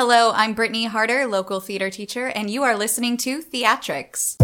Hello, 0.00 0.30
I'm 0.32 0.54
Brittany 0.54 0.84
Harder, 0.84 1.26
local 1.26 1.58
theater 1.58 1.90
teacher, 1.90 2.28
and 2.28 2.48
you 2.48 2.62
are 2.62 2.76
listening 2.76 3.16
to 3.16 3.42
Theatrics. 3.42 4.36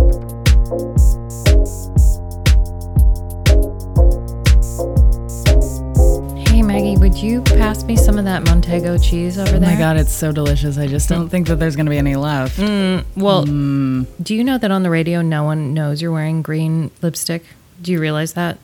Hey 6.48 6.60
Maggie, 6.60 6.96
would 6.96 7.14
you 7.14 7.40
pass 7.42 7.84
me 7.84 7.94
some 7.94 8.18
of 8.18 8.24
that 8.24 8.42
Manchego 8.42 9.00
cheese 9.00 9.38
over 9.38 9.42
oh 9.42 9.52
there? 9.52 9.56
Oh 9.58 9.60
there? 9.60 9.74
my 9.74 9.78
god, 9.78 9.96
it's 9.96 10.10
so 10.10 10.32
delicious. 10.32 10.76
I 10.76 10.88
just 10.88 11.08
don't 11.08 11.28
think 11.28 11.46
that 11.46 11.60
there's 11.60 11.76
going 11.76 11.86
to 11.86 11.90
be 11.90 11.98
any 11.98 12.16
left. 12.16 12.58
Mm, 12.58 13.04
well, 13.14 13.46
mm. 13.46 14.08
do 14.20 14.34
you 14.34 14.42
know 14.42 14.58
that 14.58 14.72
on 14.72 14.82
the 14.82 14.90
radio 14.90 15.22
no 15.22 15.44
one 15.44 15.72
knows 15.72 16.02
you're 16.02 16.10
wearing 16.10 16.42
green 16.42 16.90
lipstick? 17.00 17.44
Do 17.80 17.92
you 17.92 18.00
realize 18.00 18.32
that? 18.32 18.58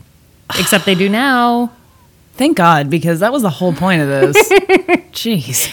Except 0.58 0.86
they 0.86 0.96
do 0.96 1.08
now. 1.08 1.70
Thank 2.40 2.56
God, 2.56 2.88
because 2.88 3.20
that 3.20 3.34
was 3.34 3.42
the 3.42 3.50
whole 3.50 3.74
point 3.74 4.00
of 4.00 4.08
this. 4.08 4.34
Jeez. 5.12 5.68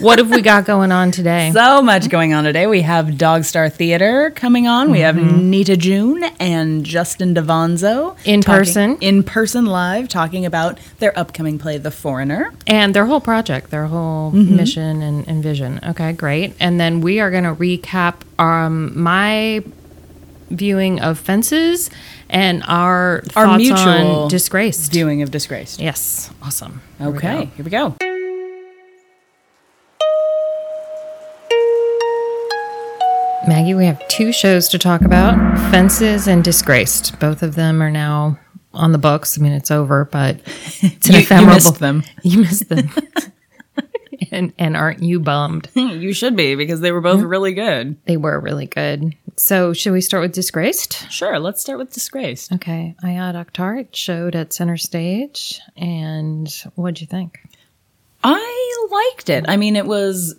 What 0.00 0.18
have 0.18 0.28
we 0.30 0.42
got 0.42 0.64
going 0.64 0.90
on 0.90 1.12
today? 1.12 1.52
So 1.54 1.80
much 1.80 2.08
going 2.08 2.34
on 2.34 2.42
today. 2.42 2.66
We 2.66 2.82
have 2.82 3.16
Dog 3.16 3.44
Star 3.44 3.68
Theater 3.70 4.32
coming 4.34 4.66
on. 4.66 4.90
We 4.90 4.98
have 4.98 5.14
Nita 5.14 5.76
June 5.76 6.24
and 6.40 6.82
Justin 6.82 7.34
Devonzo 7.34 8.16
In 8.24 8.40
talking- 8.40 8.58
person. 8.58 8.98
in 9.00 9.22
person 9.22 9.66
live, 9.66 10.08
talking 10.08 10.44
about 10.44 10.80
their 10.98 11.16
upcoming 11.16 11.56
play, 11.56 11.78
The 11.78 11.92
Foreigner. 11.92 12.52
And 12.66 12.94
their 12.94 13.06
whole 13.06 13.20
project, 13.20 13.70
their 13.70 13.86
whole 13.86 14.32
mission 14.32 15.00
and, 15.00 15.28
and 15.28 15.40
vision. 15.40 15.78
Okay, 15.86 16.14
great. 16.14 16.52
And 16.58 16.80
then 16.80 17.00
we 17.00 17.20
are 17.20 17.30
going 17.30 17.44
to 17.44 17.54
recap 17.54 18.14
um, 18.40 19.00
my 19.00 19.62
viewing 20.50 20.98
of 21.00 21.18
Fences 21.18 21.90
and 22.30 22.62
our 22.66 23.22
Our 23.36 23.56
mutual 23.56 24.22
on 24.24 24.28
Disgraced. 24.28 24.92
Viewing 24.92 25.22
of 25.22 25.30
Disgraced. 25.30 25.80
Yes, 25.80 26.30
awesome. 26.42 26.82
Here 26.98 27.08
Okay, 27.08 27.44
go. 27.44 27.50
here 27.56 27.64
we 27.64 27.70
go. 27.70 27.96
Maggie, 33.46 33.72
we 33.74 33.86
have 33.86 34.06
two 34.08 34.30
shows 34.32 34.68
to 34.68 34.78
talk 34.78 35.00
about 35.02 35.34
Fences 35.70 36.26
and 36.28 36.44
Disgraced. 36.44 37.18
Both 37.18 37.42
of 37.42 37.54
them 37.54 37.80
are 37.82 37.90
now 37.90 38.38
on 38.74 38.92
the 38.92 38.98
books. 38.98 39.38
I 39.38 39.42
mean, 39.42 39.52
it's 39.52 39.70
over, 39.70 40.04
but 40.04 40.40
it's 40.82 41.06
an 41.08 41.14
You- 41.14 41.18
you 41.20 41.24
ephemeral. 41.24 41.54
missed 41.54 41.78
them. 41.78 42.02
You 42.22 42.40
missed 42.40 42.68
them. 42.68 42.90
and, 44.30 44.52
and 44.58 44.76
aren't 44.76 45.02
you 45.02 45.18
bummed? 45.20 45.68
You 45.74 46.12
should 46.12 46.36
be, 46.36 46.56
because 46.56 46.80
they 46.80 46.92
were 46.92 47.00
both 47.00 47.22
really 47.22 47.54
good. 47.54 47.96
They 48.04 48.18
were 48.18 48.38
really 48.38 48.66
good. 48.66 49.14
So, 49.38 49.72
should 49.72 49.92
we 49.92 50.00
start 50.00 50.22
with 50.22 50.32
Disgraced? 50.32 51.10
Sure, 51.12 51.38
let's 51.38 51.60
start 51.60 51.78
with 51.78 51.92
Disgraced. 51.92 52.52
Okay. 52.54 52.96
Ayad 53.04 53.34
Akhtar 53.34 53.80
it 53.80 53.94
showed 53.94 54.34
at 54.34 54.52
Center 54.52 54.76
Stage. 54.76 55.60
And 55.76 56.52
what'd 56.74 57.00
you 57.00 57.06
think? 57.06 57.38
I 58.24 58.88
liked 58.90 59.30
it. 59.30 59.44
I 59.46 59.56
mean, 59.56 59.76
it 59.76 59.86
was. 59.86 60.34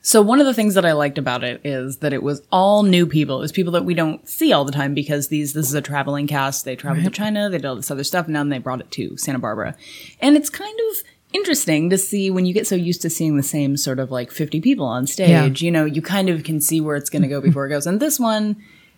So, 0.00 0.22
one 0.22 0.38
of 0.38 0.46
the 0.46 0.54
things 0.54 0.74
that 0.74 0.86
I 0.86 0.92
liked 0.92 1.18
about 1.18 1.42
it 1.42 1.60
is 1.64 1.98
that 1.98 2.12
it 2.12 2.22
was 2.22 2.40
all 2.52 2.84
new 2.84 3.04
people. 3.04 3.38
It 3.38 3.42
was 3.42 3.52
people 3.52 3.72
that 3.72 3.84
we 3.84 3.94
don't 3.94 4.28
see 4.28 4.52
all 4.52 4.64
the 4.64 4.70
time 4.70 4.94
because 4.94 5.26
these 5.26 5.52
this 5.52 5.66
is 5.66 5.74
a 5.74 5.82
traveling 5.82 6.28
cast. 6.28 6.64
They 6.64 6.76
traveled 6.76 7.04
to 7.04 7.10
China, 7.10 7.50
they 7.50 7.58
did 7.58 7.66
all 7.66 7.74
this 7.74 7.90
other 7.90 8.04
stuff, 8.04 8.26
and 8.26 8.34
now 8.34 8.44
they 8.44 8.58
brought 8.58 8.80
it 8.80 8.92
to 8.92 9.16
Santa 9.16 9.40
Barbara. 9.40 9.74
And 10.20 10.36
it's 10.36 10.50
kind 10.50 10.78
of 10.90 10.96
interesting 11.34 11.90
to 11.90 11.98
see 11.98 12.30
when 12.30 12.46
you 12.46 12.54
get 12.54 12.66
so 12.66 12.74
used 12.76 13.02
to 13.02 13.10
seeing 13.10 13.36
the 13.36 13.42
same 13.42 13.76
sort 13.76 13.98
of 13.98 14.10
like 14.10 14.30
50 14.30 14.60
people 14.62 14.86
on 14.86 15.06
stage, 15.06 15.60
you 15.60 15.70
know, 15.70 15.84
you 15.84 16.00
kind 16.00 16.30
of 16.30 16.44
can 16.44 16.60
see 16.60 16.80
where 16.80 16.96
it's 16.96 17.10
going 17.10 17.22
to 17.22 17.28
go 17.28 17.40
before 17.42 17.66
it 17.66 17.70
goes. 17.70 17.86
And 17.86 18.00
this 18.00 18.18
one, 18.18 18.56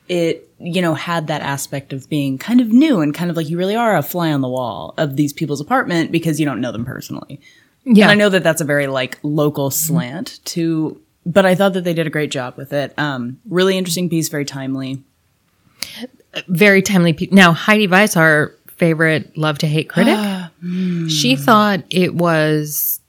it 0.09 0.49
you 0.61 0.81
know 0.81 0.95
had 0.95 1.27
that 1.27 1.43
aspect 1.43 1.93
of 1.93 2.09
being 2.09 2.39
kind 2.39 2.61
of 2.61 2.69
new 2.69 3.01
and 3.01 3.13
kind 3.13 3.29
of 3.29 3.37
like 3.37 3.49
you 3.49 3.59
really 3.59 3.75
are 3.75 3.97
a 3.97 4.03
fly 4.03 4.33
on 4.33 4.41
the 4.41 4.49
wall 4.49 4.95
of 4.99 5.17
these 5.17 5.33
people's 5.33 5.61
apartment 5.61 6.13
because 6.13 6.39
you 6.39 6.47
don't 6.47 6.61
know 6.61 6.71
them 6.71 6.85
personally. 6.85 7.41
Yeah. 7.85 8.05
And 8.05 8.13
I 8.13 8.15
know 8.15 8.29
that 8.29 8.45
that's 8.45 8.61
a 8.61 8.65
very 8.65 8.87
like 8.87 9.19
local 9.23 9.71
slant 9.71 10.39
to, 10.47 11.01
but 11.25 11.45
I 11.45 11.55
thought 11.55 11.73
that 11.73 11.85
they 11.85 11.95
did 11.95 12.07
a 12.07 12.11
great 12.11 12.31
job 12.31 12.57
with 12.57 12.73
it. 12.73 12.97
Um, 12.99 13.41
really 13.49 13.77
interesting 13.77 14.09
piece, 14.09 14.29
very 14.29 14.45
timely. 14.45 15.03
very 16.49 16.83
timely 16.83 17.13
pe- 17.13 17.29
now 17.31 17.53
heidi 17.53 17.87
weiss 17.87 18.17
our 18.17 18.55
favorite 18.77 19.37
love 19.37 19.59
to 19.59 19.67
hate 19.67 19.89
critic 19.89 20.15
she 20.61 21.35
hmm. 21.35 21.43
thought 21.43 21.83
it 21.91 22.15
was 22.15 23.01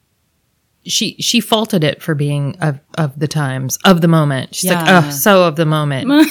she 0.85 1.15
she 1.19 1.39
faulted 1.39 1.83
it 1.83 2.01
for 2.01 2.15
being 2.15 2.57
of 2.59 2.79
of 2.97 3.17
the 3.19 3.27
times 3.27 3.77
of 3.85 4.01
the 4.01 4.07
moment 4.07 4.55
she's 4.55 4.71
like 4.71 4.85
oh 4.87 5.09
so 5.09 5.43
of 5.43 5.55
the 5.55 5.65
moment 5.65 6.07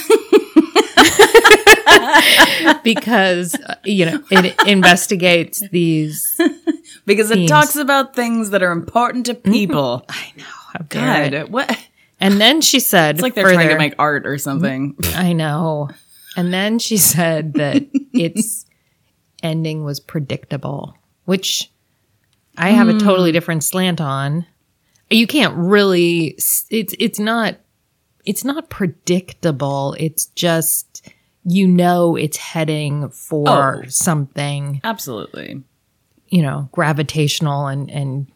because 2.83 3.55
uh, 3.55 3.75
you 3.85 4.07
know 4.07 4.23
it 4.31 4.55
investigates 4.67 5.63
these 5.71 6.41
Because 7.07 7.31
it 7.31 7.37
Themes. 7.37 7.51
talks 7.51 7.77
about 7.77 8.17
things 8.17 8.51
that 8.51 8.63
are 8.65 8.73
important 8.73 9.27
to 9.27 9.35
mm-hmm. 9.35 9.53
people. 9.53 10.05
I 10.09 10.33
know. 10.37 10.45
How 10.91 11.23
it. 11.23 11.51
What? 11.51 11.79
And 12.21 12.41
then 12.41 12.61
she 12.61 12.81
said 12.81 13.15
"It's 13.15 13.23
like 13.23 13.35
they're 13.35 13.53
trying 13.53 13.69
to 13.69 13.79
make 13.79 13.95
art 13.99 14.27
or 14.27 14.37
something. 14.39 14.95
Mm-hmm. 14.95 15.19
I 15.19 15.33
know. 15.33 15.89
And 16.37 16.53
then 16.53 16.79
she 16.79 16.97
said 16.97 17.55
that 17.55 17.87
its 18.13 18.67
ending 19.43 19.85
was 19.85 20.01
predictable, 20.01 20.99
which 21.27 21.71
I 22.59 22.71
have 22.71 22.89
a 22.89 22.99
totally 22.99 23.31
different 23.33 23.63
slant 23.63 24.01
on. 24.01 24.47
You 25.11 25.27
can't 25.27 25.55
really 25.55 26.29
it's 26.29 26.65
it's 26.71 27.19
not 27.19 27.57
it's 28.25 28.45
not 28.45 28.71
predictable. 28.71 29.95
It's 30.01 30.27
just 30.27 31.09
you 31.45 31.69
know 31.69 32.17
it's 32.17 32.39
heading 32.39 33.09
for 33.11 33.83
Oh. 33.85 33.89
something, 33.89 34.81
Absolutely. 34.83 35.63
you 36.29 36.43
know, 36.43 36.69
gravitational 36.73 37.67
and 37.69 37.89
and 37.91 38.27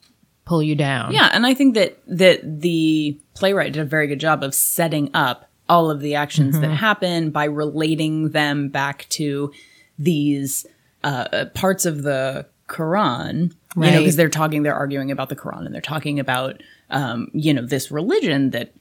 pull 0.44 0.62
you 0.62 0.74
down. 0.76 1.12
Yeah, 1.12 1.30
and 1.32 1.44
I 1.46 1.54
think 1.54 1.74
that 1.74 1.98
that 2.06 2.60
the 2.60 3.18
playwright 3.34 3.72
did 3.72 3.80
a 3.82 3.84
very 3.84 4.06
good 4.06 4.20
job 4.20 4.42
of 4.44 4.54
setting 4.54 5.10
up 5.14 5.48
all 5.68 5.90
of 5.90 6.00
the 6.00 6.14
actions 6.16 6.54
Mm-hmm. 6.56 6.62
that 6.62 6.74
happen 6.76 7.30
by 7.30 7.44
relating 7.44 8.30
them 8.30 8.68
back 8.68 9.06
to 9.10 9.52
these 9.98 10.66
uh, 11.04 11.46
parts 11.54 11.84
of 11.86 12.02
the 12.02 12.46
Quran. 12.70 13.52
You 13.76 13.82
know, 13.92 13.98
because 13.98 14.16
they're 14.16 14.28
talking, 14.28 14.62
they're 14.62 14.74
arguing 14.74 15.10
about 15.10 15.28
the 15.28 15.36
Quran, 15.36 15.66
and 15.66 15.74
they're 15.74 15.80
talking 15.80 16.18
about, 16.18 16.62
um, 16.90 17.28
you 17.32 17.54
know, 17.54 17.64
this 17.64 17.90
religion 17.90 18.50
that 18.50 18.72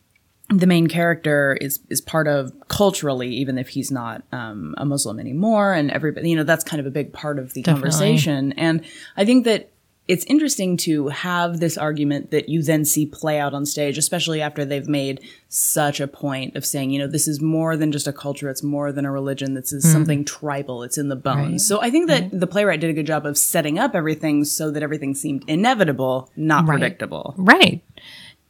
the 0.49 0.65
main 0.65 0.87
character 0.87 1.57
is 1.61 1.79
is 1.89 2.01
part 2.01 2.27
of 2.27 2.51
culturally, 2.67 3.29
even 3.35 3.57
if 3.57 3.69
he's 3.69 3.91
not 3.91 4.23
um, 4.31 4.73
a 4.77 4.85
Muslim 4.85 5.19
anymore, 5.19 5.73
and 5.73 5.91
everybody, 5.91 6.29
you 6.29 6.35
know, 6.35 6.43
that's 6.43 6.63
kind 6.63 6.79
of 6.79 6.87
a 6.87 6.91
big 6.91 7.13
part 7.13 7.37
of 7.37 7.53
the 7.53 7.61
conversation. 7.61 8.53
And 8.53 8.83
I 9.15 9.25
think 9.25 9.45
that 9.45 9.69
it's 10.09 10.25
interesting 10.25 10.75
to 10.75 11.09
have 11.09 11.59
this 11.59 11.77
argument 11.77 12.31
that 12.31 12.49
you 12.49 12.63
then 12.63 12.83
see 12.83 13.05
play 13.05 13.39
out 13.39 13.53
on 13.53 13.63
stage, 13.63 13.95
especially 13.95 14.41
after 14.41 14.65
they've 14.65 14.87
made 14.87 15.21
such 15.49 15.99
a 15.99 16.07
point 16.07 16.55
of 16.55 16.65
saying, 16.65 16.89
you 16.89 16.97
know, 16.97 17.05
this 17.05 17.27
is 17.27 17.39
more 17.39 17.77
than 17.77 17.91
just 17.91 18.07
a 18.07 18.11
culture, 18.11 18.49
it's 18.49 18.63
more 18.63 18.91
than 18.91 19.05
a 19.05 19.11
religion, 19.11 19.53
this 19.53 19.71
is 19.71 19.83
hmm. 19.83 19.91
something 19.91 20.25
tribal, 20.25 20.81
it's 20.81 20.97
in 20.97 21.09
the 21.09 21.15
bones. 21.15 21.65
So 21.65 21.79
I 21.79 21.91
think 21.91 22.07
that 22.07 22.31
the 22.31 22.47
playwright 22.47 22.79
did 22.79 22.89
a 22.89 22.93
good 22.93 23.05
job 23.05 23.27
of 23.27 23.37
setting 23.37 23.77
up 23.77 23.93
everything 23.93 24.45
so 24.45 24.71
that 24.71 24.81
everything 24.81 25.13
seemed 25.13 25.43
inevitable, 25.47 26.31
not 26.35 26.65
predictable. 26.65 27.35
Right. 27.37 27.83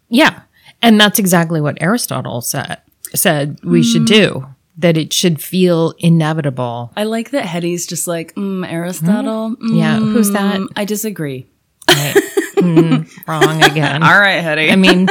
Yeah. 0.07 0.43
And 0.81 0.97
that's 0.97 1.19
exactly 1.19 1.59
what 1.59 1.81
Aristotle 1.81 2.39
said 2.39 2.77
said 3.13 3.59
we 3.63 3.83
should 3.83 4.03
hmm. 4.03 4.05
do. 4.05 4.47
That 4.79 4.97
it 4.97 5.11
should 5.13 5.41
feel 5.41 5.93
inevitable. 5.99 6.91
I 6.95 7.03
like 7.03 7.31
that 7.31 7.45
Hetty's 7.45 7.85
just 7.85 8.07
like, 8.07 8.33
mm, 8.35 8.65
Aristotle. 8.69 9.55
mm, 9.57 9.77
Yeah. 9.77 9.99
Who's 9.99 10.31
that? 10.31 10.67
I 10.75 10.85
disagree. 10.85 11.47
Right. 11.87 12.15
Mm, 12.55 13.27
wrong 13.27 13.63
again. 13.63 14.03
All 14.09 14.19
right, 14.19 14.41
Hetty. 14.41 14.71
I 14.71 14.75
mean, 14.77 15.07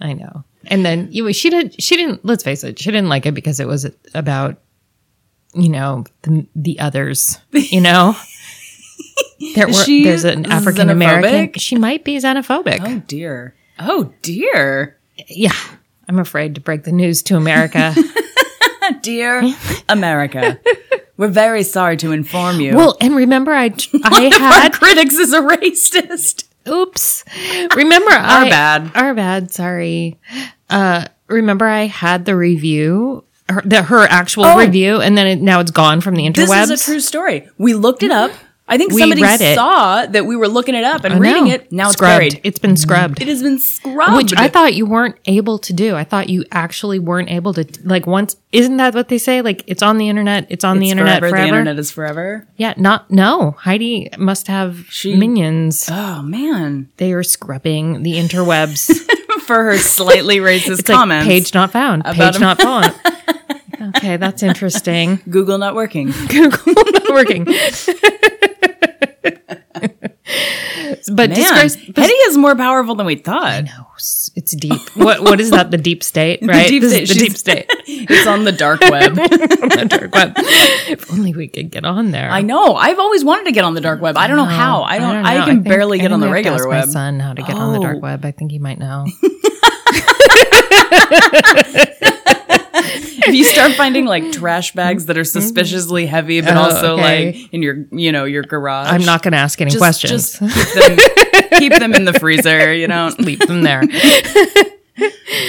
I 0.00 0.12
know. 0.12 0.44
And 0.66 0.84
then 0.84 1.08
you 1.10 1.24
know, 1.24 1.32
she 1.32 1.48
did. 1.50 1.80
She 1.82 1.96
didn't. 1.96 2.24
Let's 2.24 2.42
face 2.44 2.64
it. 2.64 2.78
She 2.78 2.90
didn't 2.90 3.08
like 3.08 3.24
it 3.26 3.32
because 3.32 3.60
it 3.60 3.66
was 3.66 3.86
about, 4.14 4.56
you 5.54 5.68
know, 5.68 6.04
the 6.22 6.46
the 6.54 6.78
others. 6.78 7.38
You 7.52 7.80
know, 7.80 8.14
there 9.54 9.66
were. 9.68 9.72
There's 9.86 10.24
an 10.24 10.50
African 10.50 10.90
American. 10.90 11.52
She 11.60 11.76
might 11.76 12.04
be 12.04 12.16
xenophobic. 12.18 12.80
oh 12.82 13.02
dear. 13.06 13.54
Oh 13.78 14.12
dear. 14.22 14.98
Yeah. 15.28 15.52
I'm 16.08 16.18
afraid 16.18 16.54
to 16.56 16.60
break 16.60 16.84
the 16.84 16.92
news 16.92 17.22
to 17.24 17.36
America. 17.36 17.94
Dear 19.02 19.42
America. 19.88 20.58
We're 21.16 21.28
very 21.28 21.62
sorry 21.62 21.96
to 21.98 22.12
inform 22.12 22.60
you. 22.60 22.74
well, 22.76 22.96
and 23.00 23.14
remember, 23.14 23.52
I 23.52 23.66
I 24.04 24.30
had 24.38 24.72
critics 24.72 25.14
is 25.14 25.32
a 25.32 25.40
racist. 25.40 26.44
Oops. 26.68 27.24
Remember 27.76 28.10
our 28.12 28.44
bad. 28.46 28.90
Our 28.94 29.14
bad. 29.14 29.52
Sorry. 29.52 30.18
Uh, 30.70 31.06
remember 31.28 31.66
I 31.66 31.86
had 31.86 32.24
the 32.24 32.36
review, 32.36 33.24
her, 33.48 33.62
the, 33.64 33.82
her 33.82 34.02
actual 34.04 34.44
Oh. 34.46 34.58
review, 34.58 35.00
and 35.00 35.16
then 35.18 35.26
it, 35.26 35.40
now 35.40 35.60
it's 35.60 35.70
gone 35.72 36.00
from 36.00 36.14
the 36.14 36.22
interwebs. 36.24 36.46
This 36.68 36.70
is 36.70 36.82
a 36.82 36.84
true 36.84 37.00
story. 37.00 37.48
We 37.58 37.74
looked 37.74 38.02
it 38.02 38.10
up. 38.10 38.30
I 38.68 38.78
think 38.78 38.92
We 38.92 39.00
somebody 39.00 39.22
saw 39.54 40.06
that 40.06 40.24
we 40.24 40.36
were 40.36 40.48
looking 40.48 40.74
it 40.74 40.84
up 40.84 41.04
and 41.04 41.20
reading 41.20 41.48
it. 41.48 41.70
Now 41.72 41.86
it's 41.86 41.94
scrubbed. 41.94 42.12
buried. 42.12 42.40
It's 42.44 42.58
been 42.60 42.76
scrubbed. 42.76 43.20
It 43.20 43.28
has 43.28 43.42
been 43.42 43.58
scrubbed. 43.58 44.16
which 44.16 44.32
I 44.36 44.48
thought 44.48 44.72
you 44.74 44.86
weren't 44.86 45.16
able 45.26 45.58
to 45.58 45.72
do. 45.72 45.94
I 45.96 46.04
thought 46.04 46.28
you 46.30 46.44
actually 46.52 46.98
weren't 46.98 47.28
able 47.28 47.52
to 47.54 47.66
like 47.84 48.06
once. 48.06 48.36
Isn't 48.52 48.76
that 48.78 48.94
what 48.94 49.08
they 49.08 49.18
say? 49.18 49.42
Like 49.42 49.62
it's 49.66 49.82
on 49.82 49.98
the 49.98 50.08
internet. 50.08 50.46
It's 50.48 50.64
on 50.64 50.78
the 50.78 50.90
internet 50.90 51.20
forever. 51.20 51.36
The 51.36 51.42
internet 51.42 51.78
is 51.78 51.90
forever. 51.90 52.46
Yeah. 52.56 52.72
Not 52.76 53.10
no. 53.10 53.56
Heidi 53.58 54.08
must 54.16 54.46
have 54.46 54.86
She- 54.88 55.16
minions. 55.16 55.88
Oh 55.90 56.22
man. 56.22 56.88
They 56.96 57.12
are 57.12 57.24
scrubbing 57.24 58.04
the 58.04 58.12
interwebs 58.14 58.94
for 59.42 59.64
her 59.64 59.76
slightly 59.76 60.38
racist 60.38 60.78
It's 60.78 60.88
like 60.88 60.96
comments. 60.98 61.26
page 61.26 61.52
not 61.52 61.72
found. 61.72 62.04
Page 62.04 62.36
him. 62.36 62.40
not 62.40 62.62
found. 62.62 62.94
okay, 63.96 64.16
that's 64.16 64.42
interesting. 64.42 65.20
Google 65.28 65.58
not 65.58 65.74
working. 65.74 66.12
Google 66.28 66.72
not 66.74 67.08
working. 67.10 67.44
But 71.14 71.30
Man, 71.30 71.38
disgrace. 71.38 71.74
Hetty 71.96 72.12
is 72.28 72.36
more 72.36 72.54
powerful 72.56 72.94
than 72.94 73.06
we 73.06 73.16
thought. 73.16 73.64
No, 73.64 73.86
s- 73.96 74.30
it's 74.34 74.52
deep. 74.56 74.80
What 74.96 75.22
what 75.22 75.40
is 75.40 75.50
that? 75.50 75.70
The 75.70 75.78
deep 75.78 76.02
state, 76.02 76.40
right? 76.42 76.66
deep 76.68 76.82
This 76.82 76.92
state. 76.92 77.08
the 77.08 77.14
deep 77.14 77.36
state. 77.36 77.66
It's 77.86 78.26
on 78.26 78.44
the 78.44 78.52
dark 78.52 78.80
web. 78.90 79.14
the 79.14 79.86
dark 79.88 80.14
web. 80.14 80.32
If 80.88 81.10
only 81.12 81.32
we 81.34 81.46
could 81.48 81.70
get 81.70 81.84
on 81.84 82.10
there. 82.10 82.28
I 82.30 82.42
know. 82.42 82.74
I've 82.74 82.98
always 82.98 83.24
wanted 83.24 83.44
to 83.44 83.52
get 83.52 83.64
on 83.64 83.74
the 83.74 83.80
dark 83.80 84.00
web. 84.00 84.16
I 84.16 84.26
don't 84.26 84.36
know 84.36 84.44
how. 84.44 84.82
I 84.82 84.98
don't. 84.98 85.16
I, 85.24 85.38
know. 85.38 85.44
can 85.44 85.54
think- 85.62 85.68
barely 85.68 85.98
get 85.98 86.10
on 86.12 86.20
the 86.20 86.26
we 86.28 86.36
have 86.36 86.44
to 86.44 86.50
regular 86.50 86.68
web. 86.68 86.86
My 86.86 86.92
son, 86.92 87.20
how 87.20 87.34
to 87.34 87.42
get 87.42 87.54
on 87.56 87.72
the 87.74 87.80
dark 87.80 87.96
Oh. 87.98 88.00
web? 88.00 88.24
I 88.24 88.30
think 88.32 88.50
he 88.50 88.58
might 88.58 88.78
know. 88.78 89.06
If 93.26 93.34
you 93.34 93.44
start 93.44 93.72
finding 93.72 94.04
like 94.06 94.30
trash 94.32 94.72
bags 94.72 95.06
that 95.06 95.16
are 95.18 95.24
suspiciously 95.24 96.06
heavy, 96.06 96.40
but 96.40 96.56
Oh, 96.56 96.60
also 96.62 96.94
okay. 96.94 97.32
like 97.32 97.52
in 97.52 97.62
your, 97.62 97.84
you 97.90 98.12
know, 98.12 98.24
your 98.24 98.42
garage. 98.42 98.88
I'm 98.88 99.04
not 99.04 99.22
going 99.22 99.32
to 99.32 99.38
ask 99.38 99.60
any 99.60 99.70
just, 99.70 99.80
questions. 99.80 100.38
Just 100.38 100.38
keep 100.74 100.74
them, 100.82 100.98
keep 101.58 101.72
them 101.78 101.94
in 101.94 102.04
the 102.04 102.12
freezer. 102.14 102.72
You 102.74 102.88
know. 102.88 103.10
Leave 103.18 103.40
them 103.40 103.62
there. 103.62 103.82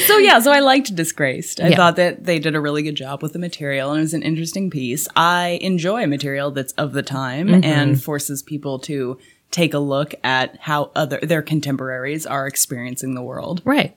So 0.08 0.18
yeah, 0.18 0.40
so 0.40 0.52
I 0.52 0.60
liked 0.62 0.96
Disgraced. 0.96 1.60
I 1.60 1.70
Yeah. 1.70 1.76
thought 1.76 1.98
that 1.98 2.24
they 2.24 2.40
did 2.40 2.56
a 2.56 2.62
really 2.62 2.82
good 2.84 2.96
job 2.96 3.22
with 3.22 3.34
the 3.34 3.40
material 3.40 3.90
and 3.92 4.00
it 4.00 4.02
was 4.02 4.14
an 4.14 4.22
interesting 4.24 4.70
piece. 4.70 5.08
I 5.16 5.60
enjoy 5.62 6.08
material 6.08 6.52
that's 6.52 6.72
of 6.74 6.94
the 6.94 7.04
time 7.04 7.48
Mm-hmm. 7.48 7.64
and 7.66 8.02
forces 8.02 8.42
people 8.42 8.80
to 8.80 9.18
take 9.52 9.74
a 9.74 9.80
look 9.80 10.16
at 10.24 10.58
how 10.62 10.92
other 10.96 11.20
their 11.22 11.42
contemporaries 11.42 12.26
are 12.26 12.48
experiencing 12.48 13.14
the 13.16 13.22
world. 13.22 13.62
Right. 13.66 13.96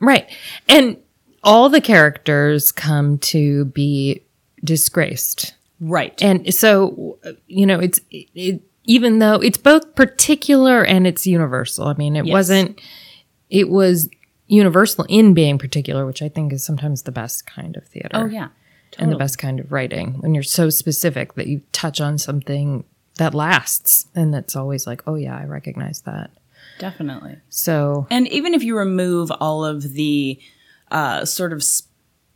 Right. 0.00 0.28
And 0.68 0.96
all 1.48 1.68
the 1.68 1.80
characters 1.80 2.70
come 2.72 3.18
to 3.18 3.64
be 3.66 4.22
disgraced. 4.62 5.54
Right. 5.80 6.20
And 6.22 6.52
so, 6.52 7.18
you 7.46 7.64
know, 7.66 7.78
it's 7.80 8.00
it, 8.10 8.60
even 8.84 9.18
though 9.18 9.36
it's 9.36 9.58
both 9.58 9.94
particular 9.94 10.84
and 10.84 11.06
it's 11.06 11.26
universal. 11.26 11.86
I 11.88 11.94
mean, 11.94 12.16
it 12.16 12.26
Yes. 12.26 12.32
wasn't, 12.32 12.80
it 13.50 13.68
was 13.68 14.08
universal 14.46 15.04
in 15.08 15.34
being 15.34 15.58
particular, 15.58 16.04
which 16.06 16.22
I 16.22 16.28
think 16.28 16.52
is 16.52 16.64
sometimes 16.64 17.02
the 17.02 17.12
best 17.12 17.46
kind 17.46 17.76
of 17.76 17.84
theater. 17.86 18.10
oh 18.14 18.26
yeah. 18.26 18.48
And 18.98 19.12
the 19.12 19.16
best 19.16 19.38
kind 19.38 19.60
of 19.60 19.70
writing 19.70 20.14
when 20.20 20.34
you're 20.34 20.42
so 20.42 20.70
specific 20.70 21.34
that 21.34 21.46
you 21.46 21.60
touch 21.72 22.00
on 22.00 22.16
something 22.18 22.84
that 23.18 23.34
lasts 23.34 24.06
and 24.14 24.32
that's 24.34 24.56
always 24.56 24.86
like, 24.86 25.02
oh, 25.06 25.14
yeah, 25.14 25.36
I 25.36 25.44
recognize 25.44 26.00
that. 26.02 26.30
Definitely. 26.78 27.36
So, 27.50 28.06
And 28.10 28.26
even 28.28 28.54
if 28.54 28.62
you 28.62 28.76
remove 28.78 29.30
all 29.40 29.64
of 29.64 29.92
the 29.92 30.40
uh, 30.90 31.24
sort 31.24 31.52
of 31.52 31.62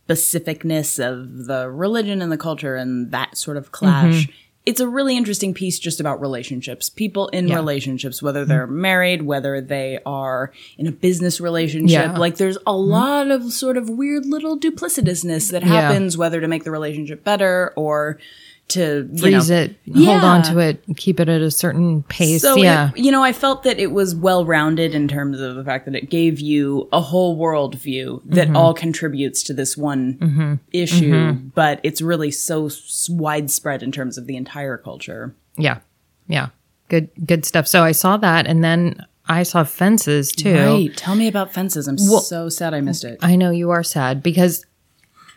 specificness 0.09 0.99
of 1.03 1.45
the 1.45 1.69
religion 1.69 2.21
and 2.21 2.31
the 2.31 2.37
culture 2.37 2.75
and 2.75 3.11
that 3.11 3.37
sort 3.37 3.57
of 3.57 3.71
clash, 3.71 4.23
mm-hmm. 4.23 4.31
it's 4.65 4.79
a 4.81 4.87
really 4.87 5.15
interesting 5.15 5.53
piece 5.53 5.79
just 5.79 5.99
about 5.99 6.19
relationships. 6.19 6.89
People 6.89 7.27
in 7.29 7.47
Yeah. 7.47 7.55
relationships, 7.55 8.21
whether 8.21 8.41
mm-hmm. 8.41 8.49
they're 8.49 8.67
married, 8.67 9.21
whether 9.23 9.61
they 9.61 9.99
are 10.05 10.51
in 10.77 10.87
a 10.87 10.91
business 10.91 11.39
relationship. 11.39 12.11
Yeah. 12.11 12.17
Like 12.17 12.37
there's 12.37 12.57
a 12.57 12.59
mm-hmm. 12.59 12.91
lot 12.91 13.31
of 13.31 13.53
sort 13.53 13.77
of 13.77 13.89
weird 13.89 14.25
little 14.25 14.59
duplicitousness 14.59 15.51
that 15.51 15.63
happens, 15.63 16.17
whether 16.17 16.41
to 16.41 16.47
make 16.47 16.63
the 16.63 16.71
relationship 16.71 17.23
better 17.23 17.73
or 17.75 18.19
to 18.73 19.09
freeze 19.17 19.49
know, 19.49 19.55
it, 19.55 19.75
hold 19.95 20.23
on 20.23 20.43
to 20.43 20.59
it, 20.59 20.83
keep 20.97 21.19
it 21.19 21.27
at 21.29 21.41
a 21.41 21.49
certain 21.49 22.03
pace. 22.03 22.41
so 22.41 22.55
yeah. 22.55 22.91
it- 22.95 22.99
you 23.03 23.11
know, 23.11 23.23
I 23.23 23.33
felt 23.33 23.63
that 23.63 23.79
it 23.79 23.91
was 23.91 24.13
well 24.15 24.45
rounded 24.45 24.93
in 24.93 25.07
terms 25.07 25.39
of 25.39 25.55
the 25.55 25.63
fact 25.63 25.85
that 25.85 25.95
it 25.95 26.09
gave 26.09 26.39
you 26.39 26.87
a 26.91 27.01
whole 27.01 27.35
world 27.35 27.75
view 27.75 28.21
that 28.25 28.47
Mm-hmm. 28.47 28.57
all 28.57 28.73
contributes 28.73 29.41
to 29.43 29.53
this 29.53 29.75
one 29.77 30.59
issue, 30.71 31.31
but 31.55 31.79
it's 31.83 32.01
really 32.01 32.31
so 32.31 32.69
widespread 33.09 33.81
in 33.83 33.91
terms 33.91 34.17
of 34.17 34.27
the 34.27 34.35
entire 34.37 34.77
culture. 34.77 35.35
Yeah. 35.57 35.79
Yeah. 36.27 36.49
Good 36.89 37.09
good 37.25 37.45
stuff. 37.45 37.67
So 37.67 37.83
I 37.83 37.91
saw 37.93 38.17
that 38.17 38.45
and 38.47 38.63
then 38.63 39.05
I 39.27 39.43
saw 39.43 39.63
fences 39.63 40.31
too. 40.31 40.55
Right. 40.55 40.95
Tell 40.97 41.15
me 41.15 41.27
about 41.27 41.53
fences. 41.53 41.87
I'm 41.87 41.97
so 41.97 42.49
sad 42.49 42.73
I 42.73 42.81
missed 42.81 43.03
it. 43.05 43.17
I 43.21 43.35
know 43.35 43.51
you 43.51 43.69
are 43.71 43.83
sad 43.83 44.21
because 44.21 44.65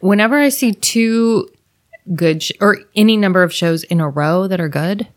whenever 0.00 0.36
I 0.38 0.48
see 0.48 0.72
two 0.72 1.48
good 2.14 2.42
sh- 2.42 2.52
or 2.60 2.78
any 2.94 3.16
number 3.16 3.42
of 3.42 3.52
shows 3.52 3.82
in 3.84 4.00
a 4.00 4.08
row 4.08 4.46
that 4.46 4.60
are 4.60 4.68
good, 4.68 5.08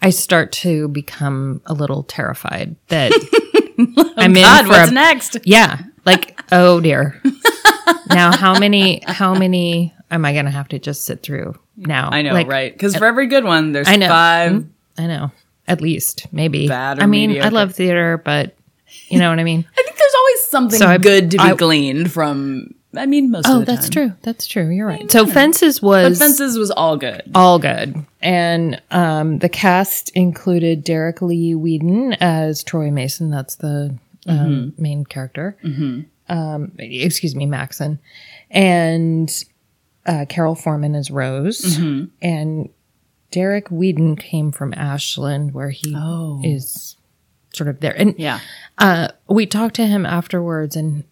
I 0.00 0.10
start 0.10 0.52
to 0.52 0.88
become 0.88 1.60
a 1.66 1.74
little 1.74 2.02
terrified 2.04 2.76
that 2.88 3.12
oh, 3.78 4.14
I'm 4.16 4.36
in 4.36 4.42
God, 4.42 4.62
for 4.64 4.68
what's 4.70 4.90
a, 4.90 4.94
next? 4.94 5.36
Yeah. 5.44 5.78
Like, 6.04 6.40
oh 6.52 6.80
dear. 6.80 7.20
now 8.08 8.36
how 8.36 8.58
many 8.58 9.02
how 9.06 9.34
many 9.34 9.94
am 10.10 10.24
I 10.24 10.32
going 10.32 10.44
to 10.46 10.50
have 10.50 10.68
to 10.68 10.78
just 10.78 11.04
sit 11.04 11.22
through 11.22 11.54
now? 11.76 12.08
I 12.10 12.22
know, 12.22 12.32
Like, 12.32 12.48
right? 12.48 12.72
Because 12.72 12.96
for 12.96 13.04
every 13.06 13.26
good 13.28 13.44
one, 13.44 13.72
there's 13.72 13.88
I 13.88 13.96
know. 13.96 14.08
five. 14.08 14.52
Mm-hmm. 14.52 15.00
I 15.02 15.06
know. 15.06 15.30
At 15.68 15.80
least, 15.80 16.26
maybe. 16.32 16.66
Bad 16.68 16.98
or 16.98 17.02
I 17.02 17.06
mean, 17.06 17.40
I 17.40 17.48
love 17.48 17.74
theater, 17.74 18.20
but 18.22 18.56
you 19.08 19.18
know 19.20 19.30
what 19.30 19.38
I 19.38 19.44
mean? 19.44 19.64
I 19.78 19.82
think 19.82 19.96
there's 19.96 20.14
always 20.18 20.40
something 20.46 20.78
So 20.78 20.86
I- 20.88 20.98
good 20.98 21.30
to 21.30 21.36
be 21.38 21.42
I- 21.44 21.54
gleaned 21.54 22.12
from. 22.12 22.74
I 22.96 23.06
mean, 23.06 23.30
most 23.30 23.46
Oh, 23.48 23.60
of 23.60 23.66
the 23.66 23.72
that's 23.72 23.88
time. 23.88 24.08
true. 24.08 24.16
That's 24.22 24.46
true. 24.46 24.68
You're 24.68 24.86
right. 24.86 25.10
So 25.10 25.26
Fences 25.26 25.80
was 25.80 26.04
But 26.04 26.08
was 26.10 26.18
fences 26.18 26.58
was 26.58 26.70
all 26.70 26.96
good. 26.96 27.22
all 27.34 27.58
good. 27.58 28.04
And 28.20 28.80
um, 28.90 29.38
the 29.38 29.48
cast 29.48 30.10
included 30.10 30.84
Derrick 30.84 31.22
Lee 31.22 31.54
Weeden 31.54 32.16
as 32.20 32.62
Troy 32.62 32.90
Mason. 32.90 33.30
That's 33.30 33.56
the 33.56 33.96
um, 34.26 34.74
main 34.78 35.04
character. 35.04 35.56
Um, 36.28 36.72
excuse 36.78 37.34
me, 37.34 37.46
Maxson. 37.46 37.98
And 38.50 39.32
uh, 40.06 40.26
Carol 40.28 40.54
Foreman 40.54 40.94
as 40.94 41.10
Rose. 41.10 41.78
And 42.20 42.68
Derrick 43.30 43.68
Weeden 43.70 44.18
came 44.18 44.52
from 44.52 44.74
Ashland, 44.74 45.54
where 45.54 45.70
he 45.70 45.94
is 46.44 46.96
sort 47.54 47.68
of 47.68 47.80
there. 47.80 47.94
And 47.98 48.14
Yeah. 48.18 48.40
uh, 48.78 49.08
we 49.28 49.46
talked 49.46 49.76
to 49.76 49.86
him 49.86 50.04
afterwards, 50.06 50.76
and 50.76 51.04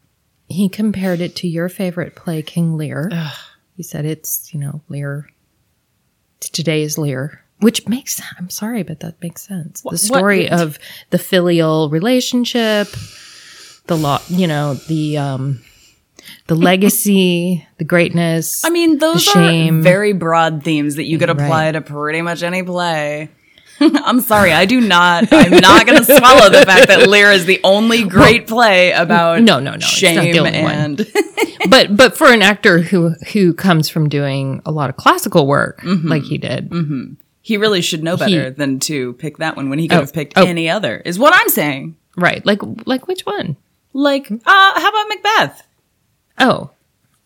he 0.50 0.69
compared 0.69 1.20
it 1.20 1.35
to 1.37 1.49
your 1.49 1.69
favorite 1.69 2.14
play, 2.14 2.43
King 2.43 2.76
Lear. 2.76 3.11
He 3.76 3.82
said 3.82 4.05
it's 4.05 4.52
you 4.52 4.61
know 4.61 4.82
Lear. 4.88 5.29
It's 6.38 6.50
today's 6.50 6.99
Lear, 6.99 7.43
which 7.61 7.87
makes 7.88 8.20
I'm 8.38 8.50
sorry, 8.50 8.82
but 8.82 9.00
that 9.00 9.20
makes 9.23 9.43
sense. 9.43 9.82
what- 9.85 9.93
the 9.93 9.99
story 9.99 10.49
of 10.50 10.79
the 11.11 11.19
filial 11.19 11.88
relationship, 11.91 12.88
the 13.87 13.97
law, 13.97 14.20
you 14.29 14.47
know, 14.47 14.75
the 14.75 15.17
um, 15.19 15.62
the 16.47 16.55
legacy, 16.70 17.66
the 17.78 17.85
greatness. 17.85 18.64
I 18.64 18.71
mean, 18.71 18.99
those 18.99 19.23
shame. 19.23 19.80
are 19.80 19.83
very 19.83 20.12
broad 20.12 20.62
themes 20.64 20.97
that 20.97 21.04
you 21.04 21.19
could 21.19 21.30
apply 21.30 21.66
Right. 21.66 21.73
to 21.73 21.80
pretty 21.80 22.23
much 22.23 22.42
any 22.42 22.62
play. 22.62 23.30
I'm 24.04 24.20
sorry, 24.20 24.52
I 24.52 24.64
do 24.66 24.80
not. 24.80 25.28
I'm 25.32 25.50
not 25.52 25.87
going 25.87 25.99
to 25.99 26.04
swallow 26.04 26.50
the 26.50 26.64
fact 26.66 26.88
that 26.88 27.08
Lear 27.08 27.30
is 27.32 27.46
the 27.46 27.60
only 27.64 28.04
great 28.04 28.46
play 28.46 28.92
about 28.92 29.40
no, 29.42 29.58
no, 29.60 29.72
no, 29.75 29.78
shame 29.78 30.32
the 30.32 30.38
only 30.38 30.62
one. 30.62 30.72
and 30.72 31.06
but 31.70 31.96
but 31.96 32.16
for 32.16 32.26
an 32.32 32.42
actor 32.42 32.78
who 32.80 33.10
who 33.32 33.54
comes 33.54 33.88
from 33.88 34.08
doing 34.08 34.60
a 34.66 34.70
lot 34.70 34.90
of 34.90 34.96
classical 34.96 35.46
work 35.46 35.80
like 35.84 36.22
he 36.25 36.37
did, 36.38 36.70
he 37.40 37.56
really 37.56 37.80
should 37.80 38.02
know 38.04 38.16
better 38.16 38.44
He- 38.44 38.50
than 38.50 38.80
to 38.80 39.14
pick 39.14 39.38
that 39.38 39.56
one 39.56 39.70
when 39.70 39.78
he 39.78 39.88
could 39.88 39.96
Oh, 39.99 40.00
have 40.02 40.12
picked 40.12 40.34
oh. 40.37 40.44
any 40.44 40.68
other. 40.68 40.99
Is 41.04 41.18
what 41.18 41.32
I'm 41.34 41.49
saying. 41.49 41.96
right? 42.16 42.44
Like 42.44 42.60
like 42.87 43.08
which 43.08 43.25
one? 43.26 43.56
Like, 43.92 44.30
uh, 44.30 44.38
how 44.46 44.88
about 44.88 45.08
Macbeth? 45.08 45.62
Oh, 46.38 46.70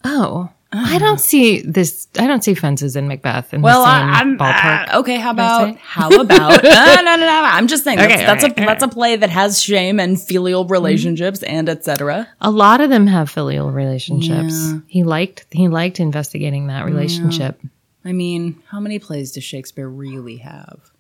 oh. 0.04 0.50
I 0.76 0.98
don't 0.98 1.20
see 1.20 1.60
this. 1.60 2.08
I 2.18 2.26
don't 2.26 2.42
see 2.42 2.54
fences 2.54 2.96
in 2.96 3.06
Macbeth 3.06 3.54
in 3.54 3.62
Well, 3.62 3.82
the 3.82 3.88
I, 3.88 4.00
same 4.00 4.08
I'm 4.10 4.38
ballpark. 4.38 4.94
uh, 4.94 4.98
okay. 5.00 5.16
How 5.18 5.30
about 5.30 5.76
how 5.78 6.08
about? 6.08 6.62
no, 6.64 6.94
no, 6.96 7.02
no, 7.02 7.16
no. 7.16 7.42
I'm 7.44 7.66
just 7.68 7.84
saying 7.84 7.98
that's, 7.98 8.12
Okay, 8.12 8.24
that's 8.26 8.44
okay, 8.44 8.62
a 8.62 8.66
that's 8.66 8.82
a 8.82 8.88
play 8.88 9.16
that 9.16 9.30
has 9.30 9.62
shame 9.62 10.00
and 10.00 10.20
filial 10.20 10.64
relationships 10.66 11.42
and 11.44 11.68
etc. 11.68 12.28
a 12.40 12.50
lot 12.50 12.80
of 12.80 12.90
them 12.90 13.06
have 13.06 13.30
filial 13.30 13.70
relationships. 13.70 14.54
Yeah. 14.54 14.78
He 14.88 15.04
liked 15.04 15.46
he 15.50 15.68
liked 15.68 16.00
investigating 16.00 16.66
that 16.66 16.84
relationship 16.84 17.60
I 18.04 18.12
mean, 18.12 18.60
how 18.68 18.80
many 18.80 18.98
plays 18.98 19.32
does 19.32 19.44
Shakespeare 19.44 19.88
really 19.88 20.36
have? 20.38 20.90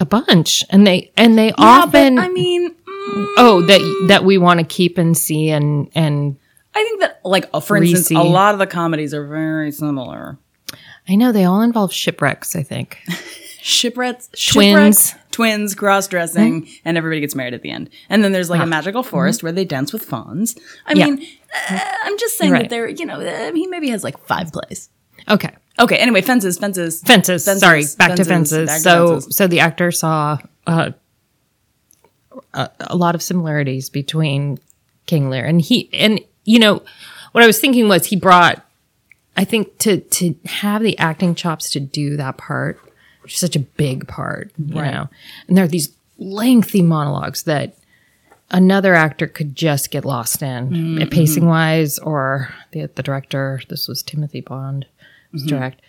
a 0.00 0.04
bunch, 0.04 0.64
and 0.70 0.84
they 0.86 1.12
and 1.16 1.38
they 1.38 1.48
Yeah, 1.48 1.54
often 1.58 2.16
but 2.16 2.24
I 2.24 2.28
mean, 2.28 2.70
mm, 2.70 3.26
oh 3.38 3.62
that 3.66 4.06
that 4.08 4.24
we 4.24 4.38
want 4.38 4.58
to 4.60 4.66
keep 4.66 4.98
and 4.98 5.16
see 5.16 5.50
and 5.50 5.88
and 5.94 6.36
I 6.74 6.82
think 6.82 7.00
that, 7.00 7.20
like, 7.24 7.48
uh, 7.54 7.60
for 7.60 7.76
instance, 7.76 8.10
a 8.10 8.22
lot 8.22 8.54
of 8.54 8.58
the 8.58 8.66
comedies 8.66 9.14
are 9.14 9.26
very 9.26 9.70
similar. 9.70 10.38
I 11.08 11.14
know 11.16 11.32
they 11.32 11.44
all 11.44 11.60
involve 11.60 11.92
shipwrecks. 11.92 12.56
I 12.56 12.62
think 12.62 12.98
Shipwrecks, 13.62 14.28
Twins. 14.28 14.38
shipwrecks, 14.40 15.14
twins, 15.30 15.74
cross 15.74 16.08
dressing, 16.08 16.68
and 16.84 16.96
everybody 16.98 17.20
gets 17.20 17.34
married 17.34 17.54
at 17.54 17.62
the 17.62 17.70
end. 17.70 17.90
And 18.08 18.22
then 18.24 18.32
there's 18.32 18.50
like 18.50 18.60
a 18.60 18.66
magical 18.66 19.02
forest 19.02 19.42
where 19.42 19.52
they 19.52 19.64
dance 19.64 19.92
with 19.92 20.04
fawns. 20.04 20.54
I 20.86 20.92
Yeah. 20.94 21.06
mean, 21.06 21.26
uh, 21.70 21.80
I'm 22.04 22.18
just 22.18 22.36
saying 22.38 22.52
Right. 22.52 22.62
that 22.62 22.70
there, 22.70 22.88
you 22.88 23.06
know, 23.06 23.20
uh, 23.20 23.52
he 23.52 23.66
maybe 23.66 23.88
has 23.90 24.02
like 24.04 24.18
five 24.26 24.52
plays. 24.52 24.90
okay. 25.28 25.50
Okay, 25.78 25.96
anyway, 25.96 26.20
fences, 26.20 26.56
fences. 26.58 27.00
Fences. 27.02 27.44
Fences, 27.44 27.60
Sorry, 27.60 27.84
back 27.98 28.14
to 28.16 28.24
fences, 28.24 28.56
fences. 28.56 28.66
back 28.68 28.80
so, 28.80 29.08
fences. 29.14 29.36
so 29.36 29.46
the 29.48 29.58
actor 29.60 29.90
saw 29.90 30.38
uh, 30.68 30.90
a, 32.52 32.70
a 32.80 32.96
lot 32.96 33.14
of 33.14 33.22
similarities 33.22 33.90
between 33.90 34.58
King 35.06 35.30
Lear. 35.30 35.44
And 35.44 35.60
he, 35.60 35.90
and 35.92 36.20
you 36.44 36.58
know, 36.58 36.82
what 37.32 37.44
I 37.44 37.46
was 37.46 37.58
thinking 37.58 37.88
was 37.88 38.06
he 38.06 38.16
brought, 38.16 38.64
I 39.36 39.44
think 39.44 39.78
to, 39.78 40.00
to 40.00 40.34
have 40.44 40.82
the 40.82 40.96
acting 40.98 41.34
chops 41.34 41.70
to 41.70 41.80
do 41.80 42.16
that 42.16 42.36
part, 42.36 42.80
which 43.22 43.34
is 43.34 43.40
such 43.40 43.56
a 43.56 43.60
big 43.60 44.06
part, 44.06 44.52
you 44.58 44.74
know, 44.74 45.08
and 45.48 45.56
there 45.56 45.64
are 45.64 45.68
these 45.68 45.94
lengthy 46.18 46.82
monologues 46.82 47.42
that 47.44 47.76
another 48.50 48.94
actor 48.94 49.26
could 49.26 49.56
just 49.56 49.90
get 49.90 50.04
lost 50.04 50.42
in 50.42 51.08
pacing 51.10 51.46
wise 51.46 51.98
or 51.98 52.54
the, 52.72 52.86
the 52.94 53.02
director, 53.02 53.60
this 53.68 53.88
was 53.88 54.02
Timothy 54.02 54.40
Bond, 54.40 54.86
was 55.32 55.44
direct 55.44 55.80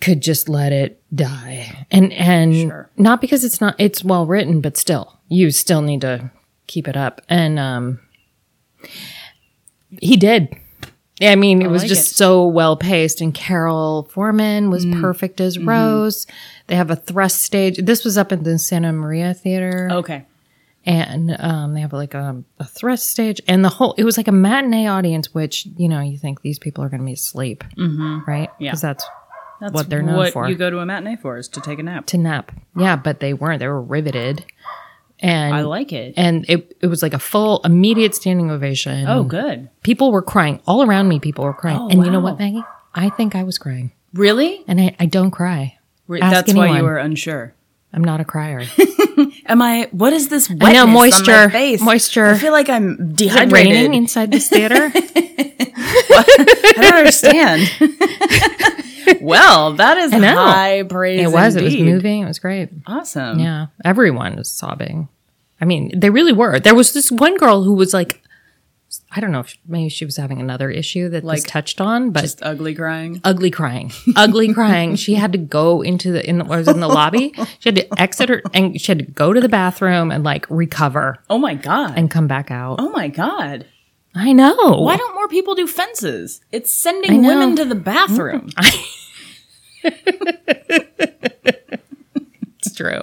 could 0.00 0.20
just 0.20 0.48
let 0.48 0.72
it 0.72 1.00
die. 1.14 1.86
And 1.90 2.12
and 2.12 2.86
not 2.96 3.20
because 3.20 3.44
it's 3.44 3.60
not 3.60 3.74
it's 3.78 4.04
well 4.04 4.26
written, 4.26 4.60
but 4.60 4.76
still, 4.76 5.18
you 5.28 5.50
still 5.50 5.82
need 5.82 6.02
to 6.02 6.30
keep 6.66 6.86
it 6.86 6.96
up. 6.96 7.22
And 7.28 7.58
um 7.58 8.00
he 10.00 10.16
did. 10.16 10.56
I 11.20 11.34
mean, 11.34 11.62
it 11.62 11.68
was 11.70 11.82
like 11.82 11.88
just 11.88 12.12
it. 12.12 12.14
so 12.14 12.46
well 12.46 12.76
paced 12.76 13.20
and 13.20 13.34
Carol 13.34 14.08
Foreman 14.12 14.70
was 14.70 14.86
Mm. 14.86 15.00
perfect 15.00 15.40
as 15.40 15.56
Mm-hmm. 15.58 15.68
Rose. 15.68 16.26
They 16.68 16.76
have 16.76 16.90
a 16.90 16.96
thrust 16.96 17.42
stage. 17.42 17.76
This 17.78 18.04
was 18.04 18.16
up 18.16 18.30
at 18.30 18.44
the 18.44 18.56
Santa 18.58 18.92
Maria 18.92 19.34
Theater 19.34 19.88
Okay. 19.90 20.24
and 20.86 21.34
um, 21.40 21.74
they 21.74 21.80
have 21.80 21.92
like 21.92 22.14
a, 22.14 22.40
a 22.60 22.64
thrust 22.64 23.10
stage 23.10 23.40
and 23.48 23.64
the 23.64 23.68
whole 23.68 23.94
it 23.98 24.04
was 24.04 24.16
like 24.16 24.28
a 24.28 24.32
matinee 24.32 24.86
audience 24.86 25.34
which 25.34 25.66
you 25.76 25.88
know 25.88 26.00
you 26.00 26.16
think 26.16 26.42
these 26.42 26.58
people 26.60 26.84
are 26.84 26.88
going 26.88 27.00
to 27.00 27.06
be 27.06 27.14
asleep 27.14 27.64
right 27.76 28.48
Yeah. 28.60 28.70
because 28.70 28.80
that's 28.82 29.04
That's 29.60 29.72
what 29.72 29.90
they're 29.90 30.02
known 30.02 30.16
what 30.18 30.32
for 30.32 30.48
you 30.48 30.54
go 30.54 30.70
to 30.70 30.78
a 30.78 30.86
matinee 30.86 31.16
for 31.16 31.36
is 31.36 31.48
to 31.48 31.60
take 31.60 31.80
a 31.80 31.82
nap. 31.82 32.06
to 32.06 32.16
nap 32.18 32.52
yeah 32.76 32.94
but 32.94 33.18
they 33.18 33.34
weren't 33.34 33.58
they 33.58 33.66
were 33.66 33.82
riveted 33.82 34.44
and 35.20 35.54
I 35.54 35.62
like 35.62 35.92
it. 35.92 36.14
and 36.16 36.44
it, 36.48 36.76
it 36.80 36.86
was 36.86 37.02
like 37.02 37.14
a 37.14 37.18
full 37.18 37.60
immediate 37.64 38.14
standing 38.14 38.50
ovation. 38.50 39.06
Oh, 39.08 39.24
good. 39.24 39.68
people 39.82 40.12
were 40.12 40.22
crying. 40.22 40.60
All 40.66 40.82
around 40.82 41.08
me 41.08 41.18
people 41.20 41.44
were 41.44 41.54
crying. 41.54 41.78
Oh, 41.78 41.88
and 41.88 42.04
you 42.04 42.10
know 42.10 42.20
what 42.20 42.38
maggie? 42.38 42.64
I 42.94 43.10
think 43.10 43.34
i 43.34 43.42
was 43.42 43.58
crying. 43.58 43.92
Really? 44.14 44.64
and 44.66 44.80
i, 44.80 44.96
I 44.98 45.06
don't 45.06 45.30
cry. 45.30 45.78
Re- 46.06 46.20
That's 46.20 46.54
why 46.54 46.76
you 46.76 46.82
were 46.82 46.96
unsure. 46.98 47.54
i'm 47.92 48.02
not 48.04 48.20
a 48.20 48.24
crier 48.24 48.64
Am 49.48 49.62
I? 49.62 49.88
What 49.92 50.12
is 50.12 50.28
this? 50.28 50.50
I 50.60 50.72
know, 50.72 50.82
on 50.82 50.88
my 50.90 50.94
moisture, 50.94 51.48
face? 51.50 51.80
moisture. 51.80 52.26
I 52.26 52.38
feel 52.38 52.52
like 52.52 52.68
I'm 52.68 53.14
dehydrated. 53.14 53.94
inside 53.94 54.30
this 54.30 54.48
theater 54.48 54.92
I 56.10 56.72
don't 56.76 56.94
understand. 56.94 57.62
well, 59.20 59.74
that 59.74 59.98
is 59.98 60.12
high 60.12 60.82
praise. 60.82 61.20
it 61.20 61.32
was 61.32 61.56
it 61.56 61.64
was 61.64 61.76
moving 61.76 62.22
it 62.22 62.26
was 62.26 62.38
great 62.38 62.70
Awesome. 62.86 63.38
Yeah, 63.38 63.66
everyone 63.84 64.36
was 64.36 64.50
sobbing. 64.50 65.08
I 65.60 65.64
mean, 65.64 65.98
they 65.98 66.10
really 66.10 66.32
were. 66.32 66.60
There 66.60 66.74
was 66.74 66.92
this 66.92 67.10
one 67.10 67.36
girl 67.36 67.64
who 67.64 67.74
was 67.74 67.92
like, 67.92 68.22
I 69.10 69.20
don't 69.20 69.32
know, 69.32 69.40
if 69.40 69.56
maybe 69.66 69.88
she 69.90 70.04
was 70.06 70.16
having 70.16 70.40
another 70.40 70.70
issue 70.70 71.08
that 71.10 71.22
was 71.22 71.42
Like, 71.44 71.46
touched 71.50 71.80
on, 71.80 72.10
but 72.10 72.22
Just 72.22 72.42
ugly 72.42 72.74
crying. 72.74 73.20
ugly 73.24 73.50
crying, 73.50 73.92
ugly 74.16 74.52
crying. 74.58 74.96
She 74.96 75.14
had 75.14 75.32
to 75.32 75.38
go 75.38 75.82
into 75.82 76.10
the 76.12 76.26
in 76.28 76.38
the 76.38 76.44
was 76.44 76.68
in 76.68 76.80
the 76.80 76.88
lobby. 76.88 77.32
She 77.58 77.68
had 77.68 77.76
to 77.76 78.00
exit 78.00 78.28
her 78.30 78.42
and 78.54 78.80
she 78.80 78.90
had 78.92 78.98
to 79.00 79.04
go 79.04 79.32
to 79.34 79.40
the 79.40 79.48
bathroom 79.48 80.10
and 80.10 80.24
like 80.24 80.46
recover 80.48 81.18
Oh 81.28 81.38
my 81.38 81.54
god. 81.54 81.98
and 81.98 82.10
come 82.10 82.26
back 82.28 82.50
out. 82.50 82.76
oh 82.80 82.88
my 82.90 83.08
god. 83.08 83.66
I 84.14 84.32
know. 84.32 84.54
Why 84.80 84.96
don't 84.96 85.14
more 85.14 85.28
people 85.28 85.54
do 85.54 85.66
fences? 85.66 86.40
It's 86.50 86.72
sending 86.72 87.24
women 87.26 87.56
to 87.56 87.64
the 87.66 87.74
bathroom. 87.74 88.50
It's 92.60 92.74
true. 92.74 93.02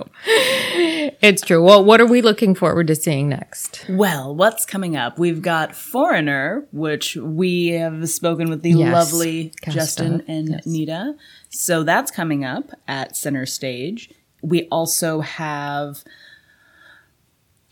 It's 1.26 1.42
true. 1.42 1.64
Well, 1.64 1.84
what 1.84 2.00
are 2.00 2.06
we 2.06 2.22
looking 2.22 2.54
forward 2.54 2.88
to 2.88 2.96
seeing 2.96 3.30
next? 3.30 3.86
Well, 3.90 4.36
what's 4.36 4.64
coming 4.66 4.96
up? 4.96 5.18
We've 5.18 5.42
got 5.42 5.76
Foreigner, 5.76 6.68
which 6.72 7.16
we 7.16 7.70
have 7.70 8.08
spoken 8.10 8.50
with 8.50 8.62
the 8.62 8.72
Yes. 8.72 8.94
lovely 8.94 9.52
Justin 9.70 10.24
and 10.28 10.50
yes. 10.50 10.66
Nita. 10.66 11.16
So 11.50 11.84
that's 11.84 12.12
coming 12.12 12.46
up 12.46 12.72
at 12.88 13.16
Center 13.18 13.46
Stage. 13.48 14.12
We 14.44 14.68
also 14.70 15.22
have 15.22 16.04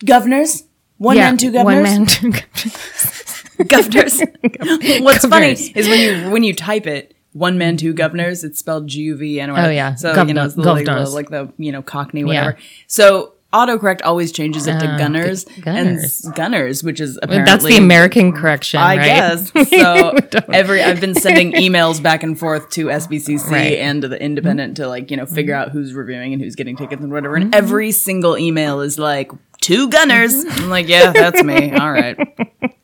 Governors. 0.03 0.63
One 0.97 1.17
man, 1.17 1.37
two 1.37 1.51
governors. 1.51 1.83
One 1.83 1.83
man, 1.83 2.05
two 2.05 2.31
governors. 2.31 3.43
governors. 3.67 4.21
What's 5.01 5.25
funny 5.25 5.51
is 5.51 5.87
when 5.87 5.99
you 5.99 6.31
when 6.31 6.43
you 6.43 6.53
type 6.53 6.87
it, 6.87 7.13
one 7.33 7.57
man, 7.57 7.77
two 7.77 7.93
governors. 7.93 8.43
It's 8.43 8.59
spelled 8.59 8.87
G 8.87 9.01
U 9.01 9.17
V 9.17 9.39
N 9.39 9.49
O 9.49 9.55
R. 9.55 9.65
Oh, 9.65 9.69
yeah. 9.69 9.95
So 9.95 10.23
you 10.23 10.33
know 10.33 10.45
it's 10.45 10.55
the, 10.55 10.61
like, 10.61 10.85
the, 10.85 11.09
like 11.09 11.29
the 11.29 11.51
you 11.57 11.71
know 11.71 11.81
Cockney 11.81 12.23
whatever. 12.23 12.57
So 12.87 13.32
autocorrect 13.53 14.01
always 14.03 14.31
changes 14.31 14.67
it 14.67 14.79
to 14.79 14.87
ah, 14.87 14.97
gunners 14.97 15.45
g- 15.45 15.63
and 15.65 15.99
gunners. 16.35 16.83
which 16.83 16.99
is 16.99 17.17
apparently 17.21 17.51
That's 17.51 17.63
the 17.65 17.77
American 17.77 18.33
correction, 18.33 18.79
I 18.79 18.97
right? 18.97 19.05
guess. 19.05 19.51
So 19.83 20.15
every 20.51 20.81
I've 20.81 20.99
been 20.99 21.15
sending 21.15 21.51
emails 21.53 22.01
back 22.01 22.23
and 22.23 22.37
forth 22.37 22.69
to 22.71 22.87
SBCC 22.87 23.49
Right. 23.49 23.77
and 23.77 24.01
to 24.01 24.07
the 24.07 24.15
mm-hmm. 24.15 24.23
Independent 24.23 24.77
to 24.77 24.87
like 24.87 25.11
you 25.11 25.17
know 25.17 25.25
mm-hmm. 25.25 25.35
figure 25.35 25.55
out 25.55 25.69
who's 25.69 25.93
reviewing 25.93 26.33
and 26.33 26.41
who's 26.41 26.55
getting 26.55 26.75
tickets 26.75 27.01
and 27.01 27.11
whatever. 27.11 27.35
Mm-hmm. 27.35 27.45
And 27.45 27.55
every 27.55 27.91
single 27.91 28.37
email 28.37 28.81
is 28.81 28.97
like 28.99 29.31
two 29.61 29.89
gunners. 29.89 30.33
Mm-hmm. 30.33 30.63
I'm 30.63 30.69
like, 30.69 30.87
yeah, 30.87 31.11
that's 31.11 31.43
me. 31.43 31.71
All 31.71 31.91
right. 31.91 32.17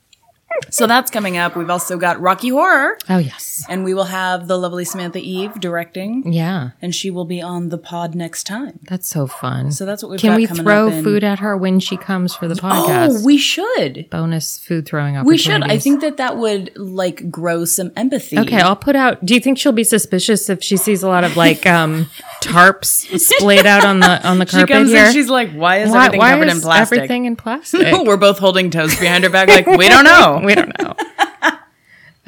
So 0.70 0.88
that's 0.88 1.10
coming 1.12 1.38
up. 1.38 1.56
We've 1.56 1.70
also 1.70 1.98
got 1.98 2.20
Rocky 2.22 2.50
Horror, 2.50 2.98
Oh 3.10 3.18
yes. 3.18 3.66
and 3.70 3.84
we 3.84 3.94
will 3.94 4.06
have 4.06 4.48
the 4.48 4.58
lovely 4.58 4.86
Samantha 4.86 5.20
Eve 5.20 5.60
directing, 5.60 6.32
Yeah. 6.32 6.72
and 6.82 6.94
she 6.94 7.10
will 7.10 7.26
be 7.26 7.42
on 7.42 7.70
the 7.70 7.78
pod 7.78 8.16
next 8.16 8.44
time. 8.46 8.80
That's 8.90 9.08
so 9.08 9.28
fun. 9.28 9.72
So 9.72 9.86
that's 9.86 10.04
what 10.04 10.12
we've 10.12 10.20
Can 10.20 10.32
got 10.32 10.38
we 10.38 10.48
coming 10.48 10.64
throw 10.64 10.88
up 10.88 10.94
in- 10.94 11.04
food 11.04 11.24
at 11.24 11.40
her 11.40 11.58
when 11.58 11.80
she 11.80 11.98
comes 11.98 12.36
for 12.36 12.48
the 12.48 12.56
podcast? 12.56 13.20
Oh, 13.22 13.26
we 13.26 13.38
should. 13.38 14.08
Bonus 14.10 14.58
food 14.60 14.86
throwing 14.86 15.24
We 15.26 15.38
should. 15.38 15.64
I 15.64 15.78
think 15.80 16.02
that 16.02 16.18
that 16.18 16.38
would 16.38 16.72
like 16.78 17.30
grow 17.32 17.66
some 17.66 17.92
empathy. 17.96 18.38
Okay, 18.38 18.60
I'll 18.62 18.76
put 18.76 18.96
out. 18.96 19.24
Do 19.26 19.34
you 19.34 19.40
think 19.40 19.58
she'll 19.58 19.72
be 19.72 19.84
suspicious 19.84 20.50
if 20.50 20.64
she 20.64 20.78
sees 20.78 21.04
a 21.04 21.08
lot 21.08 21.24
of 21.24 21.36
like 21.38 21.66
um 21.66 22.10
tarps 22.42 23.20
splayed 23.20 23.66
out 23.66 23.86
on 23.86 24.00
the 24.00 24.28
on 24.28 24.40
the 24.40 24.46
She 24.46 24.52
carpet 24.58 24.70
comes 24.70 24.92
here? 24.92 25.06
in, 25.08 25.14
she's 25.14 25.30
like, 25.30 25.52
"Why 25.52 25.78
is 25.82 25.90
why 25.92 26.06
everything 26.06 26.20
why 26.20 26.32
covered 26.32 26.48
is 26.48 26.56
in 26.56 26.62
plastic?" 26.62 26.98
everything 26.98 27.26
in 27.26 27.36
plastic? 27.36 27.94
We're 28.06 28.18
both 28.18 28.40
holding 28.40 28.70
toes 28.72 28.98
behind 29.00 29.24
her 29.24 29.30
back, 29.30 29.48
like 29.50 29.66
we 29.68 29.88
don't 29.90 30.04
know. 30.04 30.42
we 30.50 30.56
don't 30.56 30.80
know. 30.80 30.96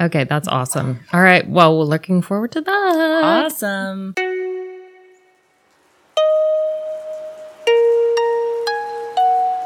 okay, 0.00 0.24
that's 0.24 0.46
awesome. 0.46 1.00
All 1.12 1.20
right, 1.22 1.48
well, 1.48 1.76
we're 1.76 1.84
looking 1.84 2.22
forward 2.22 2.52
to 2.52 2.60
that. 2.60 3.20
awesome. 3.24 4.14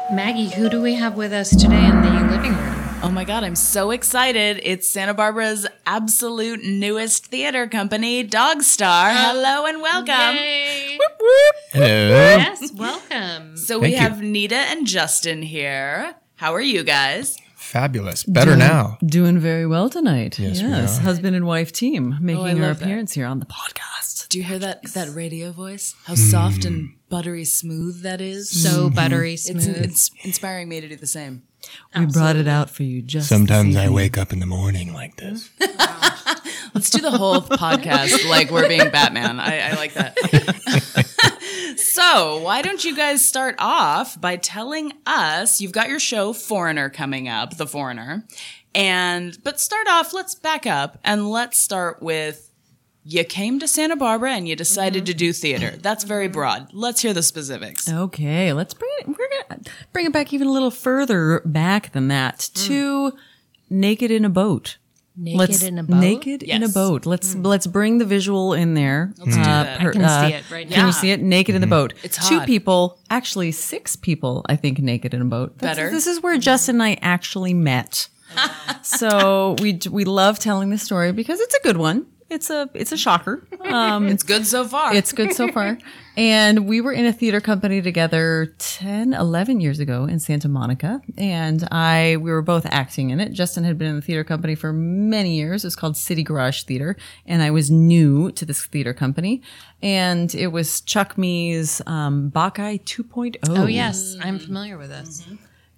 Maggie, 0.09 0.49
who 0.49 0.69
do 0.69 0.81
we 0.81 0.95
have 0.95 1.15
with 1.17 1.33
us 1.33 1.51
today 1.51 1.85
in 1.85 2.01
the 2.01 2.09
living 2.31 2.55
room? 2.55 2.73
Oh 3.03 3.11
my 3.13 3.23
god, 3.25 3.43
I'm 3.43 3.55
so 3.55 3.91
excited! 3.91 4.59
It's 4.63 4.89
Santa 4.89 5.13
Barbara's 5.13 5.67
absolute 5.85 6.63
newest 6.63 7.27
theater 7.27 7.67
company, 7.67 8.23
Dog 8.23 8.63
Star. 8.63 9.11
Hello 9.13 9.67
and 9.67 9.81
welcome. 9.81 10.35
Hello. 11.71 12.37
Yes, 12.37 12.71
welcome. 12.73 13.55
So 13.55 13.77
we 13.77 13.91
Thank 13.91 13.93
you. 13.93 13.99
have 13.99 14.21
Nita 14.23 14.55
and 14.55 14.87
Justin 14.87 15.43
here. 15.43 16.15
How 16.37 16.53
are 16.55 16.61
you 16.61 16.83
guys? 16.83 17.37
Fabulous. 17.67 18.23
Better 18.23 18.55
now. 18.55 18.97
Doing 19.05 19.39
very 19.39 19.67
well 19.67 19.89
tonight. 19.89 20.39
Yes, 20.39 20.61
Yes, 20.61 20.97
we 20.97 21.01
are. 21.01 21.03
husband 21.03 21.35
and 21.35 21.45
wife 21.45 21.73
team 21.73 22.17
making 22.21 22.41
oh, 22.41 22.45
our 22.45 22.55
love 22.55 22.79
that. 22.79 22.85
appearance 22.85 23.11
here 23.11 23.25
on 23.25 23.39
the 23.39 23.45
podcast. 23.45 24.29
Do 24.29 24.37
you 24.37 24.45
hear 24.45 24.57
that 24.59 24.83
that 24.93 25.13
radio 25.13 25.51
voice? 25.51 25.93
How 26.05 26.15
soft 26.15 26.63
and 26.63 26.77
mm. 26.77 26.93
buttery 27.09 27.43
smooth 27.43 28.03
that 28.03 28.21
is. 28.21 28.49
So 28.49 28.85
mm-hmm. 28.85 28.95
buttery 28.95 29.35
smooth. 29.35 29.83
it's 29.83 30.11
inspiring 30.23 30.69
me 30.69 30.79
to 30.79 30.87
do 30.87 30.95
the 30.95 31.07
same. 31.07 31.43
We 31.93 32.05
brought 32.05 32.37
it 32.37 32.47
out 32.47 32.69
for 32.69 32.83
you 32.83 33.01
just 33.01 33.27
Sometimes 33.27 33.75
I 33.75 33.89
wake 33.89 34.17
up 34.17 34.31
in 34.31 34.39
the 34.39 34.45
morning 34.45 34.93
like 34.93 35.17
this. 35.17 35.49
Let's 36.73 36.89
do 36.89 37.01
the 37.01 37.11
whole 37.11 37.41
podcast 37.41 38.29
like 38.29 38.49
we're 38.49 38.69
being 38.69 38.89
Batman. 38.91 39.41
I, 39.41 39.71
I 39.71 39.73
like 39.73 39.93
that. 39.95 41.33
so, 41.77 42.41
why 42.41 42.61
don't 42.61 42.83
you 42.83 42.95
guys 42.95 43.25
start 43.25 43.55
off 43.59 44.19
by 44.19 44.35
telling 44.35 44.93
us 45.05 45.61
you've 45.61 45.71
got 45.71 45.89
your 45.89 45.99
show 45.99 46.33
Foreigner 46.33 46.89
coming 46.89 47.27
up, 47.27 47.57
The 47.57 47.67
Foreigner. 47.67 48.25
And, 48.75 49.37
but 49.43 49.59
start 49.59 49.87
off, 49.87 50.13
let's 50.13 50.35
back 50.35 50.65
up 50.65 50.97
and 51.03 51.29
let's 51.29 51.57
start 51.57 52.01
with 52.01 52.47
you 53.09 53.23
came 53.23 53.57
to 53.59 53.67
Santa 53.67 53.95
Barbara 53.95 54.33
and 54.33 54.47
you 54.47 54.55
decided 54.55 55.05
to 55.05 55.13
do 55.13 55.31
theater. 55.31 55.71
That's 55.77 56.03
very 56.03 56.25
mm-hmm. 56.25 56.33
broad. 56.33 56.73
Let's 56.73 57.01
hear 57.01 57.13
the 57.13 57.23
specifics. 57.23 57.89
Okay, 57.89 58.51
let's 58.51 58.73
bring 58.73 58.91
it. 58.99 59.07
We're 59.07 59.29
gonna 59.47 59.61
bring 59.93 60.05
it 60.07 60.13
back 60.13 60.33
even 60.33 60.47
a 60.47 60.51
little 60.51 60.71
further 60.71 61.41
back 61.45 61.93
than 61.93 62.09
that 62.09 62.39
mm. 62.39 62.65
to 62.67 63.13
naked 63.69 64.11
in 64.11 64.25
a 64.25 64.29
boat. 64.29 64.77
Naked 65.19 65.39
let's, 65.39 65.63
in 65.63 65.79
a 65.79 65.83
boat? 65.83 65.95
Naked 65.95 66.43
in 66.43 66.61
a 66.61 66.69
boat. 66.69 67.07
Let's 67.07 67.33
hmm. 67.33 67.41
let's 67.41 67.65
bring 67.65 67.97
the 67.97 68.05
visual 68.05 68.53
in 68.53 68.75
there. 68.75 69.13
Let's 69.17 69.35
do 69.35 69.41
uh, 69.41 69.45
that. 69.45 69.81
I 69.81 69.91
can 69.91 69.93
see 69.93 70.35
uh, 70.35 70.37
it 70.37 70.51
right 70.51 70.69
Can 70.69 70.77
now. 70.77 70.85
you 70.85 70.91
see 70.91 71.09
it? 71.09 71.21
Naked 71.21 71.55
in 71.55 71.61
the 71.61 71.65
mm-hmm. 71.65 71.71
boat. 71.71 71.93
It's 72.03 72.29
two 72.29 72.39
people, 72.41 72.99
actually 73.09 73.51
six 73.51 73.95
people. 73.95 74.45
I 74.47 74.55
think 74.55 74.77
naked 74.77 75.15
in 75.15 75.21
a 75.21 75.25
boat. 75.25 75.57
That's- 75.57 75.77
Better. 75.77 75.89
This 75.89 76.05
is 76.05 76.21
where 76.21 76.37
Justin 76.37 76.75
and 76.75 76.83
I 76.83 76.99
actually 77.01 77.55
met. 77.55 78.09
so 78.83 79.55
we 79.59 79.79
we 79.89 80.05
love 80.05 80.37
telling 80.37 80.69
the 80.69 80.77
story 80.77 81.11
because 81.11 81.39
it's 81.39 81.55
a 81.55 81.61
good 81.63 81.77
one. 81.77 82.05
It's 82.29 82.49
a 82.49 82.69
it's 82.73 82.91
a 82.91 82.97
shocker. 82.97 83.45
Um, 83.65 84.07
It's 84.07 84.23
good 84.23 84.45
so 84.47 84.65
far. 84.65 84.93
it's 84.95 85.11
good 85.13 85.33
so 85.33 85.47
far. 85.51 85.77
And 86.15 86.67
we 86.67 86.81
were 86.81 86.91
in 86.93 87.05
a 87.05 87.13
theater 87.13 87.39
company 87.39 87.79
together 87.81 88.55
10, 88.57 89.13
11 89.13 89.59
years 89.61 89.79
ago 89.79 90.05
in 90.05 90.19
Santa 90.19 90.47
Monica. 90.49 90.99
And 91.15 91.67
I, 91.69 92.17
we 92.17 92.31
were 92.31 92.41
both 92.41 92.65
acting 92.65 93.11
in 93.11 93.19
it. 93.19 93.33
Justin 93.33 93.63
had 93.63 93.77
been 93.77 93.89
in 93.89 93.95
the 93.97 94.01
theater 94.01 94.23
company 94.23 94.55
for 94.55 94.73
many 94.73 95.35
years. 95.35 95.63
It 95.63 95.67
was 95.67 95.75
called 95.75 95.95
City 95.95 96.23
Garage 96.23 96.63
Theater. 96.63 96.95
And 97.27 97.43
I 97.43 97.51
was 97.51 97.69
new 97.69 98.31
to 98.31 98.45
this 98.45 98.65
theater 98.65 98.95
company. 98.95 99.43
And 99.83 100.33
it 100.33 100.47
was 100.47 100.81
Chuck 100.81 101.19
Mee's, 101.19 101.83
um, 101.85 102.31
Bacchae 102.31 102.79
2.0. 102.83 103.37
Oh 103.49 103.67
yes, 103.67 104.15
I'm 104.19 104.39
familiar 104.39 104.77
with 104.79 104.89
this. 104.89 105.23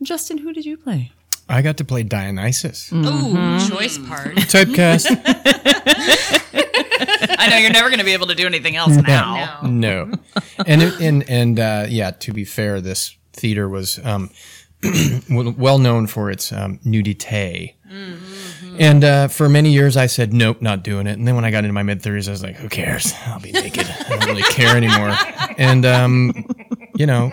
Justin, 0.01 0.37
who 0.37 0.53
did 0.53 0.65
you 0.65 0.77
play? 0.77 1.11
I 1.49 1.61
got 1.63 1.77
to 1.77 1.83
play 1.85 2.03
Dionysus. 2.03 2.91
Ooh, 2.93 3.33
choice 3.67 3.97
part. 3.97 4.35
Typecast? 4.35 5.07
I 7.41 7.47
know 7.49 7.57
you're 7.57 7.71
never 7.71 7.89
going 7.89 7.99
to 7.99 8.05
be 8.05 8.13
able 8.13 8.27
to 8.27 8.35
do 8.35 8.45
anything 8.45 8.75
else 8.75 8.95
now. 8.95 9.59
no. 9.63 10.11
And 10.65 10.81
it- 10.83 10.99
and 11.01 11.29
and 11.29 11.59
uh, 11.59 11.85
yeah, 11.89 12.11
to 12.11 12.33
be 12.33 12.43
fair, 12.45 12.81
this 12.81 13.15
theater 13.33 13.67
was 13.69 13.97
um, 14.05 14.29
well 15.29 15.53
well 15.57 15.79
known 15.79 16.05
for 16.07 16.29
its 16.29 16.51
um, 16.51 16.79
nudity. 16.83 17.75
And 18.77 19.03
uh, 19.03 19.27
for 19.29 19.49
many 19.49 19.71
years, 19.71 19.97
I 19.97 20.05
said, 20.05 20.31
nope, 20.33 20.61
not 20.61 20.83
doing 20.83 21.07
it. 21.07 21.17
And 21.17 21.27
then 21.27 21.35
when 21.35 21.43
I 21.43 21.51
got 21.51 21.63
into 21.65 21.73
my 21.73 21.83
mid 21.83 22.01
30s, 22.01 22.27
I 22.27 22.31
was 22.31 22.43
like, 22.43 22.55
who 22.55 22.69
cares? 22.69 23.13
I'll 23.25 23.39
be 23.39 23.51
naked. 23.51 23.87
I 23.89 24.09
don't 24.17 24.25
really 24.25 24.43
care 24.43 24.77
anymore. 24.77 25.13
And, 25.57 25.85
um, 25.85 26.45
you 26.95 27.05
know, 27.05 27.31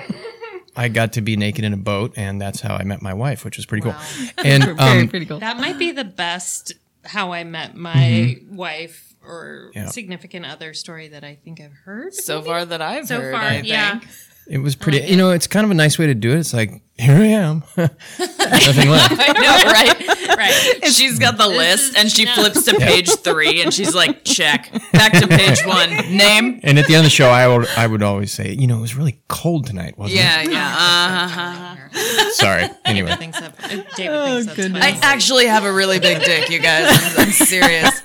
I 0.77 0.89
got 0.89 1.15
to 1.15 1.21
be 1.21 1.37
naked 1.37 1.65
in 1.65 1.73
a 1.73 1.77
boat, 1.79 2.13
and 2.17 2.41
that's 2.41 2.61
how 2.61 2.75
I 2.77 2.85
met 2.85 3.01
my 3.03 3.15
wife, 3.15 3.45
which 3.45 3.57
was 3.57 3.67
pretty 3.67 3.83
cool. 3.83 3.95
And 4.45 4.63
Very 4.65 4.79
um, 5.03 5.09
pretty 5.09 5.27
cool. 5.27 5.39
That 5.41 5.57
might 5.59 5.79
be 5.79 5.91
the 5.93 6.05
best 6.05 6.73
how 7.05 7.33
I 7.33 7.45
met 7.45 7.75
my 7.77 8.37
wife 8.51 9.15
or 9.25 9.71
Yeah. 9.75 9.87
significant 9.87 10.47
other 10.47 10.75
story 10.75 11.09
that 11.09 11.25
I 11.25 11.37
think 11.45 11.61
I've 11.61 11.73
heard. 11.85 12.15
So 12.15 12.43
far 12.43 12.65
that 12.65 12.83
I've 12.83 13.07
so 13.09 13.21
heard, 13.21 13.33
far, 13.33 13.43
I 13.43 13.55
think. 13.57 13.67
yeah. 13.69 14.01
It 14.47 14.59
was 14.59 14.77
pretty, 14.77 15.01
you 15.11 15.17
know, 15.17 15.31
it's 15.31 15.47
kind 15.47 15.65
of 15.65 15.71
a 15.71 15.75
nice 15.75 15.99
way 15.99 16.07
to 16.07 16.15
do 16.15 16.33
it. 16.33 16.39
It's 16.39 16.55
like, 16.55 16.83
here 16.99 17.15
I 17.15 17.27
am. 17.27 17.63
Nothing 17.77 18.89
left. 18.91 19.15
I 19.19 19.33
know, 19.33 19.71
right? 19.73 20.37
Right. 20.39 20.93
She's 20.93 21.19
got 21.19 21.37
the 21.37 21.49
list 21.49 21.91
is- 21.91 21.95
and 21.97 22.11
she 22.11 22.25
no. 22.25 22.33
flips 22.35 22.63
to 22.65 22.75
page 22.79 23.11
three 23.11 23.61
and 23.61 23.73
she's 23.75 23.95
like, 23.95 24.25
check. 24.25 24.71
Back 24.93 25.13
to 25.13 25.27
page 25.29 25.65
one. 25.67 25.91
Name. 26.17 26.61
And 26.63 26.79
at 26.79 26.87
the 26.87 26.95
end 26.95 27.01
of 27.01 27.05
the 27.05 27.11
show, 27.11 27.29
I 27.29 27.49
would, 27.49 27.69
I 27.77 27.87
would 27.87 28.03
always 28.03 28.33
say, 28.33 28.53
you 28.53 28.67
know, 28.67 28.79
it 28.79 28.83
was 28.83 28.95
really 28.95 29.21
cold 29.29 29.67
tonight, 29.67 29.99
wasn't 29.99 30.21
Yeah, 30.21 30.43
yeah. 30.43 31.27
Uh-huh. 31.27 31.77
it? 31.93 32.35
Sorry. 32.35 32.69
Anyway. 32.85 33.15
thinks 33.17 33.41
that, 33.41 33.59
David 33.97 34.47
thinks 34.47 34.73
that's 34.73 34.85
I 34.85 34.99
actually 35.03 35.47
have 35.47 35.65
a 35.65 35.73
really 35.73 35.99
big 35.99 36.23
dick, 36.23 36.49
you 36.51 36.61
guys. 36.61 36.87
I'm, 37.19 37.27
I'm 37.27 37.33
serious. 37.33 38.01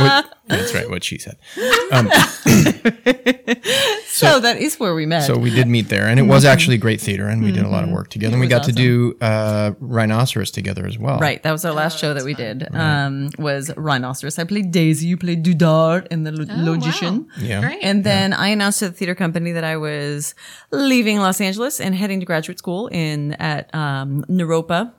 What, 0.00 0.38
that's 0.46 0.74
right. 0.74 0.88
What 0.88 1.04
she 1.04 1.18
said. 1.18 1.36
So 4.12 4.40
that 4.40 4.58
is 4.58 4.78
where 4.78 4.94
we 4.94 5.06
met. 5.06 5.22
So 5.22 5.38
we 5.38 5.50
did 5.50 5.66
meet 5.66 5.88
there, 5.88 6.06
and 6.06 6.20
it 6.20 6.24
was 6.24 6.44
actually 6.44 6.76
great 6.76 7.00
theater, 7.00 7.28
and 7.28 7.42
we 7.42 7.50
did 7.50 7.64
a 7.64 7.68
lot 7.68 7.84
of 7.84 7.90
work 7.90 8.08
together. 8.08 8.34
And 8.34 8.40
we 8.40 8.46
got 8.46 8.64
to 8.64 8.72
do 8.72 9.16
uh, 9.20 9.72
Rhinoceros 9.80 10.50
together 10.50 10.86
as 10.86 10.98
well. 10.98 11.18
Right, 11.18 11.42
that 11.42 11.52
was 11.52 11.64
our 11.64 11.72
last 11.72 11.98
show 11.98 12.14
that 12.14 12.24
we 12.24 12.34
did. 12.34 12.68
Um, 12.74 13.30
was 13.38 13.74
Rhinoceros. 13.76 14.38
I 14.38 14.44
played 14.44 14.70
Daisy. 14.70 15.06
You 15.06 15.16
played 15.16 15.44
Dudard 15.44 16.06
and 16.10 16.26
the 16.26 16.32
lo- 16.32 16.72
Logician. 16.72 17.26
Yeah. 17.38 17.60
Great. 17.62 17.82
And 17.82 18.04
then 18.04 18.32
I 18.32 18.48
announced 18.48 18.80
to 18.80 18.88
the 18.88 18.94
theater 18.94 19.14
company 19.14 19.52
that 19.52 19.64
I 19.64 19.76
was 19.76 20.34
leaving 20.70 21.18
Los 21.18 21.40
Angeles 21.40 21.80
and 21.80 21.94
heading 21.94 22.20
to 22.20 22.26
graduate 22.26 22.58
school 22.58 22.88
in 22.88 23.32
at 23.34 23.74
um, 23.74 24.24
Naropa 24.28 24.92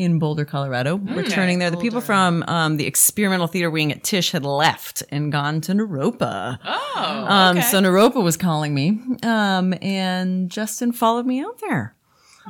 in 0.00 0.18
Boulder, 0.18 0.46
Colorado. 0.46 0.96
Returning 0.96 1.58
there, 1.58 1.70
the 1.70 1.76
people 1.76 2.00
from 2.00 2.42
um, 2.48 2.78
the 2.78 2.86
experimental 2.86 3.46
theater 3.46 3.70
wing 3.70 3.92
at 3.92 4.02
Tisch 4.02 4.30
had 4.32 4.44
left 4.46 5.02
and 5.10 5.30
gone 5.30 5.60
to 5.60 5.72
Naropa. 5.72 6.58
Oh, 6.64 7.24
Um, 7.28 7.60
so 7.60 7.80
Naropa 7.80 8.22
was 8.24 8.38
calling 8.38 8.74
me, 8.74 8.98
um, 9.22 9.74
and 9.82 10.50
Justin 10.50 10.92
followed 10.92 11.26
me 11.26 11.40
out 11.44 11.58
there. 11.60 11.94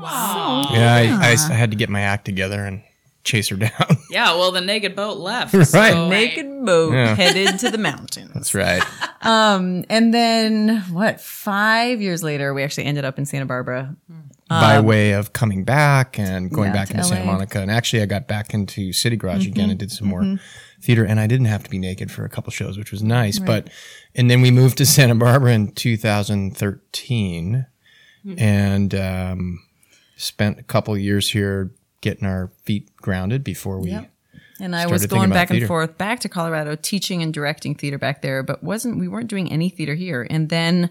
Wow. 0.00 0.69
Yeah, 0.73 1.19
I 1.21 1.35
had 1.52 1.73
to 1.73 1.76
get 1.76 1.90
my 1.90 2.02
act 2.02 2.25
together 2.25 2.64
and 2.64 2.83
chase 3.24 3.48
her 3.48 3.56
down. 3.56 3.70
yeah. 4.10 4.34
Well, 4.34 4.50
the 4.52 4.60
naked 4.60 4.96
boat 4.96 5.18
left. 5.18 5.52
Right. 5.54 5.66
so- 5.66 6.08
Naked 6.08 6.64
boat 6.64 6.92
Yeah. 6.92 7.14
headed 7.14 7.58
to 7.60 7.71
the 7.71 7.78
mountains. 7.90 8.30
That's 8.34 8.54
right. 8.54 8.82
Um, 9.23 9.84
and 9.90 10.12
then 10.14 10.78
what? 10.90 11.21
Five 11.21 12.00
years 12.00 12.23
later, 12.23 12.54
we 12.54 12.62
actually 12.62 12.84
ended 12.84 13.04
up 13.04 13.18
in 13.18 13.26
Santa 13.26 13.47
Barbara. 13.47 13.95
By 14.49 14.80
way 14.80 15.12
of 15.12 15.32
coming 15.32 15.62
back 15.62 16.18
and 16.18 16.50
going 16.50 16.71
Um, 16.71 16.75
yeah, 16.75 16.80
back 16.80 16.88
to 16.88 16.95
into 16.95 17.04
Santa 17.06 17.25
Monica, 17.25 17.60
and 17.60 17.71
actually, 17.71 18.02
I 18.02 18.06
got 18.06 18.26
back 18.26 18.52
into 18.52 18.92
City 18.92 19.14
Garage 19.14 19.42
Mm-hmm. 19.42 19.52
again 19.52 19.71
and 19.71 19.78
did 19.78 19.92
some 19.92 20.08
more 20.08 20.38
theater, 20.82 21.04
and 21.04 21.21
I 21.21 21.28
didn't 21.28 21.47
have 21.47 21.62
to 21.62 21.71
be 21.71 21.78
naked 21.78 22.10
for 22.10 22.25
a 22.25 22.28
couple 22.28 22.50
shows, 22.50 22.76
which 22.76 22.90
was 22.90 23.00
nice. 23.00 23.38
But 23.38 23.68
and 24.16 24.28
then 24.28 24.40
we 24.42 24.50
moved 24.50 24.78
to 24.78 24.86
Santa 24.86 25.14
Barbara 25.14 25.52
in 25.52 25.71
2013, 25.73 27.66
Hmm. 28.23 28.34
and 28.38 28.95
um, 28.95 29.62
spent 30.16 30.58
a 30.58 30.62
couple 30.62 30.97
years 30.99 31.30
here 31.30 31.71
getting 32.00 32.26
our 32.26 32.50
feet 32.65 32.95
grounded 32.97 33.45
before 33.45 33.78
we. 33.78 33.91
Yep. 33.91 34.10
And 34.60 34.76
I 34.76 34.86
was 34.86 35.06
going 35.06 35.30
about 35.30 35.34
back 35.49 35.50
and 35.50 35.67
forth 35.67 35.97
back 35.97 36.21
to 36.21 36.28
Colorado, 36.28 36.76
teaching 36.76 37.23
and 37.23 37.32
directing 37.32 37.75
theater 37.75 37.97
back 37.97 38.21
there, 38.21 38.43
but 38.43 38.63
wasn't 38.63 38.99
we 38.99 39.08
weren't 39.08 39.28
doing 39.28 39.50
any 39.50 39.71
theater 39.71 39.95
here. 39.95 40.26
And 40.28 40.50
then 40.50 40.91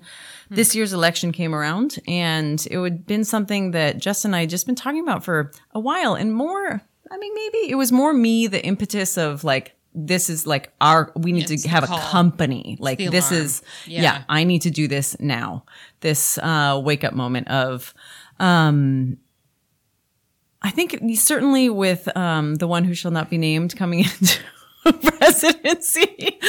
this 0.50 0.74
year's 0.74 0.92
election 0.92 1.32
came 1.32 1.54
around, 1.54 2.00
and 2.08 2.66
it 2.72 2.80
would 2.80 3.06
been 3.06 3.24
something 3.24 3.72
that 3.72 4.00
Justin 4.00 4.30
and 4.30 4.38
I 4.38 4.40
had 4.42 4.50
just 4.50 4.66
been 4.66 4.74
talking 4.76 5.02
about 5.04 5.24
for 5.24 5.52
a 5.72 5.80
while, 5.80 6.16
and 6.16 6.34
more. 6.34 6.82
I 7.12 7.18
mean, 7.18 7.34
maybe 7.36 7.70
it 7.72 7.76
was 7.76 7.92
more 7.92 8.12
me 8.12 8.48
the 8.48 8.64
impetus 8.66 9.18
of 9.18 9.44
like 9.44 9.76
this 9.94 10.30
is 10.30 10.48
like 10.48 10.72
our 10.82 11.12
we 11.16 11.32
need 11.32 11.50
It's 11.50 11.64
to 11.64 11.70
have 11.70 11.84
call. 11.84 12.00
a 12.00 12.02
company 12.02 12.78
like 12.80 12.98
this 12.98 13.32
is 13.32 13.62
Yeah. 13.86 14.02
yeah. 14.02 14.24
I 14.30 14.44
need 14.44 14.64
to 14.64 14.72
do 14.72 14.88
this 14.88 15.16
now. 15.20 15.64
This 16.02 16.38
uh, 16.40 16.80
wake 16.84 17.04
up 17.04 17.14
moment 17.14 17.48
of 17.50 17.94
um, 18.40 19.18
I 20.62 20.72
think 20.72 21.00
certainly 21.16 21.70
with 21.70 22.16
um, 22.18 22.56
the 22.56 22.68
one 22.68 22.84
who 22.84 22.94
shall 22.94 23.12
not 23.12 23.30
be 23.30 23.38
named 23.38 23.76
coming 23.76 24.00
into 24.04 24.40
presidency 25.20 26.40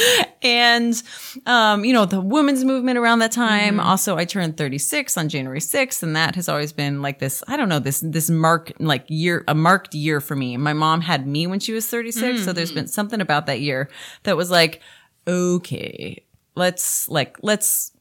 and 0.41 1.03
um, 1.45 1.83
you 1.83 1.93
know 1.93 2.05
the 2.05 2.19
women's 2.19 2.63
movement 2.63 2.97
around 2.97 3.19
that 3.19 3.31
time 3.31 3.77
also 3.79 4.17
i 4.17 4.23
turned 4.23 4.55
36 4.55 5.17
on 5.17 5.27
january 5.27 5.59
6th 5.59 6.01
and 6.01 6.15
that 6.15 6.35
has 6.35 6.47
always 6.47 6.71
been 6.71 7.01
like 7.01 7.19
this 7.19 7.43
i 7.49 7.57
don't 7.57 7.67
know 7.67 7.77
this 7.77 7.99
this 7.99 8.29
mark 8.29 8.71
like 8.79 9.03
year 9.09 9.43
a 9.49 9.53
marked 9.53 9.93
year 9.93 10.21
for 10.21 10.35
me 10.35 10.55
my 10.55 10.71
mom 10.71 11.01
had 11.01 11.27
me 11.27 11.45
when 11.45 11.59
she 11.59 11.73
was 11.73 11.85
36 11.87 12.43
so 12.43 12.53
there's 12.53 12.71
been 12.71 12.87
something 12.87 13.19
about 13.19 13.47
that 13.47 13.59
year 13.59 13.89
that 14.23 14.37
was 14.37 14.49
like 14.49 14.81
okay 15.27 16.23
let's 16.55 17.09
like 17.09 17.37
let's 17.41 17.91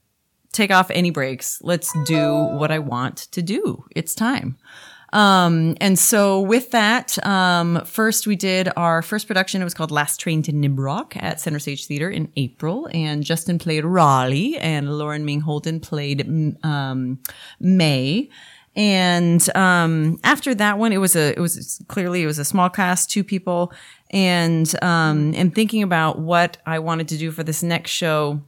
take 0.53 0.71
off 0.71 0.91
any 0.91 1.11
breaks. 1.11 1.61
Let's 1.63 1.93
do 2.05 2.35
what 2.35 2.71
I 2.71 2.79
want 2.79 3.17
to 3.33 3.43
do. 3.43 3.85
It's 3.95 4.15
time. 4.15 4.59
Um, 5.13 5.77
and 5.81 5.99
so 5.99 6.41
with 6.41 6.71
that, 6.71 7.25
um, 7.27 7.85
first 7.85 8.27
we 8.27 8.37
did 8.37 8.71
our 8.77 9.03
first 9.03 9.27
production. 9.27 9.61
It 9.61 9.65
was 9.65 9.75
called 9.75 9.91
Last 9.91 10.19
Train 10.19 10.43
to 10.43 10.53
Nibroc 10.53 11.21
at 11.21 11.41
Center 11.41 11.59
Stage 11.59 11.87
Theater 11.87 12.09
in 12.09 12.31
April. 12.37 12.89
And 12.95 13.25
Justin 13.25 13.59
played 13.59 13.85
Raleigh 13.85 14.57
and 14.59 14.99
Lauren 14.99 15.25
Ming 15.25 15.41
Holden 15.41 15.81
played, 15.81 16.57
um, 16.65 17.19
May. 17.59 18.29
And, 18.77 19.57
um, 19.57 20.21
after 20.23 20.55
that 20.55 20.79
one, 20.79 20.93
it 20.93 20.99
was 20.99 21.17
a, 21.17 21.37
it 21.37 21.41
was 21.41 21.83
clearly, 21.89 22.23
it 22.23 22.27
was 22.27 22.39
a 22.39 22.45
small 22.45 22.71
cast, 22.71 23.11
two 23.11 23.25
people. 23.25 23.73
And, 24.13 24.73
um, 24.81 25.35
and 25.35 25.53
thinking 25.55 25.83
about 25.83 26.21
what 26.21 26.59
I 26.67 26.79
wanted 26.79 27.09
to 27.09 27.19
do 27.19 27.33
for 27.33 27.43
this 27.43 27.65
next 27.65 27.91
show, 27.91 28.41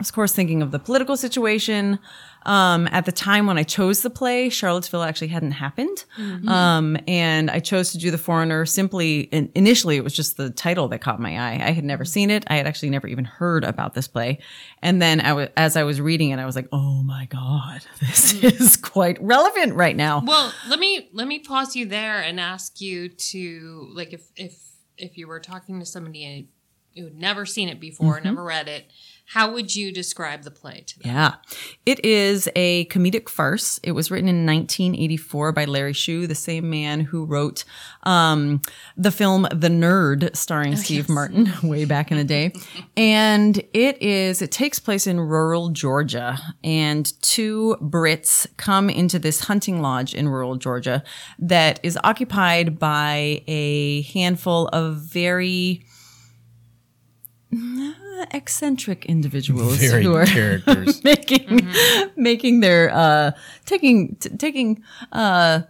of 0.00 0.12
course, 0.12 0.32
thinking 0.32 0.60
of 0.60 0.72
the 0.72 0.80
political 0.80 1.16
situation. 1.16 2.00
Um, 2.46 2.88
at 2.92 3.06
the 3.06 3.12
time 3.12 3.46
when 3.46 3.56
I 3.58 3.62
chose 3.62 4.02
the 4.02 4.10
play, 4.10 4.48
Charlottesville 4.50 5.02
actually 5.02 5.28
hadn't 5.28 5.52
happened. 5.52 6.04
Um, 6.46 6.96
and 7.08 7.50
I 7.50 7.60
chose 7.60 7.92
to 7.92 7.98
do 7.98 8.10
The 8.10 8.18
Foreigner 8.18 8.66
simply, 8.66 9.20
in, 9.20 9.50
initially, 9.54 9.96
it 9.96 10.04
was 10.04 10.12
just 10.14 10.36
the 10.36 10.50
title 10.50 10.88
that 10.88 11.00
caught 11.00 11.20
my 11.20 11.38
eye. 11.38 11.54
I 11.66 11.70
had 11.72 11.84
never 11.84 12.04
seen 12.04 12.30
it. 12.30 12.44
I 12.48 12.56
had 12.56 12.66
actually 12.66 12.90
never 12.90 13.06
even 13.08 13.24
heard 13.24 13.64
about 13.64 13.94
this 13.94 14.06
play. 14.08 14.40
And 14.82 15.00
then 15.00 15.20
I 15.20 15.28
w- 15.28 15.48
as 15.56 15.76
I 15.76 15.84
was 15.84 16.00
reading 16.00 16.30
it, 16.30 16.38
I 16.38 16.44
was 16.46 16.54
like, 16.56 16.68
oh 16.72 17.02
my 17.02 17.26
God, 17.26 17.80
this 18.00 18.34
is 18.42 18.76
quite 18.76 19.16
relevant 19.22 19.74
right 19.74 19.96
now. 19.96 20.22
Well, 20.24 20.52
let 20.68 20.78
me 20.78 21.08
let 21.12 21.26
me 21.26 21.38
pause 21.38 21.74
you 21.74 21.86
there 21.86 22.20
and 22.20 22.38
ask 22.38 22.80
you 22.80 23.08
to 23.08 23.88
like 23.94 24.12
if 24.12 24.28
if 24.36 24.58
if 24.98 25.16
you 25.16 25.26
were 25.26 25.40
talking 25.40 25.80
to 25.80 25.86
somebody 25.86 26.48
who 26.96 27.04
had 27.04 27.16
never 27.16 27.44
seen 27.46 27.68
it 27.68 27.80
before, 27.80 28.16
Mm-hmm. 28.16 28.24
never 28.28 28.44
read 28.44 28.68
it, 28.68 28.84
how 29.26 29.52
would 29.52 29.74
you 29.74 29.90
describe 29.90 30.42
the 30.42 30.50
play 30.50 30.84
to 30.86 30.98
them? 30.98 31.14
Yeah. 31.14 31.34
It 31.86 32.04
is 32.04 32.48
a 32.54 32.84
comedic 32.86 33.28
farce. 33.28 33.80
It 33.82 33.92
was 33.92 34.10
written 34.10 34.28
in 34.28 34.44
1984 34.46 35.52
by 35.52 35.64
Larry 35.64 35.94
Shue, 35.94 36.26
the 36.26 36.34
same 36.34 36.68
man 36.68 37.00
who 37.00 37.24
wrote 37.24 37.64
um, 38.02 38.60
the 38.96 39.10
film 39.10 39.42
The 39.50 39.68
Nerd, 39.68 40.36
starring 40.36 40.76
Steve 40.76 41.08
Martin 41.08 41.50
way 41.62 41.84
back 41.84 42.10
in 42.10 42.18
the 42.18 42.24
day. 42.24 42.52
and 42.96 43.56
it 43.72 44.00
is, 44.02 44.42
it 44.42 44.52
takes 44.52 44.78
place 44.78 45.06
in 45.06 45.18
rural 45.18 45.70
Georgia. 45.70 46.38
And 46.62 47.10
two 47.22 47.76
Brits 47.80 48.46
come 48.58 48.90
into 48.90 49.18
this 49.18 49.40
hunting 49.40 49.80
lodge 49.80 50.14
in 50.14 50.28
rural 50.28 50.56
Georgia 50.56 51.02
that 51.38 51.80
is 51.82 51.98
occupied 52.04 52.78
by 52.78 53.42
a 53.46 54.02
handful 54.02 54.68
of 54.68 54.96
very 54.96 55.84
eccentric 58.32 59.04
individuals 59.06 59.76
Very 59.78 60.04
who 60.04 60.14
are 60.14 60.26
characters. 60.38 61.02
making 61.04 61.66
making 62.16 62.60
their 62.60 62.90
uh 62.94 63.32
taking 63.66 64.16
t- 64.16 64.30
taking 64.36 64.82
uh 65.12 65.62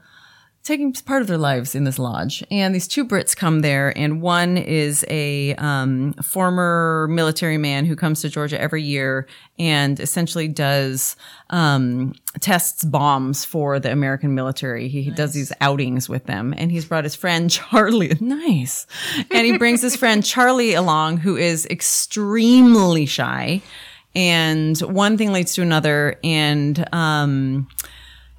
taking 0.64 0.94
part 0.94 1.20
of 1.20 1.28
their 1.28 1.38
lives 1.38 1.74
in 1.74 1.84
this 1.84 1.98
lodge. 1.98 2.42
And 2.50 2.74
these 2.74 2.88
two 2.88 3.04
brits 3.04 3.36
come 3.36 3.60
there 3.60 3.96
and 3.96 4.22
one 4.22 4.56
is 4.56 5.04
a 5.10 5.54
um, 5.56 6.14
former 6.14 7.06
military 7.10 7.58
man 7.58 7.84
who 7.84 7.94
comes 7.94 8.22
to 8.22 8.30
georgia 8.30 8.58
every 8.58 8.82
year 8.82 9.26
and 9.58 10.00
essentially 10.00 10.48
does 10.48 11.16
um, 11.50 12.14
tests 12.40 12.82
bombs 12.82 13.44
for 13.44 13.78
the 13.78 13.92
american 13.92 14.34
military. 14.34 14.88
He 14.88 15.10
does 15.10 15.34
these 15.34 15.52
outings 15.60 16.08
with 16.08 16.24
them 16.24 16.54
and 16.56 16.72
he's 16.72 16.86
brought 16.86 17.04
his 17.04 17.14
friend 17.14 17.50
charlie 17.50 18.16
nice. 18.20 18.86
And 19.30 19.46
he 19.46 19.58
brings 19.58 19.82
his 19.82 19.96
friend 19.96 20.24
charlie 20.24 20.72
along 20.72 21.18
who 21.18 21.36
is 21.36 21.66
extremely 21.66 23.04
shy 23.04 23.60
and 24.16 24.78
one 24.78 25.18
thing 25.18 25.32
leads 25.32 25.54
to 25.54 25.62
another 25.62 26.18
and 26.24 26.88
um 26.94 27.68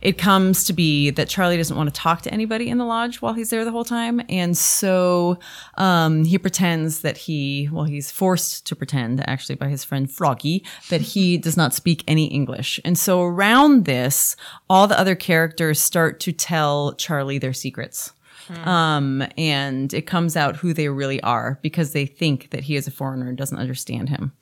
it 0.01 0.17
comes 0.17 0.65
to 0.65 0.73
be 0.73 1.09
that 1.09 1.29
Charlie 1.29 1.57
doesn't 1.57 1.75
want 1.75 1.93
to 1.93 1.99
talk 1.99 2.21
to 2.23 2.33
anybody 2.33 2.69
in 2.69 2.77
the 2.77 2.85
lodge 2.85 3.21
while 3.21 3.33
he's 3.33 3.49
there 3.49 3.65
the 3.65 3.71
whole 3.71 3.85
time. 3.85 4.21
And 4.29 4.57
so 4.57 5.39
um, 5.75 6.25
he 6.25 6.37
pretends 6.37 7.01
that 7.01 7.17
he, 7.17 7.69
well, 7.71 7.85
he's 7.85 8.11
forced 8.11 8.67
to 8.67 8.75
pretend 8.75 9.27
actually 9.27 9.55
by 9.55 9.69
his 9.69 9.83
friend 9.83 10.11
Froggy 10.11 10.63
that 10.89 11.01
he 11.01 11.37
does 11.37 11.57
not 11.57 11.73
speak 11.73 12.03
any 12.07 12.25
English. 12.25 12.79
And 12.85 12.97
so 12.99 13.23
around 13.23 13.85
this, 13.85 14.35
all 14.69 14.87
the 14.87 14.99
other 14.99 15.15
characters 15.15 15.79
start 15.79 16.19
to 16.21 16.31
tell 16.31 16.93
Charlie 16.93 17.39
their 17.39 17.53
secrets. 17.53 18.11
Um, 18.63 19.23
and 19.39 19.91
it 19.91 20.03
comes 20.03 20.35
out 20.35 20.57
who 20.57 20.71
they 20.71 20.87
really 20.87 21.19
are 21.23 21.57
because 21.63 21.93
they 21.93 22.05
think 22.05 22.51
that 22.51 22.63
he 22.65 22.75
is 22.75 22.85
a 22.85 22.91
foreigner 22.91 23.27
and 23.27 23.35
doesn't 23.35 23.57
understand 23.57 24.09
him. 24.09 24.33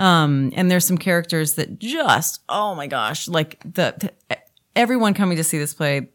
Um, 0.00 0.52
and 0.56 0.68
there's 0.68 0.84
some 0.84 0.98
characters 0.98 1.54
that 1.54 1.78
just, 1.78 2.40
oh 2.48 2.74
my 2.74 2.88
gosh, 2.88 3.28
like 3.28 3.60
the, 3.60 3.94
the 3.98 4.38
everyone 4.76 5.14
coming 5.14 5.36
to 5.36 5.44
see 5.44 5.58
this 5.58 5.74
play, 5.74 6.08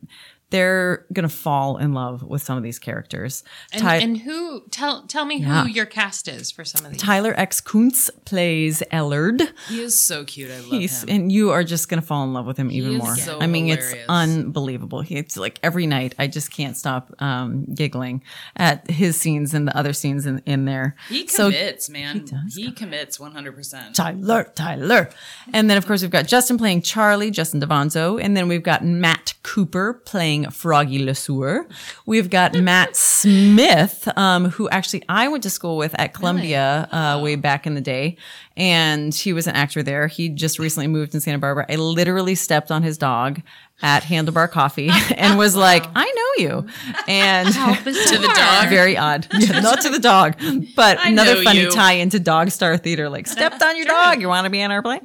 they're 0.49 1.05
gonna 1.13 1.27
fall 1.29 1.77
in 1.77 1.93
love 1.93 2.23
with 2.23 2.41
some 2.41 2.57
of 2.57 2.63
these 2.63 2.79
characters. 2.79 3.43
And, 3.73 3.81
Ty- 3.81 3.97
and 3.97 4.17
who 4.19 4.63
tell 4.71 5.03
tell 5.03 5.25
me 5.25 5.37
Yeah. 5.37 5.63
who 5.63 5.69
your 5.69 5.85
cast 5.85 6.27
is 6.27 6.51
for 6.51 6.63
some 6.63 6.85
of 6.85 6.91
these. 6.93 7.01
Tyler 7.01 7.33
X 7.37 7.59
Kuntz 7.61 8.09
plays 8.25 8.81
Ellard. 8.91 9.41
He 9.67 9.81
is 9.81 9.99
so 9.99 10.23
cute. 10.23 10.49
I 10.51 10.59
love 10.59 10.71
He's 10.71 11.03
him. 11.03 11.09
and 11.09 11.31
you 11.31 11.51
are 11.51 11.63
just 11.63 11.89
gonna 11.89 12.01
fall 12.01 12.23
in 12.23 12.33
love 12.33 12.45
with 12.45 12.57
him 12.57 12.71
even 12.71 12.93
is 12.93 12.97
more. 12.99 13.15
so 13.17 13.39
I 13.41 13.47
mean, 13.47 13.65
hilarious. 13.67 13.93
it's 13.93 14.09
unbelievable. 14.09 15.01
He, 15.01 15.15
it's 15.15 15.35
like 15.37 15.59
every 15.63 15.85
night 15.87 16.15
I 16.17 16.27
just 16.27 16.51
can't 16.51 16.77
stop 16.77 17.13
um, 17.21 17.65
giggling 17.73 18.23
at 18.55 18.89
his 18.89 19.17
scenes 19.19 19.53
and 19.53 19.67
the 19.67 19.75
other 19.77 19.93
scenes 19.93 20.25
in, 20.25 20.41
in 20.45 20.65
there. 20.65 20.95
He 21.09 21.27
So- 21.27 21.51
commits, 21.51 21.89
man. 21.89 22.25
He, 22.53 22.71
commits 22.71 23.17
100%. 23.17 23.93
Tyler, 23.93 24.51
Tyler. 24.55 25.09
And 25.53 25.69
then, 25.69 25.77
of 25.77 25.85
course, 25.87 26.01
we've 26.01 26.11
got 26.11 26.27
Justin 26.27 26.57
playing 26.57 26.81
Charlie, 26.83 27.31
Justin 27.31 27.59
Devanzo. 27.61 28.21
And 28.21 28.35
then 28.37 28.47
we've 28.47 28.63
got 28.63 28.83
Matt 28.85 29.33
Cooper 29.43 29.93
playing 30.05 30.36
Froggy 30.45 30.99
LeSueur. 31.05 31.65
We've 32.05 32.29
got 32.29 32.53
Matt 32.55 32.95
Smith, 32.95 34.07
um, 34.17 34.45
who 34.51 34.69
actually 34.69 35.03
I 35.09 35.27
went 35.27 35.43
to 35.43 35.49
school 35.49 35.77
with 35.77 35.93
at 35.99 36.13
Columbia 36.13 36.87
uh, 36.91 37.19
way 37.21 37.35
back 37.35 37.65
in 37.67 37.75
the 37.75 37.81
day. 37.81 38.17
And 38.55 39.13
he 39.13 39.33
was 39.33 39.45
an 39.47 39.55
actor 39.55 39.83
there. 39.83 40.07
He 40.07 40.29
just 40.29 40.57
recently 40.57 40.87
moved 40.87 41.13
in 41.13 41.21
Santa 41.21 41.37
Barbara. 41.37 41.65
I 41.69 41.75
literally 41.75 42.33
stepped 42.33 42.71
on 42.71 42.81
his 42.81 42.97
dog 42.97 43.41
at 43.83 44.01
Handlebar 44.01 44.49
Coffee 44.49 44.89
and 45.15 45.37
was 45.37 45.55
like, 45.55 45.85
I 45.95 46.05
know 46.05 46.43
you. 46.43 46.67
And 47.07 47.47
To 47.53 48.17
the 48.17 48.31
dog. 48.35 48.69
very 48.69 48.97
odd. 48.97 49.27
Yeah, 49.37 49.59
not 49.59 49.81
to 49.81 49.89
the 49.91 49.99
dog, 49.99 50.37
but 50.75 50.97
I 50.99 51.09
another 51.09 51.43
funny 51.43 51.61
you. 51.61 51.69
tie 51.71 51.93
into 51.93 52.19
Dog 52.19 52.49
Star 52.49 52.77
Theater. 52.77 53.09
Like, 53.09 53.27
stepped 53.27 53.61
on 53.61 53.77
your 53.77 53.85
dog. 53.97 54.21
You 54.21 54.27
want 54.27 54.45
to 54.45 54.49
be 54.49 54.63
on 54.63 54.71
our 54.71 54.81
play? 54.81 55.01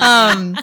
Um, 0.00 0.56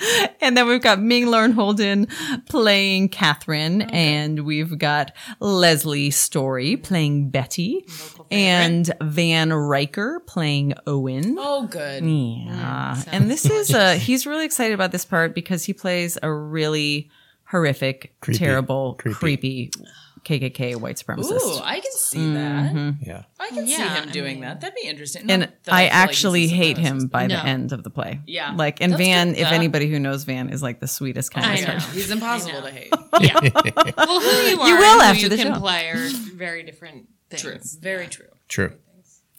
and 0.40 0.56
then 0.56 0.66
we've 0.66 0.82
got 0.82 1.00
Ming 1.00 1.26
Lorne 1.26 1.52
Holden 1.52 2.06
playing 2.48 3.08
Catherine, 3.08 3.82
and 3.82 4.40
we've 4.40 4.78
got 4.78 5.12
Leslie 5.40 6.10
Story 6.10 6.76
playing 6.76 7.30
Betty, 7.30 7.84
and 8.30 8.92
Van 9.00 9.52
Riker 9.52 10.20
playing 10.26 10.74
Owen. 10.86 11.36
Oh, 11.38 11.66
good. 11.66 12.04
Yeah. 12.04 13.02
And 13.08 13.30
this 13.30 13.46
is 13.46 13.74
uh 13.74 13.94
he's 13.94 14.26
really 14.26 14.44
excited 14.44 14.74
about 14.74 14.92
this 14.92 15.04
part 15.04 15.34
because 15.34 15.64
he 15.64 15.72
plays 15.72 16.18
a 16.22 16.32
really 16.32 17.10
horrific, 17.44 18.14
Creepy. 18.20 18.38
terrible, 18.38 18.94
Creepy. 18.94 19.14
creepy 19.18 19.70
KKK 20.24 20.76
white 20.76 20.96
supremacist. 20.96 21.32
Ooh, 21.42 21.60
I 21.62 21.80
can 21.80 21.92
see 21.92 22.32
that. 22.34 22.72
Mm-hmm. 22.72 23.04
Yeah. 23.08 23.22
I 23.38 23.48
can 23.48 23.66
see 23.66 23.72
Yeah, 23.72 23.94
him 24.02 24.08
I 24.08 24.12
doing 24.12 24.34
mean- 24.34 24.40
that. 24.42 24.60
That'd 24.60 24.74
be 24.80 24.86
interesting. 24.88 25.30
and 25.30 25.40
Not 25.40 25.64
that 25.64 25.74
I 25.74 25.78
feel 25.78 25.84
like 25.86 25.94
actually 25.94 26.44
a 26.44 26.48
hate 26.48 26.78
him 26.78 27.06
by 27.06 27.26
the 27.26 27.44
end 27.44 27.72
of 27.72 27.82
the 27.82 27.90
play. 27.90 28.20
Yeah. 28.26 28.52
Like 28.56 28.80
and 28.80 28.92
That's 28.92 29.02
Van, 29.02 29.32
good. 29.32 29.38
if 29.40 29.52
anybody 29.52 29.88
who 29.88 29.98
knows 29.98 30.24
Van 30.24 30.48
is 30.50 30.62
like 30.62 30.80
the 30.80 30.88
sweetest 30.88 31.32
kind 31.32 31.46
I 31.46 31.54
of 31.56 31.60
know. 31.68 31.74
person. 31.74 31.92
He's 31.94 32.10
impossible 32.10 32.62
to 32.62 32.70
hate. 32.70 32.92
Yeah. 33.20 33.34
well, 33.96 34.20
who 34.20 34.26
you 34.48 34.60
are, 34.60 34.68
You 34.68 34.76
will 34.78 35.00
and 35.00 35.02
after 35.02 35.22
who 35.22 35.28
the 35.28 35.36
you 35.36 35.42
can 35.44 35.54
show. 35.54 35.60
play 35.60 35.88
are 35.90 36.08
very 36.34 36.62
different 36.62 37.08
things. 37.28 37.42
True. 37.42 37.58
Very 37.80 38.06
true. 38.06 38.26
True. 38.48 38.72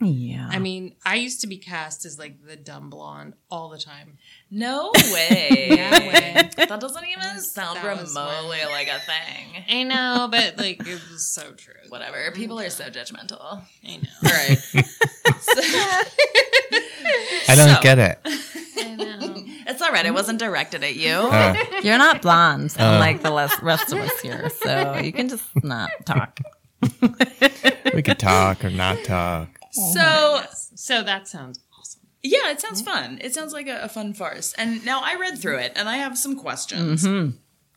Yeah. 0.04 0.50
I 0.52 0.58
mean, 0.58 0.96
I 1.06 1.14
used 1.16 1.42
to 1.42 1.48
be 1.48 1.58
cast 1.58 2.06
as 2.06 2.18
like 2.18 2.44
the 2.44 2.56
dumb 2.56 2.90
blonde 2.90 3.36
all 3.52 3.70
the 3.70 3.78
time. 3.78 4.18
No 4.50 4.92
way. 5.14 5.68
Yeah. 5.70 6.50
That 6.56 6.80
doesn't 6.80 7.06
even 7.06 7.40
sound 7.42 7.78
That 7.78 7.86
remotely 7.86 8.60
like 8.72 8.88
a 8.88 8.98
thing. 9.00 9.64
I 9.70 9.84
know, 9.84 10.28
but 10.32 10.58
like 10.58 10.80
it 10.80 11.02
was 11.12 11.28
so 11.28 11.52
true. 11.52 11.76
Whatever. 11.90 12.32
People 12.32 12.60
are 12.60 12.70
so 12.72 12.86
judgmental. 12.86 13.62
I 13.88 13.98
know. 13.98 14.10
All 14.26 14.32
right. 14.32 14.58
I 17.48 17.56
don't 17.56 17.76
So- 17.76 17.82
get 17.82 18.00
it. 18.00 18.20
I 18.78 18.96
know. 18.96 19.44
It's 19.68 19.82
all 19.82 19.92
right. 19.92 20.06
It 20.06 20.14
wasn't 20.14 20.40
directed 20.40 20.84
at 20.84 20.96
you. 20.96 21.14
Oh, 21.14 21.54
You're 21.84 21.98
not 22.00 22.22
blonde, 22.22 22.76
unlike 22.80 23.18
oh. 23.20 23.24
the 23.24 23.32
les- 23.32 23.62
rest 23.62 23.92
of 23.94 24.00
us 24.00 24.20
here, 24.22 24.50
so 24.64 24.98
you 24.98 25.14
can 25.14 25.30
just 25.30 25.44
not 25.64 25.92
talk. 26.06 26.40
we 27.94 28.02
could 28.02 28.18
talk 28.20 28.66
or 28.66 28.70
not 28.72 29.04
talk. 29.04 29.50
So 29.72 30.42
So 30.76 31.04
that 31.04 31.28
sounds 31.28 31.60
awesome. 31.80 32.02
Yeah, 32.24 32.52
it 32.52 32.62
sounds 32.62 32.82
fun. 32.82 33.20
It 33.22 33.34
sounds 33.34 33.54
like 33.54 33.68
a, 33.68 33.82
a 33.84 33.90
fun 33.90 34.14
farce. 34.14 34.54
And 34.58 34.86
now 34.86 35.02
I 35.04 35.16
read 35.16 35.40
through 35.40 35.58
it 35.58 35.74
and 35.76 35.90
I 35.90 35.98
have 35.98 36.18
some 36.18 36.36
questions. 36.36 37.08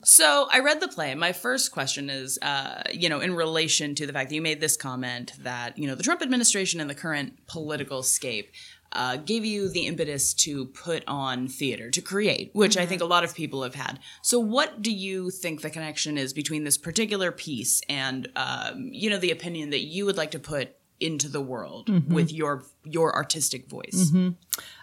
So 0.05 0.49
I 0.53 0.61
read 0.61 0.81
the 0.81 0.89
play. 0.89 1.15
My 1.15 1.33
first 1.33 1.73
question 1.73 2.11
is, 2.11 2.39
uh, 2.43 2.83
you 2.93 3.09
know, 3.09 3.21
in 3.21 3.35
relation 3.35 3.95
to 3.95 4.07
the 4.07 4.13
fact 4.13 4.29
that 4.29 4.35
you 4.35 4.43
made 4.43 4.61
this 4.61 4.77
comment 4.77 5.33
that, 5.41 5.79
you 5.79 5.87
know, 5.87 5.95
the 5.95 6.03
Trump 6.03 6.21
administration 6.21 6.79
and 6.79 6.91
the 6.91 6.95
current 6.95 7.47
political 7.47 8.03
scape 8.03 8.53
uh, 8.93 9.17
gave 9.17 9.47
you 9.47 9.71
the 9.71 9.87
impetus 9.87 10.35
to 10.35 10.67
put 10.67 11.05
on 11.09 11.49
theater, 11.49 11.91
to 11.91 12.03
create, 12.03 12.51
which 12.53 12.77
I 12.77 12.85
think 12.85 13.01
a 13.01 13.07
lot 13.07 13.25
of 13.25 13.35
people 13.35 13.63
have 13.63 13.75
had. 13.75 13.99
So 14.21 14.39
what 14.39 14.83
do 14.83 14.93
you 14.93 15.31
think 15.31 15.63
the 15.63 15.71
connection 15.71 16.19
is 16.19 16.35
between 16.35 16.65
this 16.65 16.77
particular 16.77 17.33
piece 17.33 17.81
and, 17.89 18.29
um, 18.37 18.91
you 18.93 19.09
know, 19.09 19.19
the 19.19 19.31
opinion 19.31 19.71
that 19.71 19.85
you 19.85 20.05
would 20.05 20.19
like 20.19 20.33
to 20.33 20.39
put 20.39 20.77
into 21.01 21.29
the 21.29 21.41
world 21.41 21.89
with 22.13 22.33
your 22.33 22.65
your 22.85 23.15
artistic 23.15 23.69
voice? 23.69 24.13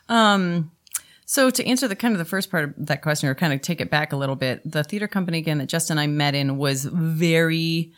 um 0.09 0.71
So 1.25 1.49
to 1.49 1.65
answer 1.65 1.87
the 1.87 1.95
kind 1.95 2.13
of 2.13 2.19
the 2.19 2.25
first 2.25 2.51
part 2.51 2.63
of 2.65 2.73
that 2.87 3.01
question, 3.01 3.29
or 3.29 3.35
kind 3.35 3.53
of 3.53 3.61
take 3.61 3.79
it 3.79 3.89
back 3.89 4.11
a 4.11 4.17
little 4.17 4.35
bit, 4.35 4.59
the 4.69 4.83
theater 4.83 5.07
company 5.07 5.37
again 5.37 5.59
that 5.59 5.69
Justin 5.69 5.97
and 5.97 6.03
I 6.03 6.07
met 6.07 6.35
in 6.35 6.57
was 6.57 6.83
very 6.85 7.93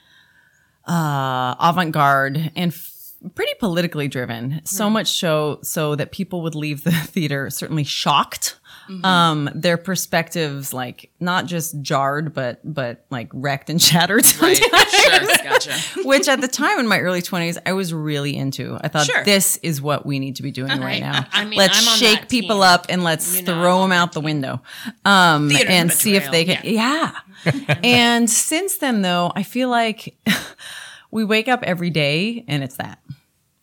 uh, 0.88 1.56
avant-garde 1.60 2.52
and 2.56 2.72
f- 2.72 3.14
pretty 3.36 3.54
politically 3.60 4.08
driven. 4.08 4.62
So 4.66 4.90
much 4.90 5.08
so 5.08 5.60
so 5.64 5.96
that 5.96 6.12
people 6.12 6.42
would 6.44 6.56
leave 6.56 6.84
the 6.84 6.92
theater 7.16 7.50
certainly 7.50 7.84
shocked. 7.84 8.60
Um, 9.04 9.50
their 9.56 9.78
perspectives 9.78 10.74
like 10.74 11.10
not 11.20 11.46
just 11.46 11.82
jarred, 11.82 12.34
but 12.34 12.60
but 12.64 13.06
like 13.10 13.30
wrecked 13.34 13.70
and 13.70 13.82
shattered. 13.82 14.26
Right. 14.42 14.58
sure. 14.58 15.20
Gotcha. 15.44 15.74
which 16.04 16.28
at 16.28 16.42
the 16.42 16.48
time 16.48 16.80
in 16.80 16.88
my 16.88 17.00
early 17.00 17.22
20s 17.22 17.58
i 17.66 17.74
was 17.74 17.94
really 17.94 18.36
into 18.36 18.78
i 18.82 18.88
thought 18.88 19.06
Sure. 19.06 19.24
this 19.24 19.58
is 19.58 19.82
what 19.82 20.06
we 20.06 20.20
need 20.20 20.38
to 20.38 20.44
be 20.44 20.52
doing 20.52 20.70
right 20.70 20.80
Right. 20.80 21.02
now 21.02 21.26
I 21.32 21.46
mean, 21.46 21.58
let's 21.58 21.78
shake 21.98 22.28
people 22.30 22.58
team. 22.58 22.64
up 22.64 22.86
and 22.90 23.04
let's 23.04 23.38
You 23.38 23.44
know, 23.44 23.54
throw 23.62 23.82
them 23.82 23.92
out 23.92 24.14
the 24.14 24.22
window 24.22 24.62
um, 25.06 25.52
and 25.68 25.92
see 25.92 26.16
if 26.16 26.30
they 26.32 26.46
can 26.46 26.60
yeah, 26.64 27.12
and 27.84 28.30
since 28.30 28.78
then 28.78 29.02
though 29.02 29.32
i 29.36 29.44
feel 29.44 29.70
like 29.70 30.18
we 31.12 31.24
wake 31.24 31.48
up 31.48 31.62
every 31.64 31.90
day 31.90 32.44
and 32.48 32.64
it's 32.64 32.78
that 32.78 33.00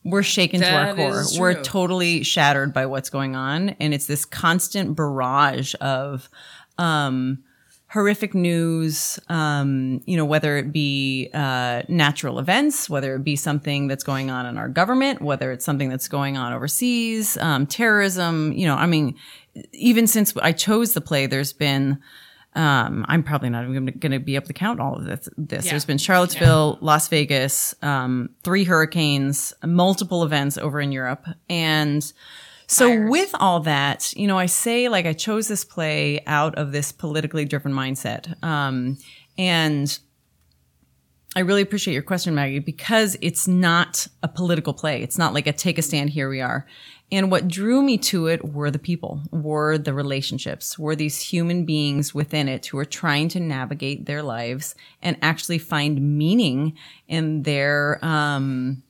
we're 0.04 0.22
shaken 0.22 0.60
to 0.60 0.72
our 0.72 0.94
core. 0.94 1.24
We're 1.38 1.62
totally 1.62 2.22
shattered 2.22 2.72
by 2.72 2.86
what's 2.86 3.10
going 3.10 3.36
on. 3.36 3.70
And 3.80 3.92
it's 3.92 4.06
this 4.06 4.24
constant 4.24 4.96
barrage 4.96 5.74
of 5.80 6.28
um, 6.78 7.42
horrific 7.88 8.34
news, 8.34 9.18
um, 9.28 10.00
you 10.06 10.16
know, 10.16 10.24
whether 10.24 10.56
it 10.56 10.72
be 10.72 11.28
uh, 11.34 11.82
natural 11.88 12.38
events, 12.38 12.88
whether 12.88 13.16
it 13.16 13.24
be 13.24 13.36
something 13.36 13.88
that's 13.88 14.04
going 14.04 14.30
on 14.30 14.46
in 14.46 14.56
our 14.56 14.68
government, 14.68 15.20
whether 15.20 15.52
it's 15.52 15.64
something 15.64 15.88
that's 15.88 16.08
going 16.08 16.36
on 16.36 16.52
overseas, 16.52 17.36
um, 17.38 17.66
terrorism, 17.66 18.52
you 18.52 18.66
know, 18.66 18.76
I 18.76 18.86
mean, 18.86 19.16
even 19.72 20.06
since 20.06 20.34
I 20.36 20.52
chose 20.52 20.94
the 20.94 21.00
play, 21.00 21.26
there's 21.26 21.52
been 21.52 21.98
um, 22.54 23.06
I'm 23.08 23.22
probably 23.22 23.48
not 23.48 23.68
even 23.68 23.86
going 23.86 24.12
to 24.12 24.18
be 24.18 24.34
able 24.34 24.46
to 24.48 24.52
count 24.52 24.80
all 24.80 24.96
of 24.96 25.04
this. 25.04 25.28
this. 25.36 25.70
There's 25.70 25.84
been 25.84 25.98
Charlottesville, 25.98 26.78
Las 26.80 27.08
Vegas, 27.08 27.74
um, 27.82 28.30
three 28.42 28.64
hurricanes, 28.64 29.52
multiple 29.64 30.24
events 30.24 30.58
over 30.58 30.80
in 30.80 30.90
Europe. 30.90 31.26
And 31.48 32.12
so 32.66 33.08
with 33.08 33.34
all 33.38 33.60
that, 33.60 34.12
you 34.16 34.26
know, 34.26 34.38
I 34.38 34.46
say 34.46 34.88
like 34.88 35.06
I 35.06 35.12
chose 35.12 35.48
this 35.48 35.64
play 35.64 36.22
out 36.26 36.56
of 36.56 36.72
this 36.72 36.92
politically 36.92 37.44
driven 37.44 37.72
mindset. 37.72 38.42
Um, 38.44 38.98
and 39.38 39.98
I 41.36 41.40
really 41.40 41.62
appreciate 41.62 41.94
your 41.94 42.02
question, 42.02 42.34
Maggie, 42.34 42.58
because 42.58 43.16
it's 43.20 43.46
not 43.46 44.08
a 44.22 44.28
political 44.28 44.74
play. 44.74 45.02
It's 45.02 45.18
not 45.18 45.34
like 45.34 45.46
a 45.46 45.52
take 45.52 45.78
a 45.78 45.82
stand, 45.82 46.10
here 46.10 46.28
we 46.28 46.40
are. 46.40 46.66
And 47.12 47.30
what 47.30 47.48
drew 47.48 47.82
me 47.82 47.98
to 47.98 48.26
it 48.28 48.44
were 48.44 48.70
the 48.70 48.78
people, 48.78 49.22
were 49.32 49.76
the 49.78 49.92
relationships, 49.92 50.78
were 50.78 50.94
these 50.94 51.20
human 51.20 51.64
beings 51.64 52.14
within 52.14 52.48
it 52.48 52.66
who 52.66 52.78
are 52.78 52.84
trying 52.84 53.28
to 53.30 53.40
navigate 53.40 54.06
their 54.06 54.22
lives 54.22 54.74
and 55.02 55.16
actually 55.20 55.58
find 55.58 56.00
meaning 56.18 56.76
in 57.08 57.42
their, 57.42 57.98
um, 58.04 58.82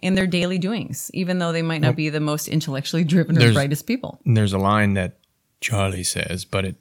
in 0.00 0.14
their 0.14 0.26
daily 0.26 0.58
doings, 0.58 1.10
even 1.14 1.38
though 1.38 1.52
they 1.52 1.62
might 1.62 1.80
not 1.82 1.96
be 1.96 2.08
the 2.08 2.20
most 2.20 2.48
intellectually 2.48 3.04
driven 3.04 3.36
or 3.36 3.40
There's- 3.40 3.54
brightest 3.54 3.86
people. 3.86 4.20
There's 4.24 4.52
a 4.54 4.58
line 4.58 4.94
that 4.94 5.18
Charlie 5.60 6.04
says, 6.04 6.44
but 6.44 6.64
it 6.64 6.76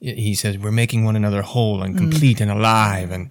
he 0.00 0.32
says 0.36 0.56
we're 0.56 0.70
making 0.70 1.02
one 1.04 1.16
another 1.16 1.42
whole 1.42 1.80
Mm. 1.80 1.84
and 1.86 1.98
complete 1.98 2.40
and 2.40 2.52
alive, 2.52 3.10
and 3.10 3.30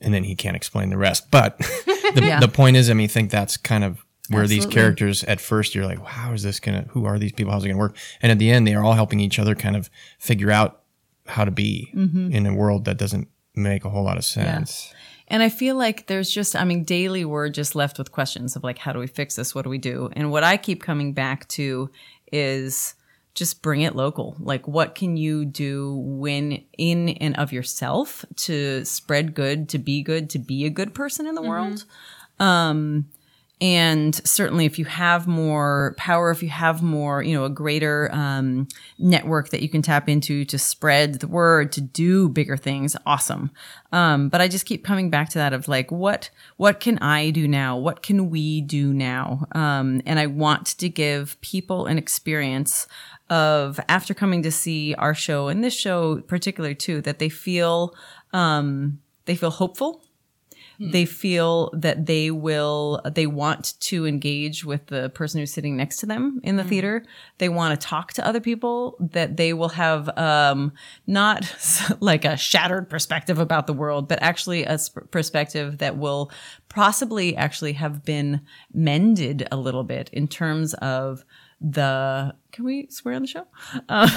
and 0.00 0.14
then 0.14 0.22
he 0.22 0.36
can't 0.36 0.54
explain 0.54 0.90
the 0.90 0.96
rest. 0.96 1.28
But 1.28 1.58
the, 2.14 2.22
Yeah. 2.22 2.38
the 2.38 2.46
point 2.46 2.76
is, 2.76 2.88
I 2.88 2.92
mean, 2.94 3.06
I 3.06 3.08
think 3.08 3.32
that's 3.32 3.56
kind 3.56 3.82
of 3.82 4.04
where 4.28 4.46
these 4.46 4.66
characters 4.66 5.24
at 5.24 5.40
first 5.40 5.74
you're 5.74 5.86
like, 5.86 6.04
how 6.04 6.32
is 6.32 6.42
this 6.42 6.60
gonna? 6.60 6.86
Who 6.90 7.04
are 7.04 7.18
these 7.18 7.32
people? 7.32 7.52
How's 7.52 7.64
it 7.64 7.68
gonna 7.68 7.78
work? 7.78 7.96
And 8.22 8.30
at 8.32 8.38
the 8.38 8.50
end, 8.50 8.66
they 8.66 8.74
are 8.74 8.84
all 8.84 8.94
helping 8.94 9.20
each 9.20 9.38
other 9.38 9.54
kind 9.54 9.76
of 9.76 9.90
figure 10.18 10.50
out 10.50 10.82
how 11.26 11.44
to 11.44 11.50
be 11.50 11.92
Mm-hmm. 11.94 12.32
in 12.32 12.46
a 12.46 12.54
world 12.54 12.84
that 12.86 12.96
doesn't 12.98 13.28
make 13.54 13.84
a 13.84 13.90
whole 13.90 14.04
lot 14.04 14.16
of 14.16 14.24
sense. 14.24 14.92
And 15.30 15.42
I 15.42 15.50
feel 15.50 15.76
like 15.76 16.06
there's 16.06 16.30
just, 16.30 16.56
I 16.56 16.64
mean, 16.64 16.84
daily 16.84 17.24
we're 17.26 17.50
just 17.50 17.74
left 17.74 17.98
with 17.98 18.12
questions 18.12 18.56
of 18.56 18.64
like, 18.64 18.78
how 18.78 18.92
do 18.94 18.98
we 18.98 19.06
fix 19.06 19.36
this? 19.36 19.54
What 19.54 19.62
do 19.64 19.68
we 19.70 19.76
do? 19.76 20.08
And 20.14 20.30
what 20.30 20.42
I 20.42 20.56
keep 20.56 20.82
coming 20.82 21.12
back 21.12 21.46
to 21.48 21.90
is 22.32 22.94
just 23.34 23.60
bring 23.62 23.82
it 23.82 23.94
local. 23.94 24.36
Like, 24.40 24.66
what 24.66 24.94
can 24.94 25.18
you 25.18 25.44
do 25.44 25.96
when 26.02 26.64
in 26.78 27.10
and 27.10 27.36
of 27.36 27.52
yourself 27.52 28.24
to 28.36 28.84
spread 28.86 29.34
good, 29.34 29.68
to 29.68 29.78
be 29.78 30.02
good, 30.02 30.30
to 30.30 30.38
be 30.38 30.64
a 30.64 30.70
good 30.70 30.94
person 30.94 31.26
in 31.26 31.34
the 31.34 31.42
world? 31.42 31.84
Um, 32.40 33.10
and 33.60 34.14
certainly 34.26 34.64
if 34.66 34.78
you 34.78 34.84
have 34.84 35.26
more 35.26 35.94
power 35.96 36.30
if 36.30 36.42
you 36.42 36.48
have 36.48 36.82
more 36.82 37.22
you 37.22 37.34
know 37.34 37.44
a 37.44 37.50
greater 37.50 38.08
um, 38.12 38.68
network 38.98 39.50
that 39.50 39.62
you 39.62 39.68
can 39.68 39.82
tap 39.82 40.08
into 40.08 40.44
to 40.44 40.58
spread 40.58 41.14
the 41.14 41.26
word 41.26 41.72
to 41.72 41.80
do 41.80 42.28
bigger 42.28 42.56
things 42.56 42.96
awesome. 43.06 43.50
Um, 43.92 44.28
but 44.28 44.40
i 44.40 44.48
just 44.48 44.66
keep 44.66 44.84
coming 44.84 45.10
back 45.10 45.30
to 45.30 45.38
that 45.38 45.52
of 45.52 45.66
like 45.68 45.90
what 45.90 46.30
what 46.56 46.80
can 46.80 46.98
i 46.98 47.30
do 47.30 47.48
now? 47.48 47.76
What 47.76 48.02
can 48.02 48.30
we 48.30 48.60
do 48.60 48.92
now? 48.92 49.46
Um, 49.52 50.02
and 50.06 50.18
i 50.18 50.26
want 50.26 50.66
to 50.78 50.88
give 50.88 51.40
people 51.40 51.86
an 51.86 51.98
experience 51.98 52.86
of 53.30 53.78
after 53.88 54.14
coming 54.14 54.42
to 54.42 54.50
see 54.50 54.94
our 54.94 55.14
show 55.14 55.48
and 55.48 55.62
this 55.62 55.74
show 55.74 56.20
particular 56.22 56.74
too 56.74 57.00
that 57.02 57.18
they 57.18 57.28
feel 57.28 57.94
um, 58.32 59.00
they 59.26 59.36
feel 59.36 59.50
hopeful 59.50 60.02
they 60.80 61.04
feel 61.04 61.70
that 61.74 62.06
they 62.06 62.30
will 62.30 63.00
they 63.04 63.26
want 63.26 63.74
to 63.80 64.06
engage 64.06 64.64
with 64.64 64.86
the 64.86 65.10
person 65.10 65.40
who's 65.40 65.52
sitting 65.52 65.76
next 65.76 65.96
to 65.98 66.06
them 66.06 66.40
in 66.44 66.56
the 66.56 66.62
theater. 66.64 67.04
They 67.38 67.48
want 67.48 67.78
to 67.78 67.86
talk 67.86 68.12
to 68.14 68.26
other 68.26 68.40
people 68.40 68.96
that 69.00 69.36
they 69.36 69.52
will 69.52 69.70
have 69.70 70.08
um 70.16 70.72
not 71.06 71.52
like 72.00 72.24
a 72.24 72.36
shattered 72.36 72.88
perspective 72.88 73.38
about 73.38 73.66
the 73.66 73.72
world 73.72 74.08
but 74.08 74.22
actually 74.22 74.64
a 74.64 74.78
sp- 74.78 75.10
perspective 75.10 75.78
that 75.78 75.96
will 75.96 76.30
possibly 76.68 77.36
actually 77.36 77.72
have 77.72 78.04
been 78.04 78.40
mended 78.72 79.48
a 79.50 79.56
little 79.56 79.84
bit 79.84 80.08
in 80.12 80.28
terms 80.28 80.74
of 80.74 81.24
the 81.60 82.32
can 82.52 82.64
we 82.64 82.86
swear 82.90 83.14
on 83.14 83.22
the 83.22 83.28
show 83.28 83.46
I 83.88 84.08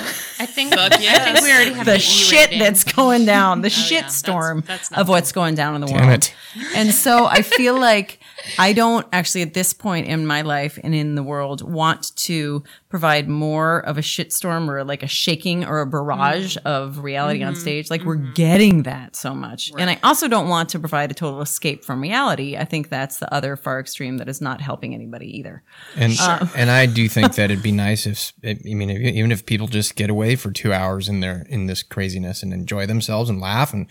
think, 0.46 0.74
I 0.78 0.90
think 0.90 1.42
we 1.42 1.52
already 1.52 1.74
have 1.74 1.86
the 1.86 2.00
shit 2.00 2.48
rating. 2.48 2.60
that's 2.60 2.84
going 2.84 3.26
down, 3.26 3.62
the 3.62 3.68
oh, 3.68 3.70
shit 3.70 4.04
yeah, 4.04 4.08
storm 4.08 4.64
that's 4.66 4.92
not 4.92 5.02
of 5.02 5.10
what's 5.10 5.32
going 5.32 5.56
down 5.56 5.76
in 5.76 5.82
the 5.82 5.88
Damn 5.88 6.08
world. 6.08 6.14
it. 6.14 6.36
And 6.76 6.94
so 6.94 7.26
I 7.26 7.42
feel 7.42 7.80
like 7.80 8.20
I 8.58 8.74
don't 8.74 9.06
actually 9.14 9.44
at 9.44 9.54
this 9.54 9.74
point 9.74 10.08
in 10.08 10.26
my 10.26 10.42
life 10.42 10.80
and 10.84 10.96
in 10.96 11.16
the 11.16 11.24
world 11.24 11.62
want 11.62 12.16
to 12.18 12.64
provide 12.90 13.28
more 13.30 13.80
of 13.80 13.98
a 13.98 14.02
shitstorm 14.02 14.68
or 14.68 14.84
like 14.84 15.04
a 15.04 15.08
shaking 15.08 15.66
or 15.66 15.82
a 15.82 15.86
barrage 15.86 16.32
Mm-hmm. 16.42 16.68
of 16.68 17.04
reality 17.04 17.44
on 17.44 17.54
mm-hmm. 17.54 17.62
stage. 17.62 17.90
Like 17.90 18.04
we're 18.04 18.18
mm-hmm. 18.18 18.34
getting 18.34 18.84
that 18.84 19.16
so 19.16 19.34
much. 19.34 19.72
And 19.78 19.90
I 19.90 20.00
also 20.04 20.28
don't 20.28 20.50
want 20.50 20.70
to 20.70 20.80
provide 20.80 21.12
a 21.12 21.14
total 21.14 21.42
escape 21.42 21.84
from 21.84 22.02
reality. 22.02 22.58
I 22.58 22.66
think 22.66 22.90
that's 22.90 23.18
the 23.18 23.32
other 23.34 23.56
far 23.56 23.80
extreme 23.80 24.18
that 24.18 24.28
is 24.28 24.42
not 24.42 24.62
helping 24.62 24.94
anybody 24.94 25.38
either. 25.38 25.64
And 25.96 26.14
uh, 26.20 26.48
and 26.56 26.70
I 26.70 26.86
do 26.86 27.08
think 27.08 27.36
that 27.36 27.52
it'd 27.52 27.64
be 27.64 27.72
nice 27.72 28.06
if 28.06 28.18
I 28.44 28.58
mean 28.64 28.90
even 28.90 29.32
if 29.32 29.46
people 29.46 29.68
just 29.68 29.96
get 29.96 30.10
away 30.10 30.36
for 30.36 30.52
two 30.52 30.74
hours 30.74 31.10
in 31.10 31.20
their 31.20 31.46
in 31.50 31.68
this 31.68 31.84
craziness 31.84 32.44
and 32.44 32.54
enjoy 32.54 32.86
themselves 32.86 33.30
and 33.30 33.40
laugh 33.40 33.74
and 33.74 33.88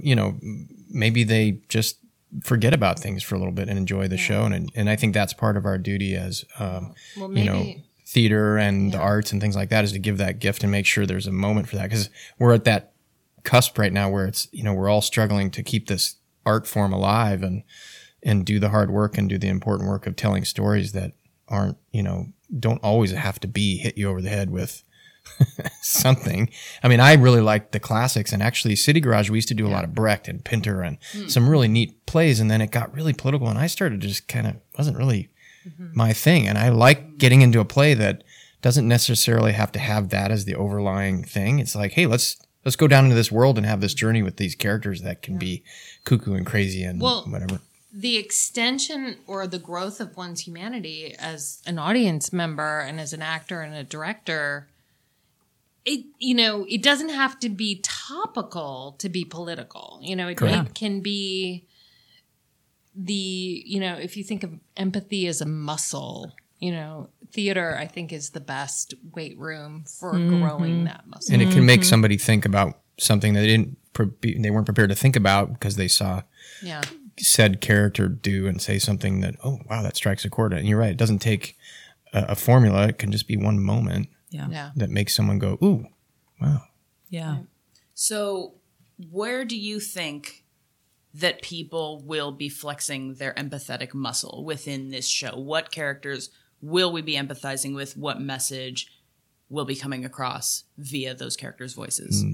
you 0.00 0.14
know 0.14 0.38
maybe 0.90 1.24
they 1.24 1.60
just 1.68 1.98
forget 2.42 2.74
about 2.74 2.98
things 2.98 3.22
for 3.22 3.34
a 3.34 3.38
little 3.38 3.52
bit 3.52 3.68
and 3.68 3.78
enjoy 3.78 4.08
the 4.08 4.16
show. 4.16 4.44
And 4.44 4.70
and 4.74 4.90
I 4.90 4.96
think 4.96 5.14
that's 5.14 5.32
part 5.32 5.56
of 5.56 5.64
our 5.64 5.78
duty 5.78 6.14
as 6.14 6.44
um, 6.58 6.94
Well, 7.16 7.36
you 7.36 7.44
know 7.44 7.74
theater 8.06 8.56
and 8.56 8.92
the 8.92 8.98
arts 8.98 9.32
and 9.32 9.40
things 9.40 9.54
like 9.54 9.68
that 9.68 9.84
is 9.84 9.92
to 9.92 9.98
give 9.98 10.16
that 10.16 10.38
gift 10.38 10.62
and 10.62 10.72
make 10.72 10.86
sure 10.86 11.04
there's 11.04 11.26
a 11.26 11.32
moment 11.32 11.68
for 11.68 11.76
that. 11.76 11.84
Because 11.84 12.08
we're 12.38 12.54
at 12.54 12.64
that 12.64 12.92
cusp 13.44 13.78
right 13.78 13.92
now 13.92 14.10
where 14.10 14.26
it's 14.26 14.48
you 14.52 14.62
know 14.62 14.72
we're 14.72 14.88
all 14.88 15.00
struggling 15.02 15.50
to 15.50 15.62
keep 15.62 15.88
this 15.88 16.16
art 16.44 16.66
form 16.66 16.92
alive 16.92 17.42
and 17.42 17.62
and 18.22 18.44
do 18.44 18.58
the 18.58 18.70
hard 18.70 18.90
work 18.90 19.16
and 19.16 19.28
do 19.28 19.38
the 19.38 19.48
important 19.48 19.88
work 19.88 20.06
of 20.06 20.16
telling 20.16 20.44
stories 20.44 20.92
that 20.92 21.12
aren't 21.48 21.76
you 21.92 22.02
know 22.02 22.26
don't 22.56 22.82
always 22.82 23.12
have 23.12 23.40
to 23.40 23.48
be 23.48 23.78
hit 23.78 23.98
you 23.98 24.08
over 24.08 24.22
the 24.22 24.28
head 24.28 24.50
with 24.50 24.82
something. 25.82 26.50
I 26.82 26.88
mean, 26.88 27.00
I 27.00 27.14
really 27.14 27.40
liked 27.40 27.72
the 27.72 27.80
classics 27.80 28.32
and 28.32 28.42
actually 28.42 28.76
City 28.76 29.00
Garage, 29.00 29.30
we 29.30 29.38
used 29.38 29.48
to 29.48 29.54
do 29.54 29.66
a 29.66 29.70
lot 29.70 29.84
of 29.84 29.94
Brecht 29.94 30.28
and 30.28 30.44
Pinter 30.44 30.82
and 30.82 30.98
hmm. 31.12 31.28
some 31.28 31.48
really 31.48 31.68
neat 31.68 32.06
plays. 32.06 32.40
And 32.40 32.50
then 32.50 32.60
it 32.60 32.70
got 32.70 32.94
really 32.94 33.12
political 33.12 33.48
and 33.48 33.58
I 33.58 33.66
started 33.66 34.00
to 34.00 34.08
just 34.08 34.28
kind 34.28 34.46
of 34.46 34.56
wasn't 34.76 34.96
really 34.96 35.30
mm-hmm. 35.66 35.88
my 35.94 36.12
thing. 36.12 36.48
And 36.48 36.58
I 36.58 36.70
like 36.70 37.18
getting 37.18 37.42
into 37.42 37.60
a 37.60 37.64
play 37.64 37.94
that 37.94 38.24
doesn't 38.62 38.88
necessarily 38.88 39.52
have 39.52 39.72
to 39.72 39.78
have 39.78 40.08
that 40.10 40.30
as 40.30 40.44
the 40.44 40.54
overlying 40.54 41.24
thing. 41.24 41.58
It's 41.58 41.76
like, 41.76 41.92
Hey, 41.92 42.06
let's, 42.06 42.36
let's 42.64 42.76
go 42.76 42.88
down 42.88 43.04
into 43.04 43.16
this 43.16 43.32
world 43.32 43.56
and 43.56 43.66
have 43.66 43.80
this 43.80 43.94
journey 43.94 44.22
with 44.22 44.36
these 44.36 44.54
characters 44.54 45.02
that 45.02 45.22
can 45.22 45.38
be 45.38 45.62
cuckoo 46.04 46.34
and 46.34 46.46
crazy 46.46 46.82
and 46.82 47.00
Well, 47.00 47.24
whatever. 47.24 47.60
The 47.92 48.16
extension 48.16 49.16
or 49.26 49.46
the 49.46 49.58
growth 49.58 50.00
of 50.00 50.16
one's 50.16 50.46
humanity 50.46 51.14
as 51.18 51.62
an 51.66 51.78
audience 51.78 52.32
member 52.32 52.80
and 52.80 53.00
as 53.00 53.12
an 53.12 53.22
actor 53.22 53.62
and 53.62 53.74
a 53.74 53.84
director 53.84 54.68
it 55.88 56.04
you 56.18 56.34
know 56.34 56.66
it 56.68 56.82
doesn't 56.82 57.08
have 57.08 57.38
to 57.40 57.48
be 57.48 57.80
topical 57.82 58.94
to 58.98 59.08
be 59.08 59.24
political. 59.24 59.98
You 60.02 60.16
know 60.16 60.28
it, 60.28 60.40
it 60.40 60.74
can 60.74 61.00
be 61.00 61.64
the 62.94 63.62
you 63.64 63.80
know 63.80 63.94
if 63.94 64.16
you 64.16 64.24
think 64.24 64.42
of 64.42 64.52
empathy 64.76 65.26
as 65.26 65.40
a 65.40 65.46
muscle 65.46 66.32
you 66.58 66.72
know 66.72 67.08
theater 67.30 67.76
i 67.78 67.86
think 67.86 68.12
is 68.12 68.30
the 68.30 68.40
best 68.40 68.92
weight 69.14 69.38
room 69.38 69.84
for 69.86 70.14
mm-hmm. 70.14 70.40
growing 70.40 70.84
that 70.84 71.06
muscle. 71.06 71.32
And 71.32 71.40
it 71.40 71.52
can 71.52 71.64
make 71.64 71.80
mm-hmm. 71.80 71.88
somebody 71.88 72.16
think 72.16 72.44
about 72.44 72.80
something 72.98 73.34
that 73.34 73.40
they 73.40 73.46
didn't 73.46 73.76
pre- 73.92 74.38
they 74.38 74.50
weren't 74.50 74.66
prepared 74.66 74.88
to 74.90 74.96
think 74.96 75.14
about 75.14 75.52
because 75.52 75.76
they 75.76 75.86
saw 75.86 76.22
yeah 76.60 76.82
said 77.20 77.60
character 77.60 78.08
do 78.08 78.46
and 78.46 78.60
say 78.62 78.78
something 78.78 79.20
that 79.20 79.34
oh 79.44 79.58
wow 79.68 79.82
that 79.82 79.96
strikes 79.96 80.24
a 80.24 80.30
chord 80.30 80.52
and 80.52 80.66
you're 80.68 80.78
right 80.78 80.90
it 80.92 80.96
doesn't 80.96 81.18
take 81.20 81.56
a, 82.12 82.26
a 82.30 82.34
formula 82.34 82.88
it 82.88 82.98
can 82.98 83.10
just 83.12 83.26
be 83.28 83.36
one 83.36 83.58
moment 83.60 84.08
Yeah. 84.30 84.48
yeah 84.50 84.70
that 84.76 84.90
makes 84.90 85.14
someone 85.14 85.38
go 85.38 85.58
ooh 85.62 85.86
wow 86.40 86.62
Yeah. 87.10 87.38
So, 87.94 88.54
where 89.10 89.44
do 89.44 89.56
you 89.56 89.80
think 89.80 90.44
that 91.14 91.42
people 91.42 92.00
will 92.04 92.30
be 92.32 92.48
flexing 92.48 93.14
their 93.14 93.32
empathetic 93.34 93.92
muscle 93.94 94.44
within 94.44 94.90
this 94.90 95.08
show? 95.08 95.36
What 95.36 95.72
characters 95.72 96.30
will 96.60 96.92
we 96.92 97.02
be 97.02 97.14
empathizing 97.14 97.74
with? 97.74 97.96
What 97.96 98.20
message 98.20 98.86
will 99.50 99.64
be 99.64 99.74
coming 99.74 100.04
across 100.04 100.64
via 100.76 101.14
those 101.14 101.36
characters' 101.36 101.72
voices? 101.74 102.24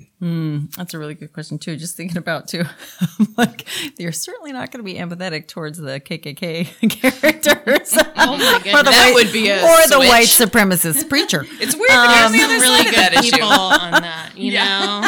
That's 0.77 0.95
a 0.95 0.99
really 0.99 1.15
good 1.15 1.33
question 1.33 1.59
too. 1.59 1.77
Just 1.77 1.97
thinking 1.97 2.17
about 2.17 2.49
too, 2.49 2.65
like 3.37 3.67
you're 3.99 4.13
certainly 4.13 4.53
not 4.53 4.71
going 4.71 4.85
to 4.85 4.85
be 4.85 4.99
empathetic 4.99 5.49
towards 5.49 5.79
the 5.79 6.01
KKK 6.01 6.91
characters, 6.91 7.97
oh 8.17 8.37
my 8.37 8.61
goodness 8.63 8.75
or 8.75 8.83
the 8.83 8.91
That 8.91 9.13
white, 9.13 9.15
would 9.15 9.33
be 9.33 9.49
a 9.49 9.63
or 9.63 9.87
the 9.89 9.99
white 9.99 10.27
supplemist 10.27 11.09
preacher. 11.09 11.47
It's 11.61 11.77
weird. 11.77 11.91
Um, 11.91 12.33
some 12.33 12.51
really 12.51 12.85
good 12.85 12.95
that 12.95 13.15
issue. 13.15 13.33
people 13.33 13.49
on 13.49 13.91
that 13.93 14.33
you 14.37 14.53
know 14.53 15.01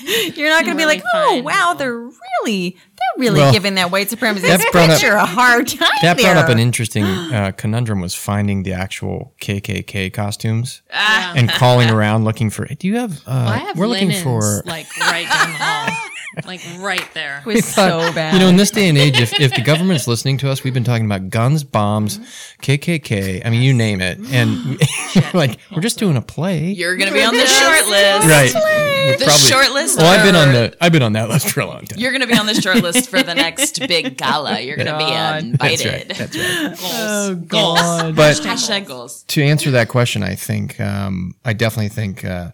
You're 0.36 0.48
not 0.50 0.64
going 0.64 0.76
to 0.76 0.80
be 0.80 0.86
like, 0.86 1.02
oh 1.14 1.42
wow, 1.42 1.72
people." 1.72 1.74
they're 1.76 1.98
really 2.44 2.70
they're 2.70 3.18
really 3.22 3.40
Well, 3.40 3.52
giving 3.52 3.74
that 3.76 3.90
white 3.90 4.08
supremacist 4.08 4.42
that 4.42 4.68
brought 4.72 4.90
up- 4.90 5.00
picture 5.00 5.14
a 5.14 5.24
hard 5.26 5.68
time. 5.68 5.88
That 6.02 6.18
brought 6.18 6.36
up 6.36 6.48
an 6.48 6.58
interesting 6.58 7.04
uh, 7.04 7.52
conundrum 7.56 8.00
was 8.00 8.14
finding 8.14 8.62
the 8.62 8.72
actual 8.72 9.34
KKK 9.40 10.12
costumes 10.12 10.82
Ah. 10.92 11.32
and 11.36 11.48
calling 11.50 11.90
around 11.90 12.24
looking 12.24 12.50
for. 12.50 12.66
Do 12.66 12.86
you 12.86 12.96
have? 12.96 13.20
Uh, 13.26 13.30
I 13.54 13.58
have 13.58 13.78
we're 13.78 13.86
looking 13.86 14.12
for. 14.12 14.62
like 14.66 14.86
right 15.00 15.28
down 15.28 15.50
the 15.52 15.58
hall, 15.58 15.96
like 16.46 16.60
right 16.78 17.06
there. 17.14 17.38
It 17.40 17.46
was 17.46 17.64
so 17.64 18.12
bad. 18.12 18.34
You 18.34 18.40
know, 18.40 18.48
in 18.48 18.56
this 18.56 18.70
day 18.70 18.88
and 18.88 18.96
age, 18.98 19.20
if, 19.20 19.38
if 19.40 19.54
the 19.54 19.62
government's 19.62 20.06
listening 20.06 20.38
to 20.38 20.50
us, 20.50 20.62
we've 20.64 20.74
been 20.74 20.84
talking 20.84 21.06
about 21.06 21.30
guns, 21.30 21.64
bombs, 21.64 22.18
KKK. 22.62 23.44
I 23.44 23.50
mean, 23.50 23.62
you 23.62 23.74
name 23.74 24.00
it, 24.00 24.18
and 24.32 24.78
like 25.34 25.58
we're 25.74 25.80
just 25.82 25.98
doing 25.98 26.16
a 26.16 26.22
play, 26.22 26.70
You're 26.70 26.96
going 26.96 27.08
to 27.08 27.14
be 27.14 27.22
on 27.24 27.34
the 27.34 27.46
short 27.46 27.86
list. 27.88 28.28
right? 28.28 28.52
We're 28.54 29.16
The 29.18 29.30
short 29.30 29.70
list 29.72 29.98
Well, 29.98 30.06
I've 30.06 30.24
been 30.24 30.36
on 30.36 30.52
the 30.52 30.76
I've 30.80 30.92
been 30.92 31.02
on 31.02 31.12
that 31.14 31.28
list 31.28 31.50
for 31.50 31.60
a 31.60 31.66
long 31.66 31.84
time. 31.84 31.98
You're 31.98 32.10
going 32.12 32.20
to 32.22 32.26
be 32.26 32.34
on 32.38 32.46
the 32.46 32.54
short 32.54 32.76
list 32.82 33.08
for 33.08 33.22
the 33.22 33.34
next 33.34 33.78
big 33.86 34.16
gala. 34.16 34.60
You're 34.60 34.76
going 34.76 34.86
to 34.88 34.98
be 34.98 35.04
That's 35.04 35.44
invited. 35.44 35.86
right. 35.86 36.08
That's 36.18 36.36
right. 36.36 37.48
Goals. 37.48 37.78
God. 37.80 38.16
But 38.16 38.36
Hashtag 38.36 38.86
goals. 38.86 39.22
to 39.28 39.42
answer 39.42 39.70
that 39.72 39.88
question, 39.88 40.22
I 40.22 40.34
think 40.34 40.78
um, 40.80 41.34
I 41.44 41.52
definitely 41.52 41.88
think 41.88 42.24
uh, 42.24 42.50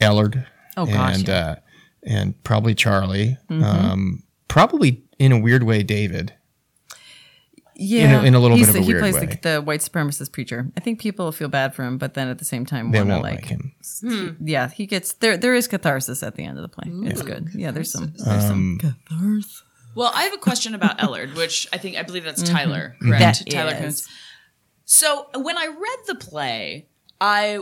Ellard 0.00 0.46
Oh, 0.76 0.86
gosh, 0.86 1.18
and 1.18 1.28
yeah. 1.28 1.34
uh, 1.36 1.54
and 2.06 2.42
probably 2.44 2.74
Charlie, 2.74 3.36
um, 3.50 4.22
probably 4.48 5.02
in 5.18 5.32
a 5.32 5.38
weird 5.38 5.62
way, 5.62 5.82
David. 5.82 6.32
yeah, 7.76 8.22
in 8.22 8.34
a 8.34 8.38
little 8.38 8.56
He's 8.56 8.66
bit 8.72 8.76
of 8.80 8.86
the- 8.86 8.92
a 8.92 8.94
he 8.94 9.00
plays 9.00 9.14
way. 9.14 9.26
The, 9.26 9.48
the 9.56 9.62
white 9.62 9.80
supremacist 9.80 10.30
preacher. 10.32 10.70
I 10.76 10.80
think 10.80 11.00
people 11.00 11.32
feel 11.32 11.48
bad 11.48 11.74
for 11.74 11.82
him, 11.82 11.98
but 11.98 12.14
then 12.14 12.28
at 12.28 12.38
the 12.38 12.44
same 12.44 12.64
time, 12.64 12.92
They 12.92 12.98
want 12.98 13.08
to 13.08 13.14
won't 13.14 13.22
like, 13.24 13.34
like 13.34 13.46
him. 13.46 14.36
yeah, 14.44 14.68
he 14.68 14.86
gets 14.86 15.12
there. 15.14 15.36
There 15.36 15.54
is 15.54 15.66
catharsis 15.66 16.22
at 16.22 16.36
the 16.36 16.44
end 16.44 16.56
of 16.58 16.62
the 16.62 16.68
play. 16.68 16.90
It's 17.10 17.22
good. 17.22 17.48
Yeah, 17.54 17.72
there's 17.72 17.90
some. 17.90 18.12
There's 18.16 18.44
Um, 18.44 18.78
some 18.80 18.92
catharsis. 19.08 19.62
Well, 19.96 20.10
I 20.14 20.24
have 20.24 20.34
a 20.34 20.38
question 20.38 20.74
about 20.74 20.98
Ellard, 20.98 21.36
which 21.36 21.68
I 21.72 21.78
think 21.78 21.96
I 21.96 22.02
believe 22.02 22.24
that's 22.24 22.42
Mm-hmm. 22.42 22.54
Tyler, 22.54 22.96
correct? 23.00 23.20
That 23.44 23.50
Tyler. 23.50 23.76
Coons. 23.76 24.08
So 24.84 25.28
when 25.36 25.56
I 25.56 25.66
read 25.66 25.98
the 26.06 26.14
play, 26.16 26.86
I 27.20 27.58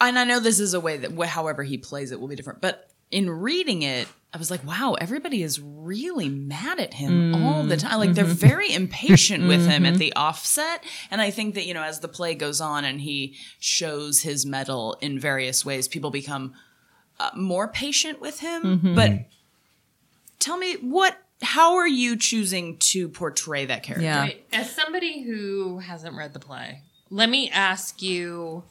and 0.00 0.18
I 0.18 0.24
know 0.24 0.40
this 0.40 0.60
is 0.60 0.74
a 0.74 0.80
way 0.80 0.96
that 0.98 1.16
however 1.28 1.62
he 1.62 1.78
plays 1.78 2.12
it 2.12 2.20
will 2.20 2.28
be 2.28 2.34
different, 2.36 2.60
but 2.60 2.90
in 3.14 3.30
reading 3.30 3.82
it, 3.82 4.08
I 4.32 4.38
was 4.38 4.50
like, 4.50 4.66
wow, 4.66 4.96
everybody 5.00 5.44
is 5.44 5.60
really 5.60 6.28
mad 6.28 6.80
at 6.80 6.94
him 6.94 7.32
mm. 7.32 7.44
all 7.44 7.62
the 7.62 7.76
time. 7.76 8.00
Like 8.00 8.14
they're 8.14 8.24
mm-hmm. 8.24 8.34
very 8.34 8.74
impatient 8.74 9.46
with 9.46 9.68
him 9.68 9.86
at 9.86 9.90
mm-hmm. 9.92 9.98
the 9.98 10.12
offset. 10.14 10.82
And 11.12 11.20
I 11.20 11.30
think 11.30 11.54
that, 11.54 11.64
you 11.64 11.74
know, 11.74 11.84
as 11.84 12.00
the 12.00 12.08
play 12.08 12.34
goes 12.34 12.60
on 12.60 12.84
and 12.84 13.00
he 13.00 13.36
shows 13.60 14.22
his 14.22 14.44
mettle 14.44 14.98
in 15.00 15.20
various 15.20 15.64
ways, 15.64 15.86
people 15.86 16.10
become 16.10 16.54
uh, 17.20 17.30
more 17.36 17.68
patient 17.68 18.20
with 18.20 18.40
him. 18.40 18.62
Mm-hmm. 18.64 18.94
But 18.96 19.12
tell 20.40 20.58
me 20.58 20.74
what 20.80 21.16
how 21.40 21.76
are 21.76 21.86
you 21.86 22.16
choosing 22.16 22.78
to 22.78 23.08
portray 23.08 23.66
that 23.66 23.84
character? 23.84 24.04
Yeah. 24.04 24.24
Wait, 24.24 24.46
as 24.52 24.74
somebody 24.74 25.22
who 25.22 25.78
hasn't 25.78 26.16
read 26.16 26.32
the 26.32 26.40
play, 26.40 26.80
let 27.10 27.28
me 27.28 27.50
ask 27.50 28.02
you 28.02 28.64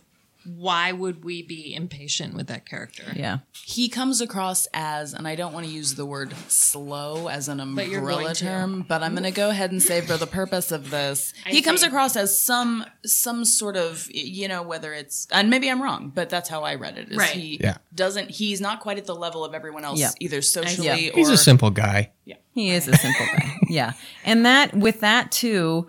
why 0.46 0.92
would 0.92 1.24
we 1.24 1.42
be 1.42 1.74
impatient 1.74 2.34
with 2.34 2.48
that 2.48 2.66
character? 2.66 3.04
Yeah. 3.16 3.40
He 3.66 3.88
comes 3.88 4.20
across 4.20 4.68
as, 4.74 5.14
and 5.14 5.28
I 5.28 5.36
don't 5.36 5.54
want 5.54 5.66
to 5.66 5.72
use 5.72 5.96
the 5.96 6.06
word 6.06 6.34
slow 6.50 7.28
as 7.30 7.48
an 7.48 7.58
But 7.76 7.88
you're 7.88 8.00
umbrella 8.00 8.34
to. 8.34 8.44
term, 8.46 8.86
but 8.88 9.02
I'm 9.04 9.14
going 9.14 9.24
to 9.24 9.32
go 9.32 9.50
ahead 9.50 9.72
and 9.72 9.82
say 9.82 10.02
for 10.02 10.18
the 10.18 10.28
purpose 10.28 10.72
of 10.72 10.90
this, 10.90 11.34
I 11.46 11.50
he 11.52 11.62
comes 11.62 11.82
across 11.84 12.16
as 12.18 12.38
some 12.38 12.86
some 13.06 13.46
sort 13.46 13.78
of, 13.78 14.08
you 14.12 14.48
know, 14.48 14.64
whether 14.64 14.94
it's, 14.94 15.28
and 15.32 15.50
maybe 15.50 15.70
I'm 15.70 15.82
wrong, 15.82 16.12
but 16.14 16.30
that's 16.30 16.50
how 16.50 16.64
I 16.64 16.76
read 16.76 16.98
it. 16.98 17.12
Is 17.12 17.18
Right. 17.18 17.30
He 17.30 17.60
Yeah. 17.62 17.78
doesn't, 17.96 18.30
he's 18.30 18.60
not 18.60 18.80
quite 18.82 18.98
at 18.98 19.06
the 19.06 19.16
level 19.16 19.46
of 19.46 19.54
everyone 19.54 19.86
else, 19.86 20.00
Yeah. 20.00 20.12
either 20.20 20.42
socially 20.42 21.10
or. 21.12 21.16
He's 21.16 21.30
a 21.30 21.38
simple 21.38 21.70
guy. 21.70 22.12
Yeah. 22.26 22.36
He 22.54 22.70
is 22.70 22.88
a 22.88 22.96
simple 22.98 23.26
guy. 23.26 23.58
Yeah. 23.70 23.94
And 24.26 24.46
that 24.46 24.74
with 24.74 25.00
that 25.00 25.32
too, 25.32 25.88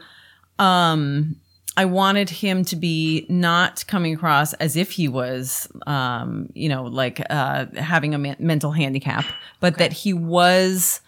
um 0.58 1.36
I 1.76 1.84
wanted 1.86 2.30
him 2.30 2.64
to 2.66 2.76
be 2.76 3.26
not 3.28 3.84
coming 3.86 4.14
across 4.14 4.52
as 4.54 4.76
if 4.76 4.92
he 4.92 5.08
was 5.08 5.68
um 5.86 6.48
you 6.54 6.68
know 6.68 6.84
like 6.84 7.20
uh 7.30 7.66
having 7.76 8.14
a 8.14 8.18
men- 8.18 8.36
mental 8.38 8.72
handicap, 8.72 9.24
but 9.60 9.78
that 9.78 9.92
he 9.92 10.12
was 10.12 11.00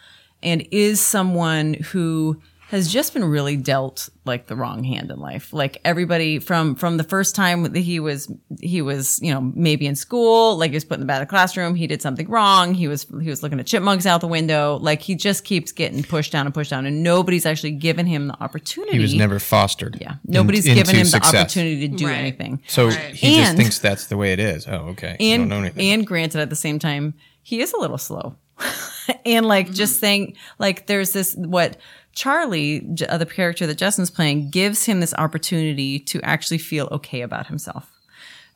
and 0.42 0.66
is 0.70 1.00
someone 1.00 1.74
who 1.74 2.40
has 2.68 2.92
just 2.92 3.14
been 3.14 3.24
really 3.24 3.56
dealt 3.56 4.08
like 4.24 4.48
the 4.48 4.56
wrong 4.56 4.82
hand 4.82 5.12
in 5.12 5.20
life. 5.20 5.52
Like 5.52 5.80
everybody 5.84 6.40
from 6.40 6.74
from 6.74 6.96
the 6.96 7.04
first 7.04 7.36
time 7.36 7.62
that 7.62 7.76
he 7.76 8.00
was 8.00 8.30
he 8.60 8.82
was 8.82 9.20
you 9.22 9.32
know 9.32 9.40
maybe 9.40 9.86
in 9.86 9.94
school, 9.94 10.56
like 10.56 10.72
he 10.72 10.76
was 10.76 10.84
put 10.84 10.94
in 10.94 11.00
the 11.00 11.06
bad 11.06 11.28
classroom, 11.28 11.76
he 11.76 11.86
did 11.86 12.02
something 12.02 12.28
wrong. 12.28 12.74
He 12.74 12.88
was 12.88 13.06
he 13.22 13.30
was 13.30 13.42
looking 13.44 13.60
at 13.60 13.66
chipmunks 13.66 14.04
out 14.04 14.20
the 14.20 14.26
window. 14.26 14.78
Like 14.80 15.00
he 15.00 15.14
just 15.14 15.44
keeps 15.44 15.70
getting 15.70 16.02
pushed 16.02 16.32
down 16.32 16.44
and 16.44 16.52
pushed 16.54 16.70
down, 16.70 16.86
and 16.86 17.04
nobody's 17.04 17.46
actually 17.46 17.72
given 17.72 18.04
him 18.04 18.26
the 18.28 18.42
opportunity. 18.42 18.96
He 18.96 18.98
was 19.02 19.14
never 19.14 19.38
fostered. 19.38 19.98
yeah, 20.00 20.16
nobody's 20.24 20.66
into 20.66 20.82
given 20.82 20.96
him 20.96 21.06
the 21.06 21.24
opportunity 21.24 21.88
to 21.88 21.96
do 21.96 22.06
Right. 22.08 22.16
anything. 22.18 22.62
So 22.66 22.88
Right. 22.88 23.14
he 23.14 23.36
just 23.36 23.56
thinks 23.56 23.78
that's 23.78 24.06
the 24.08 24.16
way 24.16 24.32
it 24.32 24.40
is. 24.40 24.66
Oh, 24.66 24.88
okay. 24.88 25.16
You 25.20 25.34
and 25.34 25.42
don't 25.42 25.48
know 25.50 25.58
anything. 25.58 25.92
and 25.92 26.06
granted 26.06 26.40
at 26.40 26.50
the 26.50 26.56
same 26.56 26.80
time 26.80 27.14
he 27.42 27.60
is 27.60 27.72
a 27.72 27.78
little 27.78 27.98
slow 27.98 28.34
and 29.24 29.46
like 29.46 29.70
just 29.72 29.94
mm-hmm. 29.94 30.00
saying 30.00 30.36
like 30.58 30.86
there's 30.88 31.12
this 31.12 31.36
what 31.36 31.76
charlie 32.16 32.84
uh, 33.08 33.16
the 33.18 33.26
character 33.26 33.66
that 33.66 33.78
justin's 33.78 34.10
playing 34.10 34.50
gives 34.50 34.86
him 34.86 34.98
this 34.98 35.14
opportunity 35.14 36.00
to 36.00 36.20
actually 36.22 36.58
feel 36.58 36.88
okay 36.90 37.20
about 37.20 37.46
himself. 37.46 37.92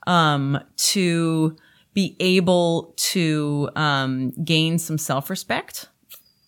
Um 0.06 0.58
to 0.76 1.56
be 1.94 2.16
able 2.18 2.94
to 2.96 3.68
um 3.76 4.30
gain 4.42 4.78
some 4.78 4.98
self-respect 4.98 5.89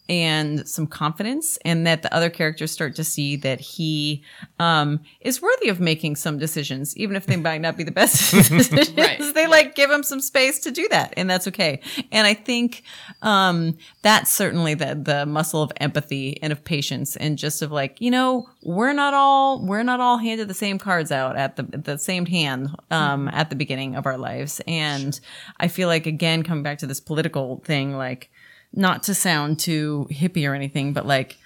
and 0.09 0.69
some 0.69 0.87
confidence 0.87 1.59
and 1.65 1.87
that 1.87 2.03
the 2.03 2.13
other 2.13 2.29
characters 2.29 2.71
start 2.73 2.97
to 2.97 3.05
see 3.05 3.37
that 3.37 3.61
he 3.61 4.23
um, 4.59 5.01
is 5.21 5.41
worthy 5.41 5.69
of 5.69 5.79
making 5.79 6.17
some 6.17 6.39
decisions 6.39 6.97
even 6.97 7.15
if 7.15 7.27
they 7.27 7.37
might 7.37 7.61
not 7.61 7.77
be 7.77 7.85
the 7.85 7.93
best 7.93 8.31
decisions. 8.51 8.93
Right. 8.97 9.23
they 9.35 9.47
like 9.47 9.75
give 9.75 9.91
him 9.91 10.03
some 10.03 10.21
space 10.21 10.59
to 10.61 10.71
do 10.71 10.89
that 10.89 11.15
and 11.17 11.31
that's 11.31 11.47
okay. 11.49 11.81
And 12.11 12.27
i 12.27 12.35
think 12.35 12.83
um, 13.23 13.77
that's 14.03 14.33
certainly 14.33 14.75
the 14.75 15.01
the 15.01 15.25
muscle 15.25 15.63
of 15.63 15.73
empathy 15.77 16.43
and 16.43 16.53
of 16.53 16.65
patience 16.65 17.17
and 17.17 17.39
just 17.39 17.63
of 17.63 17.71
like 17.71 18.01
you 18.01 18.11
know 18.11 18.49
we're 18.63 18.93
not 18.93 19.15
all 19.15 19.65
we're 19.65 19.83
not 19.85 20.01
all 20.01 20.19
handed 20.19 20.49
the 20.49 20.55
same 20.55 20.79
cards 20.79 21.13
out 21.13 21.37
at 21.37 21.57
the 21.57 21.63
the 21.63 21.97
same 21.97 22.27
hand 22.27 22.71
um, 22.91 23.29
at 23.29 23.51
the 23.51 23.57
beginning 23.57 23.95
of 23.95 24.07
our 24.07 24.19
lives. 24.19 24.61
And 24.67 25.19
i 25.59 25.69
feel 25.69 25.89
like 25.89 26.07
again 26.07 26.43
coming 26.43 26.63
back 26.63 26.79
to 26.79 26.87
this 26.87 27.01
political 27.01 27.63
thing 27.65 27.97
like 27.97 28.31
not 28.73 29.03
to 29.05 29.15
sound 29.15 29.59
too 29.59 30.07
hippie 30.11 30.49
or 30.49 30.55
anything, 30.55 30.93
but 30.93 31.07
like 31.07 31.37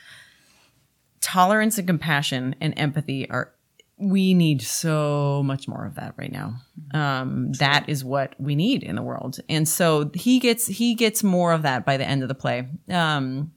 tolerance 1.21 1.79
and 1.79 1.87
compassion 1.87 2.55
and 2.61 2.75
empathy 2.77 3.29
are 3.31 3.53
we 3.99 4.35
need 4.35 4.61
so 4.61 5.43
much 5.43 5.67
more 5.67 5.87
of 5.87 5.95
that 5.95 6.15
right 6.19 6.31
now. 6.31 6.57
Um, 6.93 7.53
that 7.53 7.89
is 7.89 8.05
what 8.05 8.35
we 8.39 8.55
need 8.55 8.83
in 8.83 8.95
the 8.95 9.03
world, 9.03 9.41
and 9.49 9.67
so 9.67 10.11
he 10.15 10.39
gets 10.39 10.67
he 10.67 10.95
gets 10.95 11.25
more 11.25 11.53
of 11.53 11.63
that 11.63 11.87
by 11.87 11.97
the 11.97 12.07
end 12.07 12.23
of 12.23 12.29
the 12.29 12.35
play. 12.35 12.69
Um, 12.91 13.53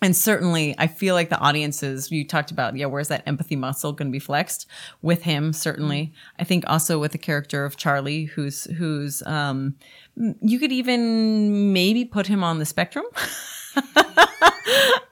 and 0.00 0.14
certainly, 0.14 0.74
I 0.78 0.86
feel 0.86 1.14
like 1.14 1.28
the 1.28 1.38
audiences 1.38 2.10
you 2.10 2.24
talked 2.26 2.50
about, 2.50 2.76
yeah, 2.76 2.86
where's 2.86 3.08
that 3.08 3.22
empathy 3.26 3.56
muscle 3.56 3.92
going 3.92 4.08
to 4.08 4.12
be 4.12 4.20
flexed 4.20 4.66
with 5.02 5.22
him? 5.22 5.52
Certainly, 5.52 6.12
I 6.38 6.44
think 6.44 6.64
also 6.68 6.98
with 7.00 7.12
the 7.12 7.18
character 7.18 7.64
of 7.64 7.76
Charlie, 7.76 8.24
who's 8.24 8.64
who's 8.64 9.22
um, 9.26 9.74
you 10.40 10.58
could 10.58 10.72
even 10.72 11.72
maybe 11.72 12.04
put 12.04 12.26
him 12.28 12.44
on 12.44 12.58
the 12.58 12.66
spectrum. 12.66 13.04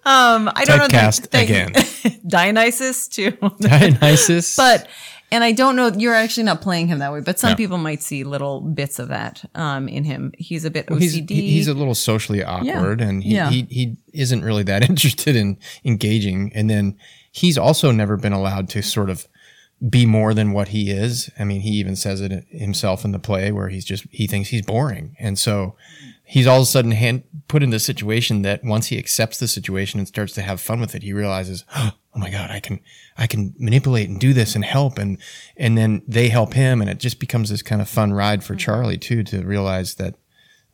um, 0.04 0.50
I 0.54 0.64
don't 0.64 0.78
know. 0.78 0.86
Typecast 0.86 1.30
the- 1.30 1.40
again. 1.40 2.20
Dionysus 2.26 3.08
too. 3.08 3.32
Dionysus. 3.60 4.56
but 4.56 4.88
and 5.32 5.42
I 5.44 5.52
don't 5.52 5.76
know. 5.76 5.88
You're 5.88 6.14
actually 6.14 6.44
not 6.44 6.60
playing 6.60 6.86
him 6.88 6.98
that 7.00 7.12
way, 7.12 7.20
but 7.20 7.38
some 7.38 7.50
No. 7.50 7.56
people 7.56 7.78
might 7.78 8.02
see 8.02 8.22
little 8.24 8.60
bits 8.60 8.98
of 8.98 9.08
that 9.08 9.44
um, 9.54 9.88
in 9.88 10.04
him. 10.04 10.32
He's 10.38 10.64
a 10.64 10.70
bit 10.70 10.86
OCD. 10.86 11.30
he's 11.30 11.52
he's 11.52 11.68
a 11.68 11.74
little 11.74 11.94
socially 11.94 12.42
awkward 12.44 13.00
and 13.00 13.22
he, 13.22 13.34
Yeah. 13.34 13.50
he 13.50 13.66
he 13.70 13.96
isn't 14.12 14.44
really 14.44 14.62
that 14.64 14.82
interested 14.90 15.34
in 15.36 15.58
engaging 15.84 16.52
and 16.54 16.68
then 16.70 16.96
he's 17.32 17.58
also 17.58 17.90
never 17.90 18.16
been 18.16 18.32
allowed 18.32 18.68
to 18.70 18.82
sort 18.82 19.10
of 19.10 19.26
be 19.90 20.06
more 20.06 20.32
than 20.32 20.52
what 20.52 20.68
he 20.68 20.90
is 20.90 21.28
i 21.38 21.44
mean 21.44 21.60
he 21.60 21.68
even 21.72 21.94
says 21.94 22.22
it 22.22 22.46
himself 22.50 23.04
in 23.04 23.12
the 23.12 23.18
play 23.18 23.52
where 23.52 23.68
he's 23.68 23.84
just 23.84 24.06
he 24.10 24.26
thinks 24.26 24.48
he's 24.48 24.62
boring 24.64 25.14
and 25.18 25.38
so 25.38 25.76
he's 26.24 26.46
all 26.46 26.56
of 26.56 26.62
a 26.62 26.66
sudden 26.66 26.92
hand, 26.92 27.22
put 27.46 27.62
in 27.62 27.68
this 27.68 27.84
situation 27.84 28.40
that 28.40 28.64
once 28.64 28.86
he 28.86 28.96
accepts 28.96 29.38
the 29.38 29.46
situation 29.46 30.00
and 30.00 30.08
starts 30.08 30.32
to 30.32 30.40
have 30.40 30.62
fun 30.62 30.80
with 30.80 30.94
it 30.94 31.02
he 31.02 31.12
realizes 31.12 31.62
oh 31.76 31.90
my 32.16 32.30
god 32.30 32.50
i 32.50 32.60
can 32.60 32.80
i 33.16 33.26
can 33.26 33.54
manipulate 33.58 34.08
and 34.08 34.18
do 34.20 34.32
this 34.32 34.54
and 34.54 34.64
help 34.64 34.98
and 34.98 35.18
and 35.56 35.76
then 35.76 36.02
they 36.08 36.28
help 36.28 36.54
him 36.54 36.80
and 36.80 36.88
it 36.90 36.98
just 36.98 37.20
becomes 37.20 37.50
this 37.50 37.62
kind 37.62 37.80
of 37.82 37.88
fun 37.88 38.12
ride 38.12 38.42
for 38.42 38.54
charlie 38.54 38.98
too 38.98 39.22
to 39.22 39.42
realize 39.44 39.96
that 39.96 40.14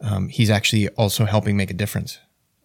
um, 0.03 0.28
he's 0.28 0.51
actually 0.51 0.88
also 0.90 1.24
helping 1.24 1.57
make 1.57 1.70
a 1.70 1.74
difference. 1.74 2.18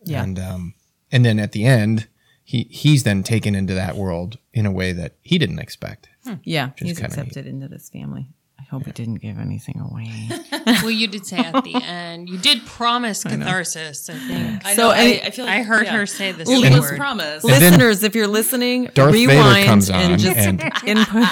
Yeah. 0.03 0.23
And 0.23 0.39
um, 0.39 0.73
and 1.11 1.23
then 1.23 1.39
at 1.39 1.51
the 1.51 1.65
end, 1.65 2.07
he 2.43 2.67
he's 2.69 3.03
then 3.03 3.23
taken 3.23 3.55
into 3.55 3.73
that 3.75 3.95
world 3.95 4.39
in 4.53 4.65
a 4.65 4.71
way 4.71 4.91
that 4.91 5.15
he 5.21 5.37
didn't 5.37 5.59
expect. 5.59 6.09
yeah, 6.43 6.71
he's 6.77 6.97
kinda 6.97 7.15
neat. 7.15 7.19
accepted 7.19 7.47
into 7.47 7.67
this 7.67 7.89
family. 7.89 8.29
I 8.69 8.75
hope 8.75 8.85
we 8.85 8.91
didn't 8.91 9.21
give 9.21 9.39
anything 9.39 9.79
away. 9.79 10.27
well, 10.81 10.89
you 10.91 11.07
did 11.07 11.25
say 11.25 11.37
at 11.37 11.63
the 11.63 11.75
end, 11.83 12.27
you 12.29 12.37
did 12.37 12.65
promise 12.65 13.23
catharsis, 13.23 14.09
I 14.09 14.13
think. 14.15 14.65
I 14.65 14.75
So, 14.75 14.89
know. 14.89 14.91
any- 14.91 15.21
I, 15.21 15.27
I 15.27 15.29
feel 15.31 15.45
like 15.45 15.59
I 15.59 15.63
heard 15.63 15.85
yeah. 15.85 15.93
her 15.97 16.05
say 16.05 16.33
this 16.33 16.49
It 16.49 16.61
C 16.61 16.69
was 16.69 16.81
word. 16.81 16.97
promise. 16.97 17.43
then 17.43 17.61
Listeners, 17.61 18.03
if 18.03 18.13
you're 18.13 18.27
listening, 18.27 18.89
Darth 18.93 19.13
Vader 19.13 19.29
rewind 19.31 19.65
comes 19.67 19.89
on 19.89 20.01
and 20.11 20.19
just 20.19 20.37
and- 20.37 20.61
input. 20.85 21.27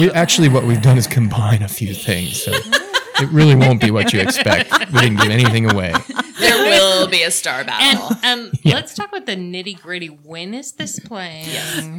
We 0.00 0.10
actually 0.12 0.48
what 0.48 0.64
we've 0.64 0.82
done 0.82 0.98
is 0.98 1.06
combine 1.06 1.62
a 1.62 1.68
few 1.68 1.94
things. 1.94 2.42
So 2.42 2.50
it 2.52 3.28
really 3.30 3.54
won't 3.54 3.80
be 3.80 3.90
what 3.92 4.12
you 4.12 4.20
expect. 4.20 4.70
We 4.92 5.00
didn't 5.00 5.18
give 5.20 5.30
anything 5.30 5.70
away. 5.70 5.92
There 6.38 6.56
will 6.70 7.06
be 7.08 7.22
a 7.22 7.30
star 7.30 7.58
And 7.60 7.66
battle. 7.66 8.10
um, 8.24 8.52
let's 8.64 8.94
talk 8.94 9.08
about 9.08 9.26
the 9.26 9.36
nitty 9.36 9.80
gritty. 9.80 10.08
When 10.08 10.54
is 10.54 10.72
this 10.72 10.98
playing? 11.00 11.48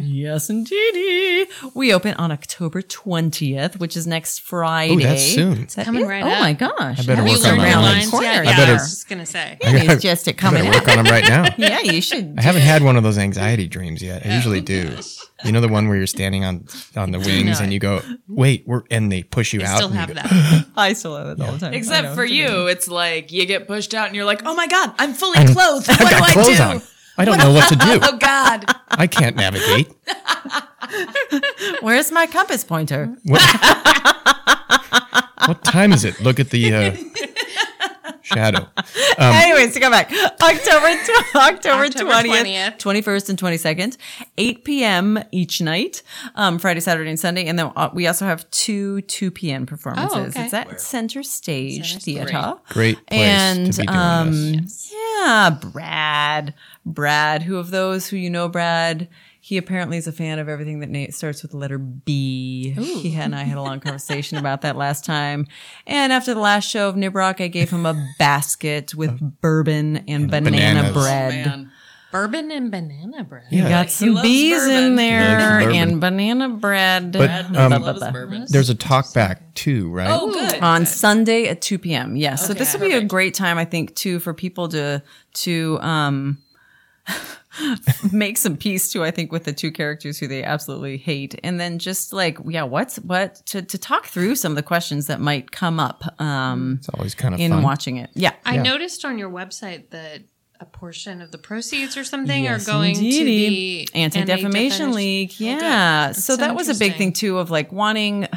Yes, 0.03 0.49
indeedy. 0.49 1.47
We 1.73 1.93
open 1.93 2.13
on 2.15 2.31
October 2.31 2.81
20th, 2.81 3.79
which 3.79 3.95
is 3.97 4.07
next 4.07 4.39
Friday. 4.39 4.93
Ooh, 4.95 4.99
that's 5.01 5.23
soon. 5.23 5.65
Is 5.65 5.75
that 5.75 5.85
Coming 5.85 6.05
it? 6.05 6.07
right 6.07 6.23
oh 6.23 6.29
up. 6.29 6.39
my 6.41 6.53
gosh. 6.53 6.99
I 6.99 7.03
better 7.03 7.15
Have 7.15 7.27
you 7.27 7.37
work 7.37 7.45
on 7.47 7.57
my 7.57 7.63
around 7.65 7.83
the 7.83 7.89
lines 7.89 8.09
corner. 8.09 8.25
yet? 8.27 8.37
I 8.39 8.43
Yeah, 8.43 8.49
I, 8.51 8.55
better- 8.57 8.73
was 8.73 8.89
just 8.89 9.09
gonna 9.09 9.25
say. 9.25 9.57
It's 9.61 10.01
just 10.03 10.27
it 10.27 10.35
I 10.35 10.37
coming 10.39 10.63
better 10.63 10.79
work 10.79 10.87
on 10.89 11.03
them 11.03 11.11
right 11.13 11.27
now. 11.27 11.45
Yeah, 11.57 11.79
you 11.81 12.01
should. 12.01 12.35
I 12.37 12.41
haven't 12.41 12.61
had 12.61 12.83
one 12.83 12.95
of 12.95 13.03
those 13.03 13.17
anxiety 13.17 13.67
dreams 13.67 14.01
yet. 14.01 14.25
I 14.25 14.35
usually 14.35 14.61
do. 14.61 14.95
You 15.45 15.53
know 15.53 15.61
the 15.61 15.69
one 15.69 15.87
where 15.87 15.95
you're 15.95 16.05
standing 16.05 16.43
on 16.43 16.65
on 16.97 17.11
the 17.11 17.17
wings 17.19 17.61
and 17.61 17.71
you 17.71 17.79
go, 17.79 18.01
"Wait, 18.27 18.65
we're," 18.67 18.83
and 18.91 19.09
they 19.09 19.23
push 19.23 19.53
you 19.53 19.61
out? 19.61 19.67
I 19.67 19.71
out. 19.71 19.77
still 19.77 19.89
have 19.91 20.07
go, 20.09 20.13
that. 20.15 20.65
I 20.75 20.91
still 20.91 21.15
have 21.15 21.27
it 21.27 21.39
all 21.41 21.53
the 21.53 21.59
time. 21.59 21.73
Except 21.73 22.13
for 22.13 22.25
you, 22.25 22.67
it's 22.67 22.89
like 22.89 23.31
you 23.31 23.45
get 23.45 23.65
pushed 23.65 23.93
out 23.93 24.07
and 24.07 24.17
you're 24.17 24.25
like, 24.29 24.41
oh 24.45 24.55
my 24.55 24.67
God, 24.67 24.93
I'm 24.99 25.13
fully 25.13 25.37
I'm- 25.39 25.53
clothed. 25.53 25.87
What 25.99 25.99
do 25.99 26.33
clothes 26.33 26.59
I 26.59 26.69
on. 26.69 26.77
do? 26.77 26.83
I 27.17 27.25
don't 27.25 27.37
know 27.37 27.51
what 27.51 27.67
to 27.69 27.75
do. 27.75 27.99
Oh 28.07 28.17
God. 28.17 28.65
I 28.89 29.07
can't 29.07 29.35
navigate. 29.35 29.91
Where's 31.81 32.11
my 32.11 32.25
compass 32.27 32.63
pointer? 32.63 33.15
What, 33.23 33.41
what 35.47 35.63
time 35.63 35.91
is 35.93 36.05
it? 36.05 36.21
Look 36.21 36.39
at 36.39 36.49
the 36.51 36.73
uh, 36.73 36.95
shadow. 38.33 38.67
Anyways, 39.17 39.73
to 39.73 39.79
come 39.79 39.91
back, 39.91 40.11
October 40.11 40.95
tw- 41.03 41.35
October 41.35 41.85
October 41.85 42.27
twentieth, 42.27 42.77
twenty 42.77 43.01
first, 43.01 43.29
and 43.29 43.37
twenty 43.37 43.57
second, 43.57 43.97
eight 44.37 44.63
p.m. 44.63 45.21
each 45.31 45.61
night, 45.61 46.01
um, 46.35 46.59
Friday, 46.59 46.79
Saturday, 46.79 47.09
and 47.09 47.19
Sunday, 47.19 47.45
and 47.45 47.57
then 47.57 47.71
uh, 47.75 47.89
we 47.93 48.07
also 48.07 48.25
have 48.25 48.49
two 48.51 49.01
two 49.01 49.31
p.m. 49.31 49.65
performances. 49.65 50.17
Oh, 50.17 50.21
okay. 50.27 50.45
It's 50.45 50.53
at 50.53 50.79
Center 50.81 51.23
Stage 51.23 51.91
Center 51.91 52.03
Theater. 52.03 52.53
Great 52.69 53.05
place 53.07 53.19
and 53.19 53.73
to 53.73 53.81
be 53.81 53.87
doing 53.87 53.97
um, 53.97 54.53
this. 54.53 54.93
yeah, 54.93 55.57
Brad, 55.61 56.53
Brad. 56.85 57.43
Who 57.43 57.57
of 57.57 57.71
those 57.71 58.07
who 58.07 58.17
you 58.17 58.29
know, 58.29 58.47
Brad? 58.47 59.09
He 59.41 59.57
apparently 59.57 59.97
is 59.97 60.05
a 60.05 60.11
fan 60.11 60.37
of 60.37 60.49
everything 60.49 60.79
that 60.81 60.89
Nate 60.89 61.13
starts 61.13 61.41
with 61.41 61.51
the 61.51 61.57
letter 61.57 61.77
B. 61.77 62.71
He 62.71 63.15
and 63.15 63.33
I 63.33 63.43
had 63.43 63.57
a 63.57 63.61
long 63.61 63.79
conversation 63.81 64.37
about 64.37 64.61
that 64.61 64.75
last 64.75 65.05
time. 65.05 65.47
And 65.87 66.11
after 66.11 66.33
the 66.33 66.39
last 66.41 66.69
show 66.69 66.89
of 66.89 66.95
Nibroc, 66.95 67.41
I 67.41 67.47
gave 67.47 67.69
him 67.69 67.85
a 67.85 67.95
basket 68.19 68.93
with 68.93 69.17
bourbon 69.41 70.03
and, 70.09 70.29
banana 70.29 70.51
bananas. 70.81 70.93
bread. 70.93 71.45
Man. 71.45 71.71
Bourbon 72.11 72.49
and 72.51 72.71
banana 72.71 73.23
bread. 73.23 73.43
You 73.51 73.61
Yeah. 73.63 73.69
got 73.69 73.91
some 73.91 74.15
loves 74.15 74.23
bees 74.27 74.67
in 74.67 74.95
there 74.95 75.59
He 75.59 75.65
likes 75.67 75.77
and 75.77 76.01
banana 76.01 76.49
bread. 76.49 77.11
But, 77.11 77.29
um, 77.29 77.53
Blah, 77.53 77.77
blah, 77.79 77.93
blah. 77.93 78.11
bourbon. 78.11 78.45
There's 78.49 78.69
a 78.71 78.75
talk 78.75 79.13
back 79.13 79.53
too, 79.53 79.89
right? 79.91 80.09
Oh, 80.19 80.31
good. 80.33 80.59
on 80.61 80.85
Sunday 80.87 81.47
at 81.47 81.61
2 81.61 81.77
p.m. 81.77 82.15
Yes. 82.15 82.45
so 82.47 82.53
this 82.53 82.73
Okay. 82.75 82.83
will 82.83 82.89
be 82.89 82.93
a 82.93 82.97
Perfect. 82.97 83.11
great 83.11 83.33
time, 83.35 83.57
I 83.59 83.65
think, 83.65 83.95
too, 83.95 84.19
for 84.19 84.33
people 84.33 84.67
to, 84.69 85.01
to, 85.35 85.79
um, 85.81 86.39
make 88.11 88.37
some 88.37 88.57
peace 88.57 88.91
too, 88.91 89.03
I 89.03 89.11
think, 89.11 89.31
with 89.31 89.43
the 89.43 89.53
two 89.53 89.71
characters 89.71 90.17
who 90.19 90.27
they 90.27 90.43
absolutely 90.43 90.97
hate. 90.97 91.39
And 91.43 91.59
then 91.59 91.79
just 91.79 92.13
like, 92.13 92.37
yeah, 92.45 92.63
what's 92.63 92.97
what 92.97 93.35
to, 93.47 93.61
to 93.61 93.77
talk 93.77 94.05
through 94.07 94.35
some 94.35 94.51
of 94.51 94.55
the 94.55 94.63
questions 94.63 95.07
that 95.07 95.19
might 95.19 95.51
come 95.51 95.79
up, 95.79 96.03
um, 96.21 96.77
It's 96.79 96.89
always 96.89 97.15
kind 97.15 97.33
of 97.33 97.39
in 97.39 97.51
fun. 97.51 97.63
watching 97.63 97.97
it. 97.97 98.09
Yeah. 98.13 98.33
I 98.45 98.57
noticed 98.57 99.05
on 99.05 99.17
your 99.17 99.29
website 99.29 99.89
that 99.91 100.21
a 100.61 100.65
portion 100.65 101.21
of 101.21 101.31
the 101.31 101.37
proceeds 101.37 101.95
or 101.95 102.03
something 102.03 102.43
Yes, 102.43 102.67
are 102.67 102.71
going 102.71 102.95
indeedy. 102.95 103.85
to 103.85 103.91
the 103.93 103.99
Anti 103.99 104.23
Defamation 104.25 104.91
League. 104.91 105.31
Oh. 105.31 105.43
Yeah. 105.45 105.59
That's 106.07 106.23
So 106.25 106.33
so 106.33 106.37
that 106.41 106.55
was 106.55 106.67
a 106.69 106.75
big 106.77 106.95
thing 106.95 107.13
too 107.13 107.37
of 107.37 107.49
like 107.49 107.71
wanting 107.71 108.27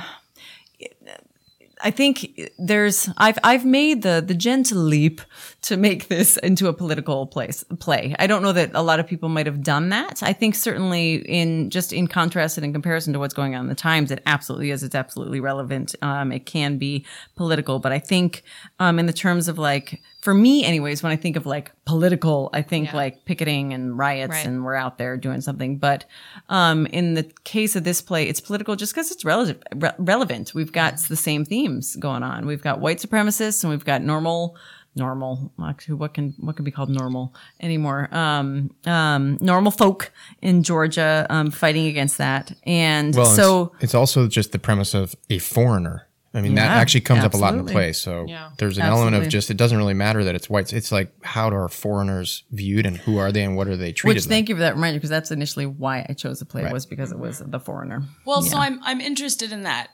I 1.85 1.91
think 1.91 2.41
there's 2.59 3.09
I've 3.17 3.39
I've 3.43 3.65
made 3.65 4.03
the 4.03 4.23
the 4.25 4.35
gentle 4.35 4.79
leap 4.79 5.21
to 5.63 5.77
make 5.77 6.09
this 6.09 6.37
into 6.39 6.67
a 6.67 6.73
political 6.73 7.25
place 7.27 7.63
play. 7.79 8.17
I 8.19 8.27
don't 8.27 8.43
know 8.43 8.51
that 8.53 8.73
a 8.75 8.83
lot 8.83 8.99
of 8.99 9.07
people 9.07 9.29
might 9.29 9.47
have 9.47 9.63
done 9.63 9.91
that. 9.91 10.21
I 10.23 10.33
think 10.33 10.57
certainly 10.57 11.17
in 11.17 11.71
just 11.71 11.93
in 11.93 12.09
contrast 12.09 12.59
and 12.59 12.65
in 12.65 12.73
comparison 12.73 13.13
to 13.13 13.21
what's 13.21 13.33
going 13.35 13.55
on 13.55 13.63
in 13.63 13.69
the 13.69 13.77
times, 13.77 14.11
it 14.11 14.21
absolutely 14.27 14.73
is. 14.73 14.83
It's 14.83 14.97
absolutely 14.97 15.39
relevant. 15.39 15.95
Um, 16.03 16.33
it 16.33 16.47
can 16.47 16.79
be 16.79 17.07
political, 17.37 17.79
but 17.79 17.93
I 17.93 18.01
think 18.01 18.43
um, 18.81 18.99
in 18.99 19.07
the 19.07 19.13
terms 19.13 19.47
of 19.47 19.57
like 19.57 20.01
for 20.21 20.35
me, 20.35 20.65
anyways, 20.65 21.03
when 21.03 21.11
I 21.13 21.17
think 21.17 21.35
of 21.37 21.47
like 21.47 21.73
political, 21.85 22.49
I 22.53 22.63
think 22.63 22.87
Yeah. 22.89 22.97
like 22.97 23.25
picketing 23.25 23.73
and 23.73 23.97
riots 23.99 24.31
Right. 24.31 24.47
and 24.47 24.65
we're 24.65 24.77
out 24.77 24.97
there 24.99 25.17
doing 25.17 25.41
something. 25.41 25.79
But 25.79 26.05
um, 26.49 26.87
in 26.87 27.15
the 27.15 27.25
case 27.45 27.75
of 27.77 27.83
this 27.85 28.01
play, 28.03 28.25
it's 28.29 28.41
political 28.41 28.77
just 28.77 28.95
because 28.95 29.11
it's 29.11 29.25
relative, 29.25 29.61
re- 29.75 29.91
relevant. 29.99 30.55
We've 30.55 30.73
got 30.73 30.99
the 31.09 31.17
same 31.17 31.45
themes 31.45 31.97
going 31.97 32.23
on. 32.23 32.47
We've 32.47 32.63
got 32.63 32.79
white 32.81 32.99
supremacists 32.99 33.65
and 33.65 33.71
we've 33.73 33.85
got 33.85 34.03
normal, 34.03 34.57
normal. 34.95 35.53
Actually, 35.63 35.95
what 35.95 36.15
can 36.15 36.35
what 36.39 36.57
can 36.57 36.65
be 36.65 36.71
called 36.71 36.91
normal 36.91 37.35
anymore? 37.61 38.09
Um, 38.15 38.75
um, 38.87 39.39
normal 39.41 39.71
folk 39.73 40.13
in 40.41 40.63
Georgia 40.63 41.27
um, 41.31 41.51
fighting 41.51 41.87
against 41.87 42.19
that. 42.19 42.53
And 42.65 43.15
Well, 43.15 43.27
so 43.27 43.73
it's, 43.77 43.85
it's 43.85 43.95
also 43.95 44.29
just 44.29 44.53
the 44.53 44.59
premise 44.59 44.95
of 44.95 45.15
a 45.31 45.39
foreigner. 45.39 46.09
I 46.35 46.41
mean, 46.41 46.55
that 46.55 46.71
actually 46.71 47.03
comes 47.03 47.25
up 47.25 47.35
a 47.35 47.37
lot 47.37 47.53
in 47.55 47.63
the 47.63 47.71
play. 47.71 47.93
So 47.93 48.25
Yeah. 48.27 48.53
there's 48.57 48.79
an 48.79 48.85
element 48.85 49.17
of 49.23 49.29
just 49.29 49.51
it 49.51 49.59
doesn't 49.59 49.77
really 49.77 49.93
matter 49.93 50.25
that 50.25 50.35
it's 50.35 50.49
whites. 50.49 50.73
It's 50.73 50.91
like 50.91 51.13
how 51.23 51.51
are 51.51 51.69
foreigners 51.69 52.45
viewed 52.51 52.87
and 52.87 52.97
who 52.97 53.19
are 53.19 53.31
they 53.31 53.43
and 53.45 53.55
what 53.55 53.69
are 53.69 53.77
they 53.77 53.93
treated 53.93 54.17
which 54.17 54.25
like? 54.25 54.31
thank 54.31 54.49
you 54.49 54.55
for 54.55 54.61
that 54.61 54.75
reminder 54.75 54.97
because 54.99 55.11
that's 55.11 55.31
initially 55.31 55.67
why 55.67 56.07
I 56.09 56.15
chose 56.15 56.39
the 56.39 56.47
play 56.47 56.63
Right. 56.65 56.73
was 56.73 56.87
because 56.87 57.13
it 57.13 57.19
was 57.19 57.43
the 57.45 57.61
foreigner. 57.61 58.03
Well, 58.25 58.41
so 58.41 58.57
I'm 58.57 58.81
I'm 58.83 59.03
interested 59.03 59.53
in 59.53 59.65
that. 59.65 59.91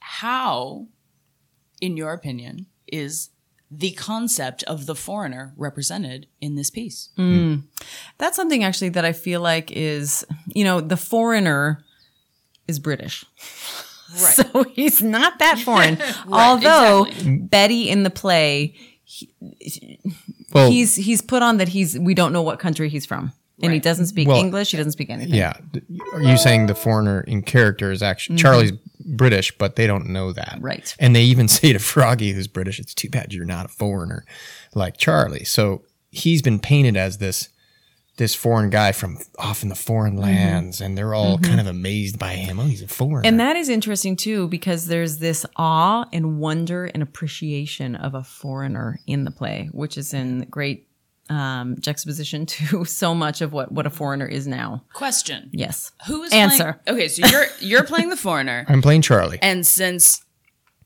How, 0.00 0.86
in 1.80 1.96
your 1.96 2.12
opinion, 2.12 2.66
is 2.86 3.30
the 3.70 3.90
concept 3.92 4.62
of 4.64 4.86
the 4.86 4.94
foreigner 4.94 5.52
represented 5.56 6.26
in 6.40 6.56
this 6.56 6.70
piece? 6.70 7.10
Hmm. 7.16 7.56
That's 8.18 8.36
something 8.36 8.64
actually 8.64 8.90
that 8.90 9.04
I 9.04 9.12
feel 9.12 9.40
like 9.40 9.70
is, 9.70 10.24
you 10.46 10.64
know, 10.64 10.80
the 10.80 10.96
foreigner 10.96 11.84
is 12.66 12.78
British. 12.78 13.24
Right. 14.10 14.36
So 14.36 14.62
he's 14.62 15.02
not 15.02 15.38
that 15.38 15.58
foreign. 15.64 15.98
Although 16.32 17.08
Betty 17.26 17.90
in 17.90 18.04
the 18.04 18.10
play, 18.10 18.74
well, 20.54 20.70
he's 20.70 20.94
he's 20.96 21.20
put 21.20 21.42
on 21.42 21.58
that 21.58 21.68
he's 21.68 21.98
we 21.98 22.14
don't 22.14 22.32
know 22.32 22.40
what 22.40 22.58
country 22.58 22.88
he's 22.88 23.04
from. 23.04 23.32
And 23.62 23.72
he 23.72 23.80
doesn't 23.80 24.06
speak 24.06 24.28
Well, 24.28 24.38
English, 24.38 24.70
he 24.70 24.76
doesn't 24.76 24.92
speak 24.92 25.10
anything. 25.10 25.34
yeah. 25.34 25.54
Are 26.12 26.22
you 26.22 26.36
saying 26.36 26.66
the 26.66 26.74
foreigner 26.74 27.22
in 27.22 27.42
character 27.42 27.90
is 27.90 28.02
actually 28.02 28.38
Charlie's 28.38 28.72
British, 29.04 29.56
but 29.58 29.76
they 29.76 29.86
don't 29.86 30.06
know 30.06 30.32
that, 30.32 30.48
Mm-hmm. 30.56 30.64
Right. 30.64 30.96
And 30.98 31.14
they 31.16 31.22
even 31.22 31.48
say 31.58 31.72
to 31.72 31.78
Froggy, 31.78 32.32
who's 32.32 32.46
British, 32.48 32.78
"It's 32.78 32.94
too 32.94 33.08
bad 33.10 33.32
you're 33.32 33.44
not 33.44 33.66
a 33.66 33.68
foreigner 33.68 34.24
like 34.74 34.96
Charlie." 34.96 35.44
So 35.44 35.82
he's 36.10 36.40
been 36.42 36.58
painted 36.60 36.96
as 36.96 37.18
this 37.18 37.48
this 38.18 38.34
foreign 38.34 38.68
guy 38.68 38.90
from 38.90 39.16
off 39.38 39.62
in 39.62 39.68
the 39.68 39.76
foreign 39.76 40.16
lands, 40.16 40.80
and 40.80 40.98
they're 40.98 41.14
all 41.14 41.38
kind 41.38 41.60
of 41.60 41.68
amazed 41.68 42.18
by 42.18 42.32
him. 42.34 42.58
Oh, 42.58 42.64
he's 42.64 42.82
a 42.82 42.88
foreigner. 42.88 43.18
Mm-hmm. 43.20 43.26
And 43.26 43.38
that 43.40 43.54
is 43.54 43.68
interesting 43.68 44.16
too, 44.16 44.48
because 44.48 44.86
there's 44.88 45.18
this 45.18 45.46
awe 45.54 46.04
and 46.12 46.38
wonder 46.40 46.86
and 46.86 47.00
appreciation 47.00 47.94
of 47.94 48.14
a 48.16 48.24
foreigner 48.24 48.98
in 49.06 49.22
the 49.24 49.30
play, 49.30 49.68
which 49.70 49.96
is 49.96 50.12
in 50.12 50.46
great 50.50 50.87
um, 51.30 51.76
juxtaposition 51.80 52.46
to 52.56 52.84
so 52.84 53.14
much 53.14 53.40
of 53.40 53.52
what, 53.52 53.70
what 53.72 53.86
a 53.86 53.90
foreigner 53.90 54.26
is 54.26 54.46
now. 54.46 54.84
Question: 54.92 55.50
Yes. 55.52 55.92
Who 56.06 56.22
is 56.22 56.32
Answer. 56.32 56.80
Playing, 56.84 56.98
okay, 57.00 57.08
so 57.08 57.26
you're 57.28 57.46
you're 57.60 57.84
playing 57.84 58.08
the 58.10 58.16
foreigner, 58.16 58.64
I'm 58.68 58.82
playing 58.82 59.02
Charlie. 59.02 59.38
and 59.42 59.66
since 59.66 60.24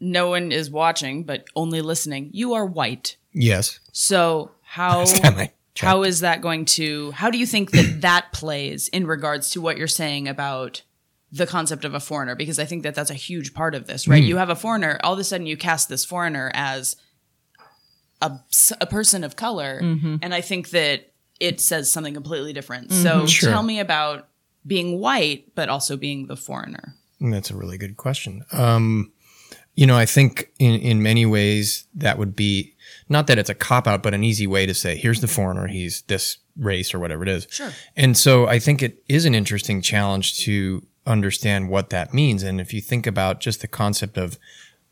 no 0.01 0.29
one 0.31 0.51
is 0.53 0.71
watching 0.71 1.25
but 1.25 1.45
only 1.55 1.81
listening, 1.81 2.31
you 2.33 2.55
are 2.55 2.67
white. 2.67 3.17
yes. 3.33 3.79
So 3.93 4.51
how 4.63 5.05
Stand 5.05 5.37
my 5.37 5.53
check. 5.75 5.87
how 5.89 6.03
is 6.03 6.21
that 6.21 6.41
going 6.41 6.65
to? 6.65 7.11
How 7.13 7.31
do 7.31 7.39
you 7.39 7.47
think 7.47 7.71
that 7.73 7.97
that 8.01 8.33
plays 8.33 8.89
in 8.89 9.07
regards 9.07 9.51
to 9.51 9.61
what 9.61 9.77
you're 9.79 9.87
saying 9.89 10.29
about? 10.29 10.83
The 11.35 11.47
concept 11.47 11.87
of 11.87 11.95
a 11.95 12.01
foreigner, 12.01 12.35
because 12.35 12.59
I 12.59 12.67
think 12.67 12.83
that 12.83 12.95
that's 12.95 13.09
a 13.09 13.15
huge 13.15 13.55
part 13.55 13.75
of 13.75 13.87
this, 13.87 14.07
right? 14.07 14.23
You 14.23 14.37
have 14.37 14.51
a 14.51 14.55
foreigner, 14.55 15.01
all 15.03 15.15
of 15.15 15.19
a 15.19 15.25
sudden 15.25 15.47
you 15.47 15.57
cast 15.57 15.89
this 15.89 16.05
foreigner 16.05 16.51
as 16.53 16.95
a, 18.23 18.41
a 18.81 18.87
person 18.87 19.25
of 19.25 19.37
color, 19.37 19.79
and 20.23 20.35
I 20.35 20.41
think 20.41 20.71
that 20.71 21.13
it 21.41 21.61
says 21.61 21.91
something 21.93 22.15
completely 22.15 22.53
different. 22.53 22.93
So 22.93 23.27
Sure. 23.27 23.51
tell 23.51 23.63
me 23.63 23.81
about 23.81 24.29
being 24.67 25.01
white, 25.01 25.55
but 25.55 25.69
also 25.69 25.97
being 25.97 26.29
the 26.29 26.37
foreigner. 26.37 26.95
That's 27.21 27.51
a 27.51 27.57
really 27.57 27.79
good 27.79 27.97
question. 27.97 28.45
Um, 28.53 29.13
you 29.75 29.87
know, 29.87 29.97
I 29.97 30.07
think 30.07 30.51
in, 30.59 30.81
in 30.81 31.03
many 31.03 31.27
ways 31.27 31.87
that 31.95 32.19
would 32.19 32.37
be 32.37 32.75
not 33.09 33.27
that 33.27 33.39
it's 33.39 33.51
a 33.51 33.55
cop 33.55 33.87
out, 33.87 34.03
but 34.03 34.15
an 34.15 34.23
easy 34.23 34.47
way 34.47 34.67
to 34.67 34.75
say, 34.75 34.97
here's 34.97 35.21
the 35.21 35.29
foreigner, 35.29 35.67
he's 35.67 36.03
this 36.03 36.39
race 36.57 36.95
or 36.95 36.99
whatever 37.01 37.23
it 37.23 37.29
is. 37.29 37.47
Sure. 37.51 37.73
And 37.97 38.17
so 38.17 38.47
I 38.47 38.59
think 38.59 38.83
it 38.83 39.03
is 39.09 39.25
an 39.25 39.35
interesting 39.35 39.83
challenge 39.83 40.39
to 40.41 40.87
understand 41.07 41.69
what 41.71 41.91
that 41.91 42.15
means. 42.15 42.43
And 42.43 42.61
if 42.61 42.73
you 42.73 42.81
think 42.81 43.07
about 43.07 43.41
just 43.41 43.61
the 43.61 43.69
concept 43.69 44.17
of 44.17 44.39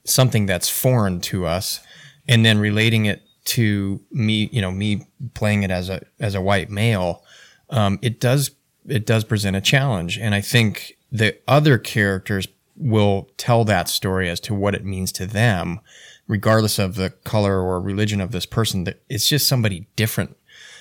something 0.05 0.47
that's 0.47 0.69
foreign 0.69 1.21
to 1.21 1.47
us 1.47 1.81
and 2.29 2.45
then 2.45 2.59
relating 2.59 3.07
it 3.07 3.23
to 3.47 4.01
me, 4.11 4.49
you 4.53 4.61
know, 4.61 4.71
me 4.71 5.07
playing 5.35 5.63
it 5.63 5.71
as 5.71 5.89
a 5.89 6.03
as 6.19 6.35
a 6.35 6.41
white 6.41 6.71
male, 6.71 7.25
um, 7.71 7.99
it 8.03 8.21
does 8.21 8.53
it 8.87 9.07
does 9.07 9.25
present 9.25 9.57
a 9.57 9.61
challenge. 9.61 10.19
And 10.19 10.35
I 10.35 10.41
think 10.41 10.97
the 11.11 11.37
other 11.49 11.79
characters 11.79 12.49
will 12.77 13.29
tell 13.37 13.65
that 13.65 13.89
story 13.89 14.29
as 14.29 14.41
to 14.41 14.55
what 14.55 14.75
it 14.75 14.85
means 14.85 15.13
to 15.13 15.27
them, 15.27 15.81
regardless 16.29 16.79
of 16.79 16.95
the 16.95 17.11
color 17.11 17.61
or 17.61 17.81
religion 17.81 18.21
of 18.21 18.33
this 18.33 18.47
person. 18.47 18.85
That 18.85 19.03
it's 19.09 19.29
just 19.29 19.49
somebody 19.49 19.87
different. 19.97 20.37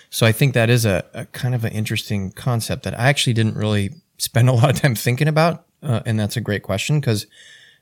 So 0.09 0.25
I 0.25 0.31
think 0.31 0.53
that 0.53 0.69
is 0.69 0.85
a, 0.85 1.05
a 1.13 1.25
kind 1.25 1.53
of 1.53 1.63
an 1.63 1.71
interesting 1.71 2.31
concept 2.31 2.83
that 2.83 2.99
I 2.99 3.09
actually 3.09 3.33
didn't 3.33 3.55
really 3.55 3.91
spend 4.17 4.49
a 4.49 4.53
lot 4.53 4.69
of 4.69 4.81
time 4.81 4.95
thinking 4.95 5.27
about, 5.27 5.65
uh, 5.83 6.01
and 6.05 6.19
that's 6.19 6.37
a 6.37 6.41
great 6.41 6.63
question 6.63 6.99
because 6.99 7.27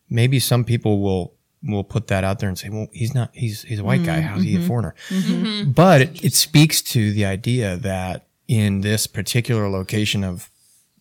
maybe 0.09 0.39
some 0.39 0.63
people 0.63 1.01
will 1.01 1.33
will 1.63 1.83
put 1.83 2.07
that 2.07 2.23
out 2.23 2.39
there 2.39 2.49
and 2.49 2.57
say, 2.57 2.69
"Well, 2.69 2.87
he's 2.91 3.13
not. 3.13 3.29
He's 3.33 3.63
he's 3.63 3.79
a 3.79 3.83
white 3.83 4.03
guy. 4.03 4.19
Mm-hmm. 4.19 4.27
How's 4.27 4.43
he 4.43 4.55
a 4.55 4.59
mm-hmm. 4.59 4.67
foreigner?" 4.67 4.95
Mm-hmm. 5.09 5.71
But 5.71 6.01
it, 6.01 6.25
it 6.25 6.33
speaks 6.33 6.81
to 6.83 7.11
the 7.11 7.25
idea 7.25 7.77
that 7.77 8.27
in 8.47 8.81
this 8.81 9.07
particular 9.07 9.69
location 9.69 10.23
of 10.23 10.49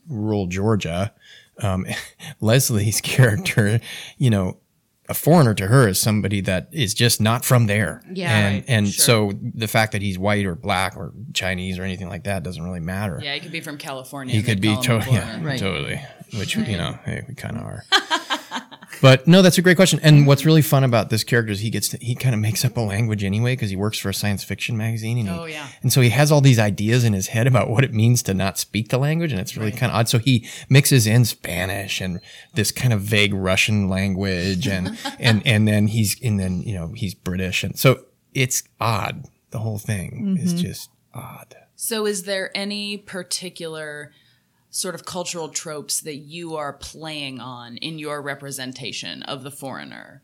rural 0.08 0.46
Georgia, 0.46 1.12
um, 1.62 1.86
Leslie's 2.40 3.00
character, 3.02 3.80
you 4.18 4.30
know, 4.30 4.58
a 5.08 5.14
foreigner 5.14 5.54
to 5.54 5.68
her 5.68 5.88
is 5.88 6.00
somebody 6.00 6.40
that 6.40 6.68
is 6.72 6.92
just 6.92 7.20
not 7.20 7.44
from 7.44 7.66
there. 7.66 8.02
Yeah, 8.12 8.36
and 8.36 8.54
right, 8.54 8.64
and 8.66 8.88
so 8.88 9.32
the 9.40 9.68
fact 9.68 9.92
that 9.92 10.02
he's 10.02 10.18
white 10.18 10.46
or 10.46 10.54
black 10.54 10.96
or 10.96 11.12
Chinese 11.32 11.78
or 11.78 11.84
anything 11.84 12.08
like 12.08 12.24
that 12.24 12.42
doesn't 12.42 12.62
really 12.62 12.80
matter. 12.80 13.20
Yeah, 13.22 13.34
he 13.34 13.40
could 13.40 13.52
be 13.52 13.60
from 13.60 13.78
California. 13.78 14.34
He 14.34 14.42
could 14.42 14.60
be 14.60 14.74
call 14.74 14.82
him 14.82 14.82
a 14.82 15.00
totally, 15.00 15.16
foreigner. 15.20 15.50
yeah, 15.50 15.56
totally. 15.58 16.00
Which 16.34 16.56
you 16.56 16.76
know, 16.76 16.98
hey, 17.04 17.24
we 17.28 17.34
kind 17.34 17.56
of 17.56 17.62
are. 17.62 17.84
But 19.00 19.26
no, 19.26 19.42
that's 19.42 19.58
a 19.58 19.62
great 19.62 19.76
question. 19.76 20.00
And 20.02 20.26
what's 20.26 20.44
really 20.44 20.62
fun 20.62 20.84
about 20.84 21.10
this 21.10 21.24
character 21.24 21.52
is 21.52 21.60
he 21.60 21.70
gets 21.70 21.88
to, 21.88 21.98
he 21.98 22.14
kind 22.14 22.34
of 22.34 22.40
makes 22.40 22.64
up 22.64 22.76
a 22.76 22.80
language 22.80 23.24
anyway 23.24 23.54
because 23.54 23.70
he 23.70 23.76
works 23.76 23.98
for 23.98 24.08
a 24.08 24.14
science 24.14 24.44
fiction 24.44 24.76
magazine. 24.76 25.18
And 25.18 25.28
he, 25.28 25.34
Oh, 25.34 25.44
yeah. 25.44 25.68
And 25.82 25.92
so 25.92 26.00
he 26.00 26.10
has 26.10 26.32
all 26.32 26.40
these 26.40 26.58
ideas 26.58 27.04
in 27.04 27.12
his 27.12 27.28
head 27.28 27.46
about 27.46 27.70
what 27.70 27.84
it 27.84 27.92
means 27.92 28.22
to 28.24 28.34
not 28.34 28.58
speak 28.58 28.88
the 28.88 28.98
language, 28.98 29.32
and 29.32 29.40
it's 29.40 29.56
really 29.56 29.72
kind 29.72 29.90
of 29.92 29.98
odd. 29.98 30.08
So 30.08 30.18
he 30.18 30.46
mixes 30.68 31.06
in 31.06 31.24
Spanish 31.24 32.00
and 32.00 32.20
this 32.54 32.70
kind 32.70 32.92
of 32.92 33.00
vague 33.00 33.34
Russian 33.34 33.88
language, 33.88 34.66
and 34.66 34.98
and 35.18 35.46
and 35.46 35.66
then 35.66 35.88
he's 35.88 36.20
and 36.22 36.40
then 36.40 36.62
you 36.62 36.74
know 36.74 36.92
he's 36.94 37.14
British, 37.14 37.64
and 37.64 37.78
so 37.78 38.04
it's 38.34 38.62
odd. 38.80 39.26
The 39.50 39.58
whole 39.60 39.78
thing 39.78 40.36
is 40.38 40.54
mm-hmm. 40.54 40.62
just 40.62 40.90
odd. 41.14 41.56
So, 41.76 42.06
is 42.06 42.24
there 42.24 42.50
any 42.54 42.96
particular 42.96 44.12
sort 44.76 44.94
of 44.94 45.06
cultural 45.06 45.48
tropes 45.48 46.00
that 46.00 46.16
you 46.16 46.54
are 46.54 46.74
playing 46.74 47.40
on 47.40 47.78
in 47.78 47.98
your 47.98 48.20
representation 48.20 49.22
of 49.22 49.42
the 49.42 49.50
foreigner? 49.50 50.22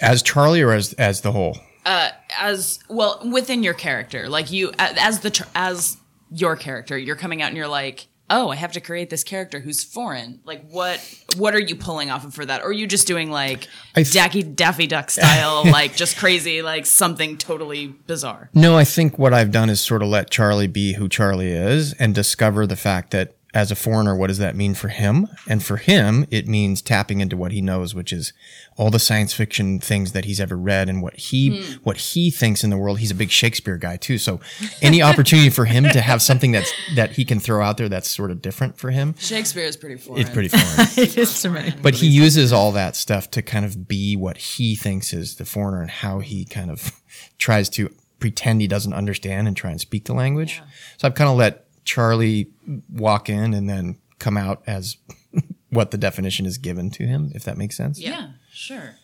As 0.00 0.22
Charlie 0.22 0.62
or 0.62 0.72
as 0.72 0.94
as 0.94 1.20
the 1.20 1.32
whole. 1.32 1.58
Uh, 1.84 2.10
as 2.38 2.78
well 2.88 3.20
within 3.30 3.62
your 3.62 3.74
character, 3.74 4.28
like 4.28 4.50
you 4.50 4.72
as 4.78 5.20
the 5.20 5.46
as 5.54 5.98
your 6.30 6.56
character, 6.56 6.96
you're 6.96 7.16
coming 7.16 7.42
out 7.42 7.48
and 7.48 7.56
you're 7.56 7.68
like, 7.68 8.06
"Oh, 8.30 8.48
I 8.48 8.56
have 8.56 8.72
to 8.72 8.80
create 8.80 9.10
this 9.10 9.24
character 9.24 9.60
who's 9.60 9.82
foreign." 9.84 10.40
Like 10.44 10.68
what 10.70 11.00
what 11.36 11.54
are 11.54 11.60
you 11.60 11.76
pulling 11.76 12.10
off 12.10 12.24
of 12.24 12.34
for 12.34 12.44
that? 12.44 12.62
Or 12.62 12.66
are 12.66 12.72
you 12.72 12.86
just 12.86 13.06
doing 13.06 13.30
like 13.30 13.68
th- 13.94 14.08
Dacky 14.08 14.54
Daffy 14.54 14.86
Duck 14.86 15.10
style, 15.10 15.64
like 15.70 15.96
just 15.96 16.16
crazy, 16.16 16.62
like 16.62 16.86
something 16.86 17.36
totally 17.38 17.88
bizarre? 17.88 18.50
No, 18.54 18.76
I 18.76 18.84
think 18.84 19.18
what 19.18 19.32
I've 19.34 19.50
done 19.50 19.70
is 19.70 19.80
sort 19.80 20.02
of 20.02 20.08
let 20.08 20.30
Charlie 20.30 20.66
be 20.66 20.94
who 20.94 21.08
Charlie 21.08 21.52
is 21.52 21.92
and 21.94 22.14
discover 22.14 22.66
the 22.66 22.76
fact 22.76 23.10
that 23.10 23.36
as 23.54 23.70
a 23.70 23.76
foreigner, 23.76 24.16
what 24.16 24.26
does 24.26 24.38
that 24.38 24.56
mean 24.56 24.74
for 24.74 24.88
him? 24.88 25.28
And 25.46 25.62
for 25.62 25.76
him, 25.76 26.26
it 26.28 26.48
means 26.48 26.82
tapping 26.82 27.20
into 27.20 27.36
what 27.36 27.52
he 27.52 27.62
knows, 27.62 27.94
which 27.94 28.12
is 28.12 28.32
all 28.76 28.90
the 28.90 28.98
science 28.98 29.32
fiction 29.32 29.78
things 29.78 30.10
that 30.10 30.24
he's 30.24 30.40
ever 30.40 30.56
read 30.56 30.88
and 30.88 31.00
what 31.00 31.14
he 31.14 31.62
hmm. 31.62 31.72
what 31.84 31.96
he 31.96 32.32
thinks 32.32 32.64
in 32.64 32.70
the 32.70 32.76
world. 32.76 32.98
He's 32.98 33.12
a 33.12 33.14
big 33.14 33.30
Shakespeare 33.30 33.76
guy 33.76 33.96
too. 33.96 34.18
So 34.18 34.40
any 34.82 35.00
opportunity 35.00 35.50
for 35.50 35.66
him 35.66 35.84
to 35.84 36.00
have 36.00 36.20
something 36.20 36.50
that's 36.50 36.72
that 36.96 37.12
he 37.12 37.24
can 37.24 37.38
throw 37.38 37.62
out 37.62 37.76
there 37.76 37.88
that's 37.88 38.08
sort 38.08 38.32
of 38.32 38.42
different 38.42 38.76
for 38.76 38.90
him, 38.90 39.14
Shakespeare 39.18 39.64
is 39.64 39.76
pretty 39.76 39.96
foreign. 39.96 40.20
it's 40.20 40.30
pretty 40.30 40.48
foreign. 40.48 40.88
it 40.96 41.16
is 41.16 41.40
to 41.42 41.50
me. 41.50 41.72
but 41.80 41.94
he 41.94 42.08
uses 42.08 42.52
all 42.52 42.72
that 42.72 42.96
stuff 42.96 43.30
to 43.30 43.42
kind 43.42 43.64
of 43.64 43.86
be 43.86 44.16
what 44.16 44.36
he 44.36 44.74
thinks 44.74 45.12
is 45.12 45.36
the 45.36 45.44
foreigner 45.44 45.80
and 45.80 45.90
how 45.90 46.18
he 46.18 46.44
kind 46.44 46.72
of 46.72 47.00
tries 47.38 47.68
to 47.68 47.88
pretend 48.18 48.60
he 48.60 48.66
doesn't 48.66 48.94
understand 48.94 49.46
and 49.46 49.56
try 49.56 49.70
and 49.70 49.80
speak 49.80 50.06
the 50.06 50.14
language. 50.14 50.62
So 50.96 51.06
I've 51.06 51.14
kind 51.14 51.30
of 51.30 51.36
let 51.36 51.63
Charlie 51.84 52.48
walk 52.92 53.28
in 53.28 53.54
and 53.54 53.68
then 53.68 53.98
come 54.18 54.36
out 54.36 54.62
as 54.66 54.96
what 55.70 55.90
the 55.90 55.98
definition 55.98 56.46
is 56.46 56.58
given 56.58 56.90
to 56.92 57.04
him, 57.06 57.30
if 57.34 57.44
that 57.44 57.56
makes 57.58 57.76
sense. 57.76 58.00
Yeah, 58.00 58.30
sure. 58.52 58.96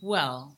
Well, 0.00 0.56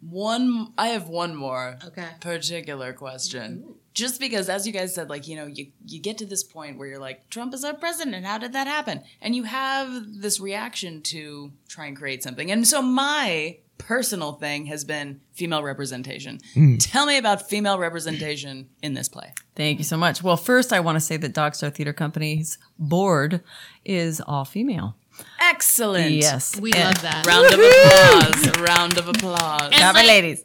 one 0.00 0.72
I 0.78 0.88
have 0.88 1.08
one 1.08 1.34
more 1.34 1.78
Okay. 1.84 2.08
particular 2.20 2.92
question. 2.92 3.74
Just 3.94 4.20
because 4.20 4.48
as 4.50 4.66
you 4.66 4.72
guys 4.72 4.94
said 4.94 5.08
like, 5.08 5.26
you 5.26 5.36
know, 5.36 5.46
you 5.46 5.68
you 5.86 6.00
get 6.00 6.18
to 6.18 6.26
this 6.26 6.44
point 6.44 6.78
where 6.78 6.86
you're 6.88 6.98
like 6.98 7.28
Trump 7.30 7.54
is 7.54 7.64
our 7.64 7.74
president, 7.74 8.26
how 8.26 8.38
did 8.38 8.52
that 8.52 8.66
happen? 8.66 9.02
And 9.22 9.34
you 9.34 9.44
have 9.44 9.88
this 10.20 10.38
reaction 10.40 11.02
to 11.04 11.52
try 11.68 11.86
and 11.86 11.96
create 11.96 12.22
something. 12.22 12.50
And 12.50 12.66
so 12.66 12.82
my 12.82 13.58
personal 13.78 14.32
thing 14.32 14.66
has 14.66 14.84
been 14.84 15.20
female 15.32 15.62
representation. 15.62 16.40
Hmm. 16.54 16.76
Tell 16.76 17.06
me 17.06 17.18
about 17.18 17.48
female 17.48 17.78
representation 17.78 18.68
in 18.82 18.94
this 18.94 19.08
play. 19.08 19.32
Thank 19.54 19.78
you 19.78 19.84
so 19.84 19.96
much. 19.96 20.22
Well, 20.22 20.36
first, 20.36 20.72
I 20.72 20.80
want 20.80 20.96
to 20.96 21.00
say 21.00 21.16
that 21.16 21.32
Dog 21.32 21.54
Star 21.54 21.70
Theater 21.70 21.92
Company's 21.92 22.58
board 22.78 23.42
is 23.84 24.20
all 24.20 24.44
female. 24.44 24.96
Excellent. 25.40 26.12
Yes. 26.12 26.58
We 26.60 26.72
love 26.72 27.00
that. 27.02 27.26
Round 27.26 27.46
of 27.46 27.60
applause. 27.60 28.60
Round 28.60 28.98
of 28.98 29.08
applause. 29.08 29.72
And 29.72 29.94
like, 29.94 30.06
ladies. 30.06 30.44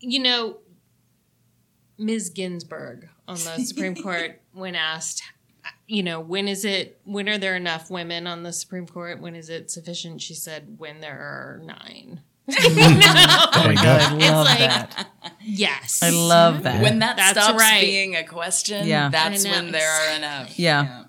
you 0.00 0.20
know, 0.20 0.58
Ms. 1.98 2.30
Ginsburg 2.30 3.08
on 3.28 3.36
the 3.36 3.64
Supreme 3.64 3.94
Court, 3.94 4.40
when 4.52 4.74
asked, 4.74 5.22
you 5.92 6.02
know, 6.02 6.20
when 6.20 6.48
is 6.48 6.64
it, 6.64 6.98
when 7.04 7.28
are 7.28 7.36
there 7.36 7.54
enough 7.54 7.90
women 7.90 8.26
on 8.26 8.42
the 8.44 8.52
Supreme 8.52 8.86
Court? 8.86 9.20
When 9.20 9.34
is 9.36 9.50
it 9.50 9.70
sufficient? 9.70 10.22
She 10.22 10.32
said, 10.34 10.76
when 10.78 11.00
there 11.00 11.18
are 11.18 11.60
nine. 11.64 12.20
There 12.46 13.70
you 13.70 13.76
go. 13.76 13.98
I 14.00 14.14
love 14.30 14.46
like- 14.46 14.58
that. 14.58 15.08
Yes. 15.42 16.02
I 16.02 16.10
love 16.10 16.62
that. 16.62 16.82
when 16.82 17.00
that 17.00 17.16
That's 17.16 17.38
stops 17.38 17.58
right. 17.58 17.82
being 17.82 18.16
a 18.16 18.24
question, 18.24 18.86
Yeah. 18.86 19.10
that's 19.10 19.44
when 19.44 19.70
there 19.70 19.88
are 19.90 20.16
enough. 20.16 20.58
yeah. 20.58 21.04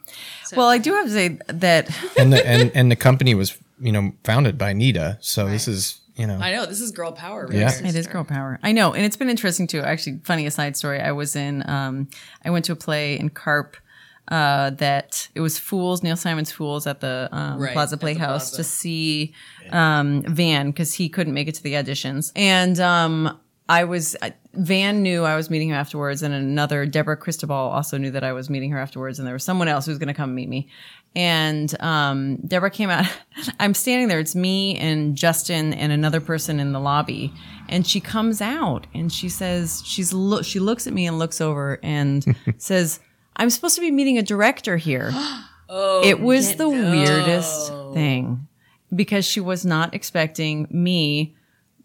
Well, 0.55 0.67
I 0.67 0.77
do 0.77 0.91
have 0.93 1.05
to 1.05 1.11
say 1.11 1.39
that 1.47 1.89
and 2.19 2.31
the 2.31 2.45
and, 2.45 2.71
and 2.75 2.91
the 2.91 2.95
company 2.95 3.33
was, 3.33 3.57
you 3.79 3.91
know, 3.91 4.11
founded 4.23 4.57
by 4.57 4.73
Nita. 4.73 5.17
So 5.21 5.47
this 5.47 5.67
is, 5.67 6.01
you 6.15 6.27
know, 6.27 6.37
I 6.37 6.51
know 6.51 6.65
this 6.67 6.79
is 6.81 6.91
girl 6.91 7.11
power. 7.11 7.47
Right 7.47 7.57
Yeah. 7.57 7.87
It 7.87 7.95
is 7.95 8.05
girl 8.05 8.23
power. 8.23 8.59
I 8.61 8.71
know, 8.71 8.93
and 8.93 9.03
it's 9.03 9.17
been 9.17 9.29
interesting 9.29 9.65
too. 9.65 9.79
Actually, 9.81 10.19
funny 10.23 10.45
aside 10.45 10.77
story. 10.77 10.99
I 11.01 11.11
was 11.13 11.35
in. 11.35 11.67
Um, 11.67 12.09
I 12.45 12.51
went 12.51 12.65
to 12.65 12.73
a 12.73 12.75
play 12.75 13.17
in 13.17 13.29
Carp. 13.29 13.77
Uh, 14.29 14.69
that 14.71 15.27
it 15.35 15.41
was 15.41 15.59
Fools, 15.59 16.01
Neil 16.01 16.15
Simon's 16.15 16.49
Fools 16.51 16.87
at 16.87 17.01
the 17.01 17.27
um, 17.33 17.59
Right, 17.59 17.73
Plaza 17.73 17.97
Playhouse 17.97 18.51
Plaza. 18.51 18.55
to 18.57 18.63
see 18.63 19.33
um, 19.71 20.21
Van 20.23 20.71
because 20.71 20.93
he 20.93 21.09
couldn't 21.09 21.33
make 21.33 21.47
it 21.49 21.55
to 21.55 21.63
the 21.63 21.73
auditions, 21.73 22.31
and 22.35 22.79
um, 22.79 23.37
I 23.67 23.83
was 23.83 24.15
I- 24.21 24.33
Van 24.53 25.03
knew 25.03 25.23
I 25.25 25.35
was 25.35 25.49
meeting 25.49 25.69
him 25.69 25.75
afterwards, 25.75 26.23
and 26.23 26.33
another 26.33 26.85
Deborah 26.85 27.17
Cristobal 27.17 27.53
also 27.53 27.97
knew 27.97 28.11
that 28.11 28.23
I 28.23 28.31
was 28.31 28.49
meeting 28.49 28.71
her 28.71 28.79
afterwards, 28.79 29.19
and 29.19 29.27
there 29.27 29.33
was 29.33 29.43
someone 29.43 29.67
else 29.67 29.85
who 29.85 29.91
was 29.91 29.99
going 29.99 30.07
to 30.07 30.13
come 30.13 30.33
meet 30.33 30.47
me, 30.47 30.69
and 31.15 31.75
um, 31.81 32.37
Deborah 32.47 32.69
came 32.71 32.89
out. 32.89 33.05
I'm 33.59 33.73
standing 33.73 34.07
there. 34.07 34.19
It's 34.19 34.35
me 34.35 34.77
and 34.77 35.17
Justin 35.17 35.73
and 35.73 35.91
another 35.91 36.21
person 36.21 36.61
in 36.61 36.71
the 36.71 36.79
lobby, 36.79 37.33
and 37.67 37.85
she 37.85 37.99
comes 37.99 38.41
out 38.41 38.87
and 38.93 39.11
she 39.11 39.27
says 39.27 39.83
she's 39.85 40.13
look. 40.13 40.45
She 40.45 40.59
looks 40.59 40.87
at 40.87 40.93
me 40.93 41.07
and 41.07 41.19
looks 41.19 41.41
over 41.41 41.77
and 41.83 42.35
says, 42.57 42.99
"I'm 43.37 43.49
supposed 43.49 43.75
to 43.75 43.81
be 43.81 43.91
meeting 43.91 44.17
a 44.17 44.23
director 44.23 44.77
here." 44.77 45.11
Oh, 45.75 46.01
it 46.03 46.19
was 46.19 46.55
the 46.57 46.69
weirdest 46.69 47.71
thing 47.93 48.47
because 48.93 49.25
she 49.25 49.39
was 49.39 49.65
not 49.65 49.95
expecting 49.95 50.67
me 50.69 51.35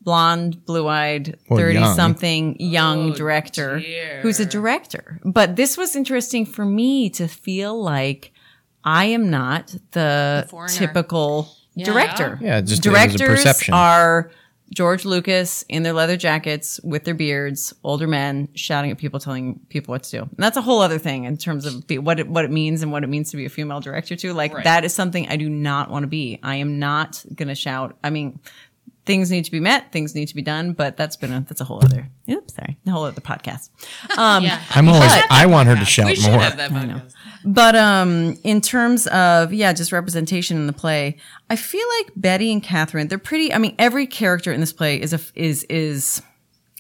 blonde 0.02 0.64
blue-eyed 0.66 1.38
30 1.48 1.74
young. 1.78 1.96
something 1.96 2.56
oh, 2.60 2.62
young 2.64 3.10
Oh, 3.12 3.14
director 3.14 3.78
dear. 3.80 4.20
who's 4.20 4.40
a 4.40 4.44
director 4.44 5.20
but 5.24 5.56
this 5.56 5.78
was 5.78 5.96
interesting 5.96 6.44
for 6.44 6.66
me 6.66 7.08
to 7.10 7.28
feel 7.28 7.80
like 7.80 8.32
i 8.84 9.06
am 9.06 9.30
not 9.30 9.74
the, 9.92 10.46
foreigner. 10.50 10.72
typical 10.74 11.48
director 11.76 12.38
Yeah, 12.42 12.60
just 12.60 12.84
it 12.84 12.90
directors 12.90 13.28
perception. 13.28 13.72
are 13.72 14.30
george 14.72 15.04
lucas 15.04 15.64
in 15.68 15.82
their 15.82 15.92
leather 15.92 16.16
jackets 16.16 16.80
with 16.82 17.04
their 17.04 17.14
beards 17.14 17.74
older 17.84 18.06
men 18.06 18.48
shouting 18.54 18.90
at 18.90 18.98
people 18.98 19.20
telling 19.20 19.58
people 19.68 19.92
what 19.92 20.02
to 20.02 20.10
do. 20.10 20.22
And 20.22 20.36
that's 20.36 20.56
a 20.56 20.62
whole 20.62 20.80
other 20.80 20.98
thing 20.98 21.24
in 21.24 21.36
terms 21.36 21.66
of 21.66 21.86
be, 21.86 21.98
what 21.98 22.20
it, 22.20 22.28
what 22.28 22.44
it 22.44 22.50
means 22.50 22.82
and 22.82 22.92
what 22.92 23.04
it 23.04 23.08
means 23.08 23.30
to 23.30 23.36
be 23.36 23.44
a 23.44 23.48
female 23.48 23.80
director 23.80 24.16
too. 24.16 24.32
Like 24.32 24.64
that 24.64 24.84
is 24.84 24.94
something 24.94 25.28
i 25.28 25.36
do 25.36 25.48
not 25.48 25.90
want 25.90 26.02
to 26.02 26.08
be. 26.08 26.38
I 26.42 26.56
am 26.56 26.78
not 26.78 27.24
gonna 27.34 27.54
shout 27.54 27.96
i 28.02 28.10
mean 28.10 28.38
things 29.08 29.30
need 29.30 29.44
to 29.44 29.50
be 29.50 29.58
met 29.58 29.90
things 29.90 30.14
need 30.14 30.28
to 30.28 30.34
be 30.34 30.42
done 30.42 30.72
but 30.72 30.96
that's 30.96 31.16
been 31.16 31.32
a 31.32 31.40
that's 31.48 31.60
a 31.60 31.64
whole 31.64 31.80
other 31.84 32.06
oops 32.30 32.54
sorry 32.54 32.76
a 32.86 32.90
whole 32.90 33.04
other 33.04 33.20
podcast 33.20 33.70
um 34.18 34.44
Yeah. 34.44 34.60
I'm 34.76 34.88
always 34.88 35.10
I 35.30 35.46
want 35.46 35.66
her 35.68 35.74
to 35.76 35.84
shout 35.84 36.06
we 36.06 36.22
more. 36.22 36.38
have 36.40 36.56
that 36.58 36.70
podcast. 36.70 37.14
But 37.44 37.74
um, 37.76 38.36
in 38.44 38.60
terms 38.60 39.06
of 39.06 39.52
yeah, 39.52 39.72
just 39.72 39.92
representation 39.92 40.56
in 40.58 40.66
the 40.66 40.72
play, 40.72 41.16
I 41.48 41.56
feel 41.56 41.86
like 41.98 42.12
Betty 42.16 42.52
and 42.52 42.60
Catherine, 42.62 43.06
they're 43.08 43.16
pretty. 43.16 43.54
I 43.54 43.58
mean, 43.58 43.74
every 43.78 44.06
character 44.08 44.52
in 44.52 44.60
this 44.60 44.72
play 44.72 45.00
is 45.00 45.12
a 45.14 45.20
is 45.36 45.64
is 45.70 46.20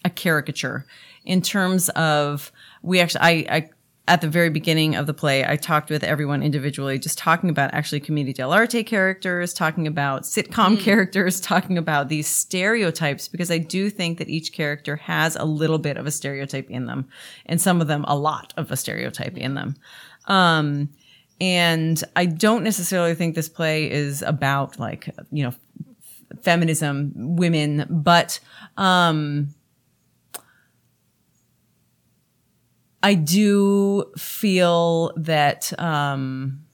a 0.04 0.10
caricature 0.10 0.84
in 1.24 1.42
terms 1.42 1.88
of 1.90 2.50
we 2.82 3.00
actually 3.00 3.20
I, 3.22 3.30
I 3.56 3.70
at 4.08 4.22
the 4.22 4.28
very 4.28 4.48
beginning 4.48 4.96
of 4.96 5.06
the 5.06 5.12
play 5.12 5.44
I 5.44 5.56
talked 5.56 5.90
with 5.90 6.02
everyone 6.02 6.42
individually 6.42 6.98
just 6.98 7.18
talking 7.18 7.50
about 7.50 7.74
actually 7.74 8.00
commedia 8.00 8.32
dell'arte 8.32 8.84
characters 8.86 9.52
talking 9.52 9.86
about 9.86 10.22
sitcom 10.22 10.80
characters 10.80 11.40
talking 11.52 11.76
about 11.76 12.08
these 12.08 12.26
stereotypes 12.26 13.28
because 13.28 13.50
I 13.50 13.58
do 13.58 13.90
think 13.90 14.16
that 14.18 14.30
each 14.30 14.52
character 14.52 14.96
has 14.96 15.36
a 15.36 15.44
little 15.44 15.78
bit 15.78 15.98
of 15.98 16.06
a 16.06 16.10
stereotype 16.10 16.70
in 16.70 16.86
them 16.86 17.06
and 17.44 17.60
some 17.60 17.82
of 17.82 17.86
them 17.86 18.04
a 18.08 18.16
lot 18.16 18.54
of 18.56 18.72
a 18.72 18.76
stereotype 18.76 19.36
in 19.36 19.54
them. 19.54 19.76
Um 20.26 20.88
and 21.40 22.02
I 22.16 22.24
don't 22.24 22.64
necessarily 22.64 23.14
think 23.14 23.34
this 23.34 23.48
play 23.48 23.90
is 23.90 24.22
about 24.22 24.78
like 24.78 25.14
you 25.30 25.44
know 25.44 25.54
feminism 26.42 27.12
women 27.14 27.86
but 27.90 28.40
um 28.76 29.54
I 33.02 33.14
do 33.14 34.12
feel 34.16 35.12
that 35.16 35.72
um 35.78 36.64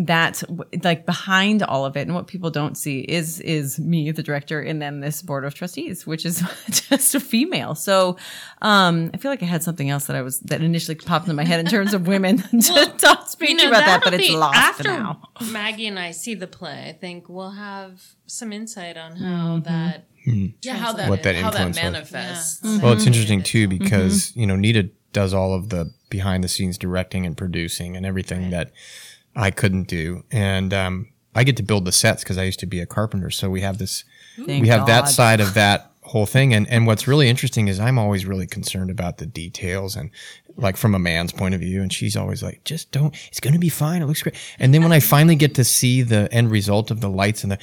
that 0.00 0.44
like 0.84 1.04
behind 1.06 1.60
all 1.64 1.84
of 1.84 1.96
it 1.96 2.02
and 2.02 2.14
what 2.14 2.28
people 2.28 2.50
don't 2.50 2.76
see 2.78 3.00
is 3.00 3.40
is 3.40 3.80
me 3.80 4.12
the 4.12 4.22
director 4.22 4.60
and 4.60 4.80
then 4.80 5.00
this 5.00 5.22
board 5.22 5.44
of 5.44 5.54
trustees 5.54 6.06
which 6.06 6.24
is 6.24 6.40
just 6.70 7.16
a 7.16 7.20
female 7.20 7.74
so 7.74 8.16
um 8.62 9.10
i 9.12 9.16
feel 9.16 9.28
like 9.28 9.42
i 9.42 9.46
had 9.46 9.60
something 9.60 9.90
else 9.90 10.06
that 10.06 10.14
i 10.14 10.22
was 10.22 10.38
that 10.40 10.62
initially 10.62 10.94
popped 10.94 11.24
into 11.26 11.34
my 11.34 11.42
head 11.44 11.58
in 11.58 11.66
terms 11.66 11.94
of 11.94 12.06
women 12.06 12.38
to 12.60 12.94
talk 12.96 13.28
speak 13.28 13.58
to 13.58 13.64
you 13.64 13.68
about 13.70 13.80
that 13.86 14.00
but 14.04 14.14
it's 14.14 14.30
lost 14.30 14.56
after 14.56 14.84
now 14.84 15.20
Maggie 15.50 15.88
and 15.88 15.98
I 15.98 16.10
see 16.12 16.34
the 16.34 16.46
play. 16.48 16.86
I 16.88 16.92
think 16.92 17.28
we'll 17.28 17.50
have 17.52 18.02
some 18.26 18.52
insight 18.52 18.96
on 18.96 19.16
how 19.16 19.58
Mm-hmm. 19.58 19.64
that. 19.64 20.04
Yeah, 20.62 20.74
how 20.74 20.92
that, 20.94 21.08
What 21.08 21.22
that 21.22 21.36
how 21.36 21.50
that 21.50 21.68
influence 21.68 21.76
was. 21.76 21.82
manifests. 21.82 22.82
Well, 22.82 22.92
it's 22.92 23.06
interesting 23.06 23.42
too 23.42 23.66
because 23.68 24.34
you 24.36 24.46
know 24.46 24.56
Nita 24.56 24.90
does 25.12 25.34
all 25.34 25.54
of 25.54 25.68
the 25.70 25.92
behind 26.10 26.42
the 26.42 26.48
scenes 26.48 26.78
directing 26.78 27.26
and 27.26 27.36
producing 27.36 27.96
and 27.96 28.06
everything 28.06 28.50
that 28.50 28.70
I 29.36 29.50
couldn't 29.50 29.88
do, 29.88 30.24
and 30.30 30.72
um, 30.74 31.08
I 31.34 31.44
get 31.44 31.56
to 31.58 31.62
build 31.62 31.84
the 31.84 31.92
sets 31.92 32.22
because 32.22 32.38
I 32.38 32.44
used 32.44 32.60
to 32.60 32.66
be 32.66 32.80
a 32.80 32.86
carpenter. 32.86 33.30
So 33.30 33.50
we 33.50 33.60
have 33.60 33.78
this, 33.78 34.04
Thank 34.36 34.62
we 34.62 34.68
have 34.68 34.86
that 34.86 35.08
side 35.08 35.40
of 35.40 35.54
that 35.54 35.92
whole 36.02 36.26
thing, 36.26 36.54
and 36.54 36.68
and 36.68 36.86
what's 36.86 37.06
really 37.06 37.28
interesting 37.28 37.68
is 37.68 37.78
I'm 37.78 37.98
always 37.98 38.26
really 38.26 38.46
concerned 38.46 38.90
about 38.90 39.18
the 39.18 39.26
details 39.26 39.96
and 39.96 40.10
like 40.56 40.76
from 40.76 40.94
a 40.94 40.98
man's 40.98 41.32
point 41.32 41.54
of 41.54 41.60
view, 41.60 41.82
and 41.82 41.92
she's 41.92 42.16
always 42.16 42.42
like, 42.42 42.64
just 42.64 42.90
don't. 42.90 43.14
It's 43.28 43.40
going 43.40 43.52
to 43.52 43.60
be 43.60 43.68
fine. 43.68 44.02
It 44.02 44.06
looks 44.06 44.22
great. 44.22 44.34
And 44.58 44.74
then 44.74 44.82
when 44.82 44.92
I 44.92 45.00
finally 45.00 45.36
get 45.36 45.54
to 45.54 45.64
see 45.64 46.02
the 46.02 46.32
end 46.32 46.50
result 46.50 46.90
of 46.90 47.00
the 47.00 47.08
lights 47.08 47.42
and 47.44 47.52
the 47.52 47.58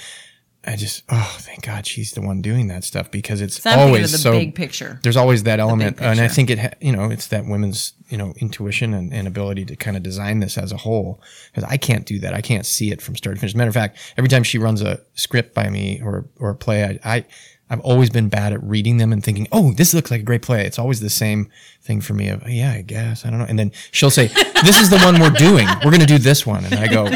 I 0.67 0.75
just, 0.75 1.03
oh, 1.09 1.37
thank 1.39 1.65
God 1.65 1.85
she's 1.85 2.13
the 2.13 2.21
one 2.21 2.41
doing 2.41 2.67
that 2.67 2.83
stuff 2.83 3.11
because 3.11 3.41
it's 3.41 3.65
always 3.65 4.11
the 4.11 4.17
so 4.17 4.31
big 4.31 4.55
picture. 4.55 4.99
there's 5.03 5.17
always 5.17 5.43
that 5.43 5.59
element, 5.59 5.99
and 6.01 6.19
I 6.19 6.27
think 6.27 6.49
it, 6.49 6.77
you 6.81 6.91
know, 6.91 7.09
it's 7.11 7.27
that 7.27 7.45
women's, 7.45 7.93
you 8.09 8.17
know, 8.17 8.33
intuition 8.37 8.93
and, 8.93 9.13
and 9.13 9.27
ability 9.27 9.65
to 9.65 9.75
kind 9.75 9.95
of 9.95 10.03
design 10.03 10.39
this 10.39 10.57
as 10.57 10.71
a 10.71 10.77
whole. 10.77 11.21
Because 11.51 11.69
I 11.69 11.77
can't 11.77 12.05
do 12.05 12.19
that. 12.19 12.33
I 12.33 12.41
can't 12.41 12.65
see 12.65 12.91
it 12.91 13.01
from 13.01 13.15
start 13.15 13.35
to 13.35 13.39
finish. 13.39 13.51
As 13.51 13.55
a 13.55 13.57
Matter 13.57 13.69
of 13.69 13.75
fact, 13.75 14.13
every 14.17 14.29
time 14.29 14.43
she 14.43 14.57
runs 14.57 14.81
a 14.81 15.01
script 15.13 15.53
by 15.53 15.69
me 15.69 16.01
or 16.03 16.25
or 16.39 16.51
a 16.51 16.55
play, 16.55 16.83
I, 16.83 17.15
I 17.15 17.25
I've 17.69 17.79
always 17.79 18.11
been 18.11 18.29
bad 18.29 18.53
at 18.53 18.63
reading 18.63 18.97
them 18.97 19.11
and 19.11 19.23
thinking, 19.23 19.47
oh, 19.51 19.71
this 19.73 19.93
looks 19.93 20.11
like 20.11 20.21
a 20.21 20.23
great 20.23 20.43
play. 20.43 20.65
It's 20.65 20.77
always 20.77 20.99
the 20.99 21.09
same 21.09 21.49
thing 21.81 21.99
for 21.99 22.13
me. 22.13 22.29
Of 22.29 22.47
yeah, 22.47 22.73
I 22.73 22.81
guess 22.81 23.25
I 23.25 23.31
don't 23.31 23.39
know. 23.39 23.45
And 23.45 23.57
then 23.57 23.71
she'll 23.91 24.11
say, 24.11 24.27
this 24.63 24.79
is 24.79 24.89
the 24.89 24.99
one 24.99 25.19
we're 25.19 25.31
doing. 25.31 25.67
We're 25.83 25.91
going 25.91 25.99
to 25.99 26.05
do 26.05 26.19
this 26.19 26.45
one, 26.45 26.63
and 26.65 26.75
I 26.75 26.87
go, 26.87 27.09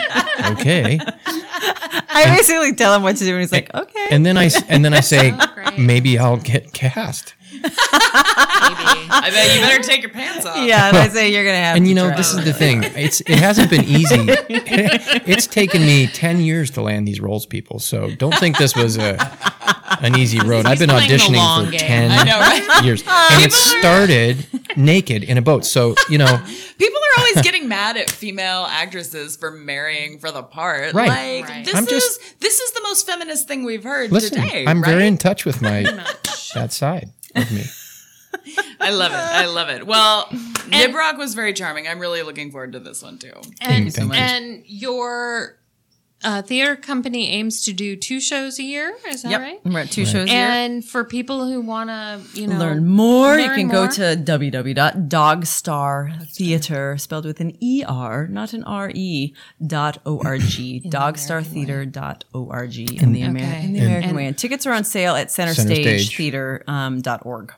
okay. 0.54 1.00
I 2.10 2.36
basically 2.36 2.74
tell 2.74 2.96
him 2.96 3.04
what 3.04 3.18
to 3.18 3.24
do, 3.24 3.32
and 3.34 3.40
he's 3.42 3.52
like, 3.52 3.74
"Okay." 3.74 4.08
And 4.12 4.26
then 4.26 4.38
I 4.38 4.46
s- 4.46 4.64
and 4.68 4.84
then 4.84 4.94
I 4.94 5.00
say, 5.02 5.32
great. 5.56 5.78
maybe 5.78 6.18
I'll 6.18 6.38
get 6.38 6.74
cast. 6.74 7.36
Maybe. 7.52 7.66
I 9.12 9.30
bet 9.34 9.56
you 9.56 9.62
better 9.62 9.84
take 9.84 10.02
your 10.02 10.12
pants 10.12 10.46
off. 10.46 10.58
yeah, 10.66 10.88
and 10.90 10.98
I 10.98 11.08
say 11.10 11.32
you're 11.34 11.44
gonna 11.44 11.58
have. 11.58 11.76
And 11.76 11.86
to 11.86 11.90
you 11.90 11.96
know, 11.96 12.08
try. 12.08 12.18
this 12.18 12.34
is 12.34 12.44
the 12.46 12.54
thing. 12.54 12.84
It's 12.84 13.22
it 13.22 13.40
hasn't 13.40 13.70
been 13.70 13.84
easy. 13.86 14.16
it's 14.20 15.48
taken 15.48 15.82
me 15.82 16.08
ten 16.08 16.40
years 16.42 16.72
to 16.72 16.82
land 16.82 17.08
these 17.08 17.20
roles, 17.20 17.46
people. 17.46 17.80
So 17.80 18.10
don't 18.16 18.36
think 18.36 18.58
this 18.58 18.76
was 18.76 18.98
a 18.98 19.16
an 20.02 20.18
easy 20.18 20.40
road. 20.46 20.66
I've 20.66 20.80
been 20.80 20.90
auditioning 20.90 21.66
for 21.66 21.72
game. 21.72 21.80
ten 21.80 22.26
know, 22.26 22.40
right? 22.40 22.84
years, 22.84 23.02
and 23.08 23.44
it 23.44 23.52
started 23.52 24.46
naked 24.78 25.24
in 25.24 25.38
a 25.38 25.42
boat. 25.42 25.66
So 25.66 25.96
you 26.10 26.18
know, 26.18 26.26
People 26.78 27.00
are 27.00 27.20
always 27.20 27.42
getting 27.42 27.68
mad 27.68 27.98
at 27.98 28.10
female 28.10 28.66
actresses 28.70 29.36
for 29.36 29.52
marrying 29.52 30.20
for 30.20 30.32
the 30.32 30.44
part. 30.44 30.94
Right. 30.94 31.42
Like 31.42 31.50
Right. 31.50 31.66
this 31.66 31.76
I'm 31.76 31.84
is 31.84 31.90
just- 31.90 32.40
this 32.40 32.60
is 32.60 32.72
the 32.72 32.82
most 32.84 33.06
feminist 33.06 33.48
thing 33.48 33.64
we've 33.66 33.84
heard 33.84 34.12
listen, 34.12 34.42
today. 34.42 34.66
I'm 34.66 34.84
very 34.84 35.06
in 35.08 35.18
touch 35.18 35.44
with 35.46 35.62
my 35.62 35.84
that 36.54 36.72
side 36.72 37.10
of 37.36 37.52
me. 37.52 37.64
I 38.80 38.92
love 38.92 39.12
it. 39.12 39.16
I 39.16 39.46
love 39.48 39.70
it. 39.70 39.86
Well, 39.86 40.26
Nibroc 40.70 41.18
was 41.18 41.34
very 41.34 41.54
charming. 41.54 41.88
I'm 41.88 42.00
really 42.00 42.22
looking 42.24 42.52
forward 42.52 42.72
to 42.74 42.80
this 42.80 43.04
one 43.04 43.18
too. 43.18 43.34
And, 43.62 43.92
so 43.94 44.06
much. 44.06 44.18
and 44.18 44.64
your 44.66 45.58
uh, 46.24 46.42
theater 46.42 46.76
company 46.76 47.30
aims 47.30 47.62
to 47.64 47.72
do 47.74 47.96
two 47.96 48.20
shows 48.20 48.60
a 48.60 48.64
year. 48.64 48.94
Is 49.08 49.22
that 49.24 49.32
Yep, 49.32 49.40
right? 49.42 49.60
we're 49.66 49.80
at 49.80 49.90
two 49.92 50.06
shows 50.06 50.30
here. 50.30 50.38
And 50.48 50.84
for 50.84 51.04
people 51.06 51.46
who 51.48 51.62
want 51.62 51.90
to, 51.90 52.20
you 52.34 52.48
know, 52.48 52.58
learn 52.58 52.86
more, 52.88 53.38
you 53.40 53.50
can 53.50 53.68
more. 53.68 53.88
go 53.88 53.92
to 53.94 54.02
www.dogstartheater, 54.18 57.00
spelled 57.00 57.26
with 57.26 57.40
an 57.40 57.56
E-R, 57.64 58.28
not 58.28 58.54
an 58.54 58.64
R-E, 58.64 59.34
dot 59.66 60.00
O-R-G, 60.06 60.84
dogstartheater.org 60.88 62.78
in 63.02 63.14
the, 63.14 63.22
Ameri- 63.22 63.40
Okay. 63.40 63.64
in 63.66 63.74
the 63.74 63.80
American 63.80 64.16
way. 64.16 64.26
And 64.26 64.38
tickets 64.38 64.66
are 64.66 64.74
on 64.74 64.84
sale 64.84 65.16
at 65.16 65.32
Center 65.32 65.54
Stage. 65.54 66.10
centerstagetheater.org. 66.10 66.70
Um, 66.70 67.02
dot 67.02 67.26
org. 67.26 67.54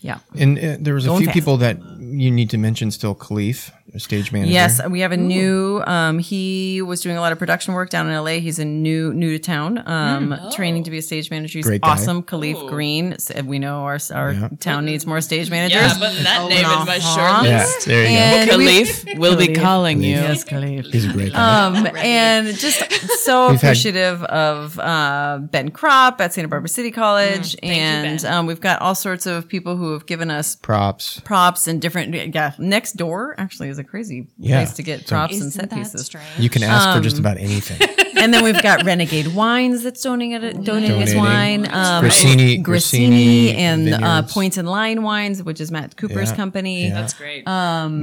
yeah. 0.00 0.18
And 0.36 0.58
uh, 0.58 0.76
there 0.80 0.94
was 0.94 1.04
a 1.04 1.08
Going 1.08 1.18
few 1.20 1.26
fast. 1.26 1.34
people 1.34 1.56
that 1.58 1.78
you 1.98 2.30
need 2.30 2.50
to 2.50 2.58
mention 2.58 2.90
still. 2.90 3.14
Khalif, 3.14 3.70
a 3.70 3.72
stage 3.96 4.32
manager. 4.32 4.52
Yes, 4.52 4.80
we 4.88 5.00
have 5.00 5.12
a 5.12 5.16
new. 5.16 5.82
Um, 5.86 6.18
he 6.18 6.82
was 6.82 7.00
doing 7.00 7.16
a 7.16 7.20
lot 7.20 7.32
of 7.32 7.38
production 7.38 7.74
work 7.74 7.90
down 7.90 8.08
in 8.08 8.14
LA. 8.16 8.40
He's 8.40 8.58
a 8.58 8.64
new 8.64 9.12
new 9.14 9.32
to 9.32 9.38
town, 9.38 9.82
um, 9.86 10.38
training 10.52 10.84
to 10.84 10.90
be 10.90 10.98
a 10.98 11.02
stage 11.02 11.30
manager. 11.30 11.58
He's 11.58 11.66
Great 11.66 11.80
guy. 11.82 11.90
awesome. 11.92 12.22
Khalif 12.22 12.68
Green. 12.68 13.16
We 13.44 13.58
know 13.58 13.84
our 13.84 13.98
our 14.14 14.50
town 14.60 14.84
needs 14.84 15.06
more 15.06 15.20
stage 15.20 15.50
managers. 15.50 15.80
Yeah, 15.80 15.96
but 15.98 16.12
that 16.24 16.48
name 16.48 16.64
is 16.64 16.86
my 16.86 16.98
short 16.98 17.44
Yeah, 17.46 17.58
list. 17.64 17.86
there 17.86 18.02
you 18.02 18.08
And 18.18 18.58
we- 18.58 18.66
Khalif 18.84 19.18
will 19.18 19.36
be 19.36 19.48
Khalif. 19.48 19.62
calling 19.62 20.02
you. 20.02 20.10
Yes, 20.10 20.44
Khalif. 20.44 20.92
He's 20.92 21.06
a 21.06 21.12
great 21.12 21.32
guy. 21.32 21.66
Um, 21.66 21.86
and 21.96 22.48
just 22.56 22.80
so 23.24 23.50
We've 23.50 23.60
had- 23.60 23.68
appreciative 23.70 24.22
of 24.24 24.78
uh, 24.78 25.38
Ben 25.42 25.70
Kropp 25.70 26.20
at 26.20 26.32
Santa 26.34 26.48
Barbara 26.48 26.68
City 26.68 26.90
College, 26.90 27.56
and 27.62 28.24
um, 28.24 28.46
we've 28.46 28.60
got 28.60 28.80
all 28.82 28.94
sorts 28.94 29.26
of 29.26 29.48
people 29.48 29.76
who 29.76 29.92
have 29.92 30.06
given 30.06 30.30
us 30.30 30.56
Props. 30.56 31.20
props 31.20 31.66
and 31.66 31.80
different. 31.80 32.14
Yeah, 32.34 32.52
next 32.58 32.92
door 32.96 33.34
actually 33.38 33.68
is 33.68 33.77
a 33.78 33.84
crazy 33.84 34.28
Yeah. 34.38 34.58
place 34.64 34.74
to 34.76 34.82
get 34.82 35.00
So- 35.00 35.06
props 35.14 35.40
and 35.40 35.52
set 35.52 35.70
pieces. 35.72 36.04
strange? 36.06 36.26
You 36.38 36.50
can 36.50 36.62
ask 36.62 36.84
for 36.90 36.96
Um, 36.98 37.02
just 37.02 37.18
about 37.18 37.38
anything. 37.38 37.80
and 38.18 38.32
then 38.34 38.42
we've 38.44 38.60
got 38.62 38.84
Renegade 38.84 39.28
Wines 39.28 39.82
that's 39.82 40.02
donating 40.02 40.32
it, 40.42 40.64
donating 40.64 41.02
us 41.02 41.12
Donating. 41.12 41.16
wine. 41.18 41.66
Um, 41.70 42.04
Grissini- 42.04 42.62
Grissini 42.62 43.48
Grissini 43.52 43.54
and 43.56 43.94
uh, 43.94 44.22
Points 44.22 44.56
and 44.56 44.68
Line 44.68 45.02
Wines, 45.02 45.42
which 45.42 45.60
is 45.60 45.70
Matt 45.70 45.96
Cooper's 45.96 46.30
Yeah. 46.30 46.36
company. 46.36 46.88
Yeah. 46.88 46.94
That's 46.94 47.14
great. 47.14 47.44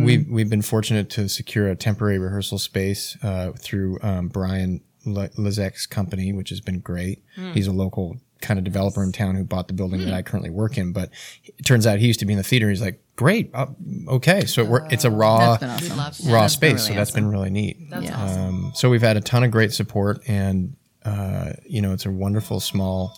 We've 0.06 0.28
we've 0.30 0.50
been 0.50 0.62
fortunate 0.62 1.10
to 1.12 1.28
secure 1.30 1.68
a 1.70 1.76
temporary 1.76 2.18
rehearsal 2.20 2.58
space 2.60 3.18
uh, 3.24 3.52
through 3.58 4.00
um, 4.02 4.28
Brian 4.30 4.82
Le- 5.06 5.30
Lezek's 5.38 5.86
company, 5.86 6.34
which 6.34 6.50
has 6.50 6.62
been 6.62 6.80
great. 6.80 7.24
He's 7.54 7.68
a 7.68 7.72
local 7.72 8.18
kind 8.42 8.58
of 8.58 8.64
developer 8.64 9.04
in 9.04 9.12
town 9.12 9.36
who 9.36 9.44
bought 9.44 9.68
the 9.68 9.74
building 9.74 10.02
that 10.06 10.14
I 10.14 10.22
currently 10.22 10.50
work 10.50 10.78
in. 10.78 10.92
But 10.92 11.10
it 11.46 11.64
turns 11.66 11.88
out 11.88 12.00
he 12.00 12.08
used 12.08 12.20
to 12.20 12.26
be 12.26 12.34
in 12.34 12.38
the 12.38 12.44
theater. 12.44 12.70
He's 12.70 12.82
like, 12.82 13.02
great, 13.16 13.50
uh, 13.54 13.68
okay. 14.08 14.46
So 14.46 14.76
it 14.76 14.84
it's 14.92 15.06
a 15.06 15.12
raw 15.12 15.58
That's 15.58 15.88
been 15.88 16.00
awesome. 16.00 16.32
raw 16.32 16.42
That's 16.42 16.54
space. 16.54 16.72
really 16.72 16.80
so 16.88 16.94
that's 16.94 17.12
been 17.12 17.28
really 17.28 17.50
neat. 17.50 17.78
Yeah. 18.02 18.24
Um, 18.24 18.72
so 18.76 18.90
we've 18.90 19.02
had 19.02 19.18
a 19.18 19.22
ton 19.22 19.44
of 19.44 19.52
great 19.52 19.74
support, 19.74 20.20
and 20.28 20.76
uh, 21.04 21.54
you 21.66 21.82
know, 21.82 21.94
it's 21.94 22.06
a 22.06 22.12
wonderful 22.12 22.60
small 22.60 23.18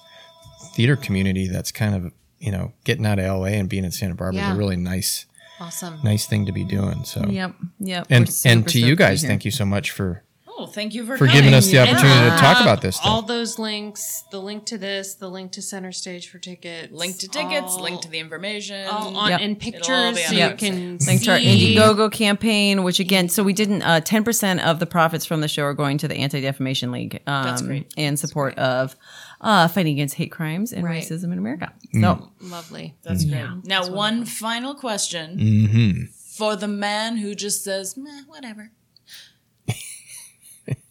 theater 0.75 0.95
community 0.95 1.47
that's 1.47 1.71
kind 1.71 1.95
of 1.95 2.11
you 2.39 2.51
know 2.51 2.71
getting 2.83 3.05
out 3.05 3.17
of 3.19 3.25
LA 3.25 3.45
and 3.47 3.67
being 3.69 3.83
in 3.85 3.91
Santa 3.91 4.13
Barbara 4.15 4.41
is 4.41 4.49
a 4.55 4.55
really 4.55 4.75
nice 4.75 5.25
Awesome. 5.59 5.99
nice 6.03 6.27
thing 6.27 6.45
to 6.45 6.51
be 6.51 6.63
doing. 6.63 7.03
So 7.03 7.25
Yep. 7.27 7.55
Yep. 7.79 8.07
and 8.11 8.41
and 8.45 8.67
to 8.69 8.79
you 8.79 8.95
guys, 8.95 9.23
thank 9.23 9.43
you 9.43 9.49
so 9.51 9.65
much 9.65 9.89
for 9.89 10.23
oh, 10.57 10.65
thank 10.65 10.93
you 10.93 11.05
for, 11.05 11.17
for 11.17 11.27
giving 11.27 11.53
us 11.53 11.67
the 11.67 11.77
And 11.77 11.89
opportunity 11.89 12.29
to 12.31 12.37
talk 12.37 12.61
about 12.61 12.81
this 12.81 12.99
All 13.03 13.21
those 13.21 13.59
links, 13.59 14.23
the 14.31 14.39
link 14.39 14.65
to 14.67 14.77
this, 14.77 15.15
the 15.15 15.29
link 15.29 15.51
to 15.53 15.61
Center 15.61 15.91
Stage 15.91 16.29
for 16.29 16.39
tickets, 16.39 16.91
link 16.91 17.17
to 17.19 17.27
tickets, 17.27 17.73
all- 17.73 17.83
link 17.83 18.01
to 18.01 18.09
the 18.09 18.19
information. 18.19 18.87
all 18.87 19.15
on 19.15 19.29
Yep. 19.29 19.41
and 19.41 19.51
It'll 19.57 19.67
all 19.67 19.71
pictures 20.13 20.25
so 20.27 20.33
you 20.35 20.39
website. 20.41 20.57
can 20.57 20.97
Link 21.05 21.23
to 21.23 21.31
our 21.31 21.39
see. 21.39 21.75
Indiegogo 21.75 22.11
campaign, 22.11 22.83
which 22.83 22.99
again, 22.99 23.29
so 23.29 23.43
we 23.43 23.53
didn't. 23.53 23.81
uh, 23.83 23.99
Ten 24.01 24.23
percent 24.23 24.61
of 24.65 24.79
the 24.79 24.85
profits 24.85 25.25
from 25.25 25.41
the 25.41 25.47
show 25.47 25.63
are 25.63 25.73
going 25.73 25.97
to 25.99 26.07
the 26.07 26.15
Anti 26.15 26.41
Defamation 26.41 26.91
League, 26.91 27.21
um, 27.27 27.43
That's 27.45 27.61
great. 27.61 27.93
in 27.95 28.17
support 28.17 28.57
of 28.57 28.95
uh, 29.41 29.67
fighting 29.67 29.93
against 29.93 30.15
hate 30.15 30.31
crimes 30.31 30.73
and 30.73 30.83
Right. 30.83 31.03
racism 31.03 31.31
in 31.31 31.37
America. 31.37 31.71
Mm. 31.93 32.01
So 32.01 32.31
Lovely. 32.41 32.95
That's 33.03 33.23
great. 33.25 33.45
Now, 33.65 33.87
one 33.89 34.25
final 34.25 34.73
question. 34.75 35.37
Mm-hmm. 35.37 36.03
for 36.37 36.55
the 36.55 36.67
man 36.67 37.17
who 37.17 37.33
just 37.33 37.63
says, 37.63 37.97
Meh, 37.97 38.21
whatever. 38.27 38.71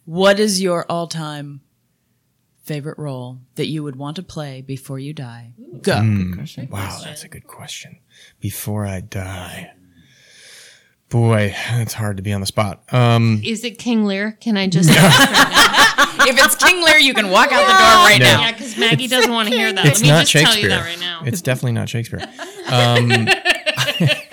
What 0.07 0.39
is 0.39 0.61
your 0.61 0.85
all 0.89 1.05
time 1.07 1.59
favorite 2.63 2.97
role 2.97 3.39
that 3.55 3.67
you 3.67 3.83
would 3.83 3.95
want 3.97 4.15
to 4.15 4.23
play 4.23 4.61
before 4.61 4.97
you 4.99 5.13
die? 5.13 5.51
Go. 5.81 5.95
Wow, 6.71 6.99
that's 7.03 7.23
a 7.25 7.27
good 7.27 7.45
question. 7.45 7.99
Before 8.39 8.85
I 8.85 9.01
die. 9.01 9.73
Boy, 11.09 11.53
it's 11.73 11.93
hard 11.93 12.17
to 12.17 12.23
be 12.23 12.31
on 12.33 12.39
the 12.41 12.47
spot. 12.47 12.83
Um, 12.93 13.41
Is 13.43 13.63
it 13.63 13.77
King 13.79 14.05
Lear? 14.05 14.33
Can 14.41 14.55
I 14.57 14.67
just 14.67 14.89
ask 14.93 15.19
right 15.19 16.17
now? 16.19 16.25
if 16.25 16.37
it's 16.45 16.55
King 16.55 16.83
Lear, 16.83 16.97
you 16.97 17.13
can 17.13 17.29
walk 17.29 17.51
out 17.51 17.61
the 17.61 17.65
door 17.67 18.03
right 18.05 18.17
No. 18.19 18.25
now. 18.25 18.41
Yeah, 18.41 18.51
because 18.53 18.77
Maggie 18.77 19.07
doesn't 19.07 19.31
want 19.31 19.47
to 19.49 19.55
hear 19.55 19.71
that. 19.71 19.85
it's 19.85 20.01
Let 20.01 20.03
me 20.03 20.09
not 20.09 20.25
just 20.25 20.31
tell 20.33 20.41
you 20.41 20.47
Shakespeare. 20.63 20.69
that 20.69 20.81
right 20.85 20.99
now. 20.99 21.21
It's 21.25 21.41
definitely 21.41 21.73
not 21.73 21.89
Shakespeare. 21.89 22.19
Um, 22.69 23.07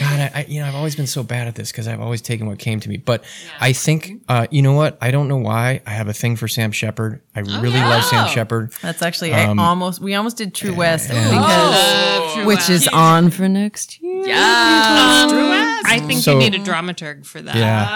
God, 0.00 0.20
I, 0.20 0.30
I, 0.40 0.44
you 0.48 0.60
know, 0.60 0.66
I've 0.66 0.74
always 0.74 0.96
been 0.96 1.06
so 1.06 1.22
bad 1.22 1.46
at 1.46 1.54
this 1.54 1.70
because 1.70 1.86
I've 1.86 2.00
always 2.00 2.22
taken 2.22 2.46
what 2.46 2.58
came 2.58 2.80
to 2.80 2.88
me. 2.88 2.96
But 2.96 3.22
I 3.60 3.72
think, 3.72 4.22
uh, 4.28 4.46
you 4.50 4.62
know 4.62 4.72
what? 4.72 4.96
I 5.00 5.10
don't 5.10 5.28
know 5.28 5.36
why. 5.36 5.82
I 5.86 5.90
have 5.90 6.08
a 6.08 6.12
thing 6.14 6.36
for 6.36 6.48
Sam 6.48 6.72
Shepard. 6.72 7.20
I 7.36 7.40
really 7.40 7.78
love 7.80 8.04
Sam 8.04 8.26
Shepard. 8.28 8.72
That's 8.82 9.02
actually 9.02 9.32
Um, 9.32 9.58
I 9.60 9.66
almost 9.66 10.00
we 10.00 10.14
almost 10.14 10.36
did 10.38 10.54
True 10.54 10.74
West 10.74 11.08
because 11.08 11.34
Oh, 11.34 12.44
which 12.46 12.70
is 12.70 12.88
on 12.88 13.30
for 13.30 13.48
next 13.48 14.00
year. 14.02 14.26
Yeah, 14.28 15.22
um, 15.24 15.30
True 15.30 15.48
West. 15.48 15.86
I 15.86 15.98
think 16.00 16.22
So- 16.22 16.38
you 16.40 16.50
need 16.50 16.54
a 16.54 16.64
dramaturg 16.64 17.26
for 17.26 17.42
that. 17.42 17.54
Yeah. 17.56 17.82
Uh, 17.82 17.86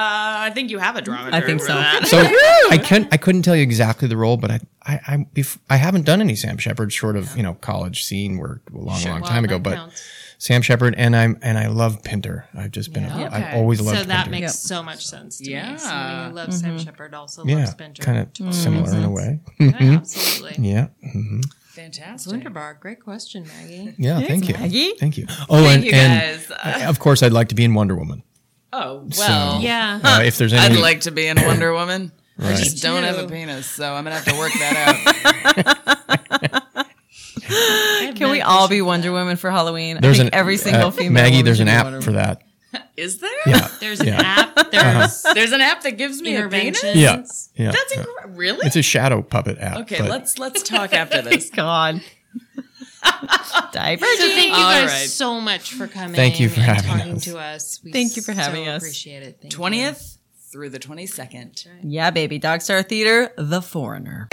I 0.44 0.50
think 0.50 0.70
you 0.70 0.78
have 0.78 0.96
a 0.96 1.02
drama. 1.02 1.30
I 1.32 1.40
think 1.40 1.60
so. 1.60 1.74
So 2.04 2.18
I 2.70 2.78
couldn't 2.78 3.08
I 3.12 3.16
couldn't 3.16 3.42
tell 3.42 3.56
you 3.56 3.62
exactly 3.62 4.08
the 4.08 4.16
role, 4.16 4.36
but 4.36 4.50
I 4.50 4.60
I 4.84 5.00
I, 5.06 5.16
bef- 5.34 5.58
I 5.70 5.76
haven't 5.76 6.04
done 6.04 6.20
any 6.20 6.34
Sam 6.36 6.58
Shepard 6.58 6.92
short 6.92 7.16
of 7.16 7.34
you 7.36 7.42
know 7.42 7.54
college 7.54 8.04
scene 8.04 8.36
work 8.38 8.60
a 8.72 8.76
long 8.76 9.02
long 9.04 9.20
Well, 9.22 9.30
time 9.30 9.44
ago, 9.44 9.54
that 9.56 9.62
but 9.62 9.74
counts. 9.76 10.02
Sam 10.44 10.60
Shepard 10.60 10.94
and 10.98 11.16
I'm 11.16 11.38
and 11.40 11.56
I 11.56 11.68
love 11.68 12.02
Pinter. 12.02 12.46
I've 12.54 12.70
just 12.70 12.92
been 12.92 13.06
I've 13.06 13.54
always 13.54 13.80
loved 13.80 13.96
So 14.00 14.04
that 14.04 14.24
Pinter. 14.24 14.40
makes 14.42 14.58
so 14.58 14.82
much 14.82 15.06
sense 15.06 15.38
to 15.38 15.50
Yeah. 15.50 15.72
me. 15.72 15.78
Somebody 15.78 16.28
who 16.28 16.34
loves 16.36 16.60
Sam 16.60 16.78
Shepard 16.78 17.14
also 17.14 17.46
yeah, 17.46 17.56
loves 17.60 17.74
Pinter. 17.74 18.02
kind 18.02 18.18
of 18.18 18.54
similar 18.54 18.94
in 18.94 19.04
a 19.04 19.10
way. 19.10 19.40
Yeah, 19.58 19.72
absolutely. 19.80 20.68
Yeah, 20.68 20.88
Fantastic. 21.68 22.30
Wunderbar. 22.30 22.74
Great 22.74 23.00
question, 23.00 23.46
Maggie. 23.46 23.94
yeah. 23.96 24.20
thank 24.20 24.46
you, 24.46 24.54
Maggie. 24.54 24.92
thank 25.00 25.16
you. 25.16 25.26
Oh, 25.48 25.64
and, 25.66 25.82
you, 25.82 25.92
and 25.92 26.44
uh, 26.62 26.88
of 26.90 26.98
course, 26.98 27.22
I'd 27.22 27.32
like 27.32 27.48
to 27.48 27.54
be 27.54 27.64
in 27.64 27.72
Wonder 27.72 27.96
Woman. 27.96 28.22
Oh, 28.70 29.08
well. 29.18 29.62
Yeah. 29.62 29.98
Uh, 30.04 30.20
if 30.24 30.36
there's 30.36 30.52
any, 30.52 30.74
I'd 30.76 30.80
like 30.82 31.00
to 31.02 31.10
be 31.10 31.26
in 31.26 31.40
Wonder 31.40 31.72
Woman. 31.72 32.12
I 32.38 32.54
just 32.54 32.82
don't 32.82 33.02
have 33.02 33.16
a 33.18 33.26
penis, 33.26 33.64
so 33.66 33.94
I'm 33.94 34.04
gonna 34.04 34.16
have 34.16 34.24
to 34.26 34.36
work 34.38 34.52
that 34.52 35.78
out. 36.44 36.62
Can 37.46 38.30
we 38.30 38.40
all 38.40 38.68
be 38.68 38.80
Wonder 38.82 39.12
Women 39.12 39.36
for 39.36 39.50
Halloween? 39.50 39.98
there's 40.00 40.18
I 40.20 40.24
think 40.24 40.34
an 40.34 40.38
every 40.38 40.56
single 40.56 40.88
uh, 40.88 40.90
female. 40.90 41.12
Maggie. 41.22 41.42
There's 41.42 41.60
an 41.60 41.68
app 41.68 41.84
Wonder 41.84 42.00
for 42.02 42.12
that. 42.12 42.42
Is 42.96 43.18
there? 43.18 43.30
Yeah, 43.46 43.68
There's 43.80 44.00
an 44.00 44.06
yeah. 44.08 44.20
app. 44.56 44.70
There's 44.72 45.22
There's 45.34 45.52
an 45.52 45.60
app 45.60 45.82
that 45.82 45.92
gives 45.96 46.20
me 46.20 46.34
a 46.36 46.48
penis. 46.48 46.82
interventions. 46.82 47.50
yeah, 47.54 47.64
yeah. 47.66 47.70
That's 47.72 47.92
yeah. 47.94 48.00
incredible. 48.02 48.36
Really? 48.36 48.66
It's 48.66 48.76
a 48.76 48.82
shadow 48.82 49.22
puppet 49.22 49.58
app. 49.58 49.78
okay, 49.82 49.98
but- 49.98 50.10
let's 50.10 50.38
let's 50.38 50.62
talk 50.62 50.92
after 50.92 51.22
this. 51.30 51.50
God. 51.50 52.00
Diaper. 53.72 54.04
So 54.04 54.16
thank 54.28 54.46
you 54.48 54.62
guys 54.62 54.88
right. 54.90 55.08
so 55.10 55.40
much 55.40 55.72
for 55.74 55.86
coming. 55.86 56.14
Thank 56.16 56.40
you 56.40 56.48
for 56.48 56.60
and 56.60 56.64
having 56.70 56.90
talking 56.90 57.12
us. 57.16 57.24
to 57.24 57.38
us. 57.38 57.80
We 57.84 57.92
Thank 57.92 58.16
you 58.16 58.22
for 58.22 58.32
having 58.32 58.64
so 58.64 58.70
us. 58.72 58.82
Appreciate 58.82 59.22
it. 59.22 59.50
Twentieth 59.50 60.18
through 60.50 60.70
the 60.70 60.78
twenty 60.78 61.06
second. 61.06 61.64
Yeah, 61.82 62.10
baby. 62.10 62.38
Dog 62.38 62.62
Star 62.62 62.82
Theater, 62.82 63.30
The 63.36 63.60
Foreigner. 63.60 64.28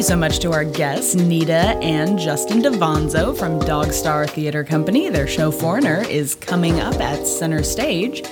You 0.00 0.04
so 0.04 0.16
much 0.16 0.38
to 0.38 0.50
our 0.50 0.64
guests, 0.64 1.14
Nita 1.14 1.76
and 1.82 2.18
Justin 2.18 2.62
DeVonzo 2.62 3.36
from 3.36 3.58
Dog 3.58 3.92
Star 3.92 4.26
Theater 4.26 4.64
Company. 4.64 5.10
Their 5.10 5.26
show 5.26 5.50
Foreigner 5.50 6.02
is 6.08 6.34
coming 6.34 6.80
up 6.80 6.94
at 7.00 7.26
Center 7.26 7.62
Stage. 7.62 8.22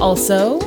Also, 0.00 0.60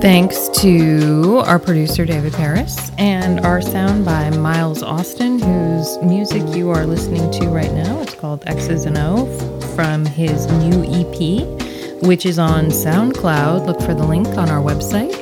Thanks 0.00 0.48
to 0.60 1.42
our 1.44 1.58
producer, 1.58 2.06
David 2.06 2.32
Paris, 2.32 2.92
and 2.98 3.40
our 3.40 3.60
sound 3.60 4.04
by 4.04 4.30
Miles 4.30 4.82
Austin, 4.82 5.40
whose 5.40 5.98
music 5.98 6.42
you 6.56 6.70
are 6.70 6.86
listening 6.86 7.30
to 7.32 7.48
right 7.48 7.72
now. 7.72 8.00
It's 8.00 8.14
called 8.14 8.44
X's 8.46 8.84
and 8.84 8.96
O 8.96 9.26
from 9.74 10.06
his 10.06 10.46
new 10.46 10.84
EP, 10.84 12.02
which 12.02 12.24
is 12.24 12.38
on 12.38 12.66
SoundCloud. 12.66 13.66
Look 13.66 13.80
for 13.80 13.92
the 13.92 14.06
link 14.06 14.28
on 14.28 14.48
our 14.48 14.62
website 14.62 15.12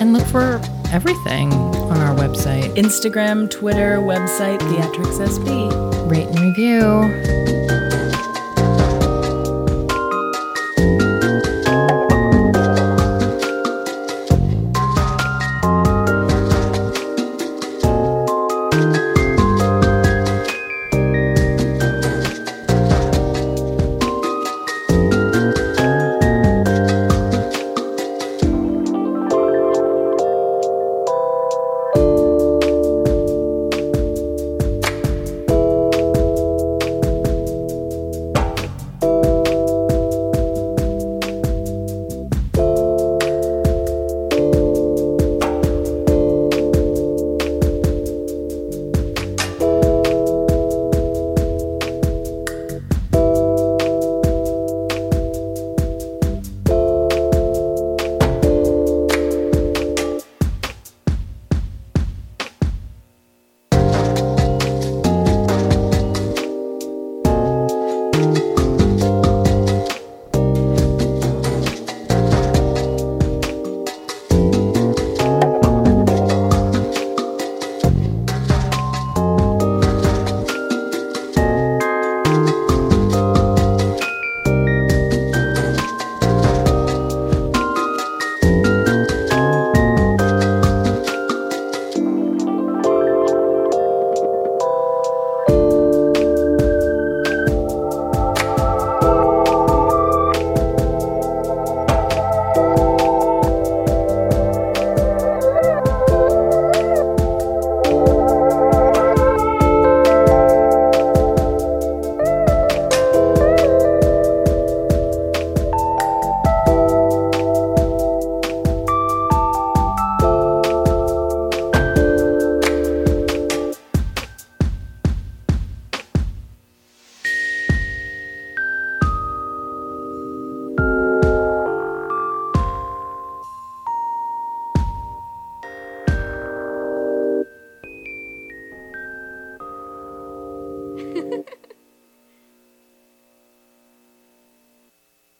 and 0.00 0.14
look 0.14 0.26
for 0.26 0.60
everything 0.92 1.52
on 1.52 1.98
our 1.98 2.14
website. 2.14 2.74
Instagram, 2.76 3.50
Twitter, 3.50 3.98
website, 3.98 4.58
Theatrics 4.58 5.18
SB. 5.20 6.10
Rate 6.10 6.28
and 6.28 6.40
review. 6.40 7.85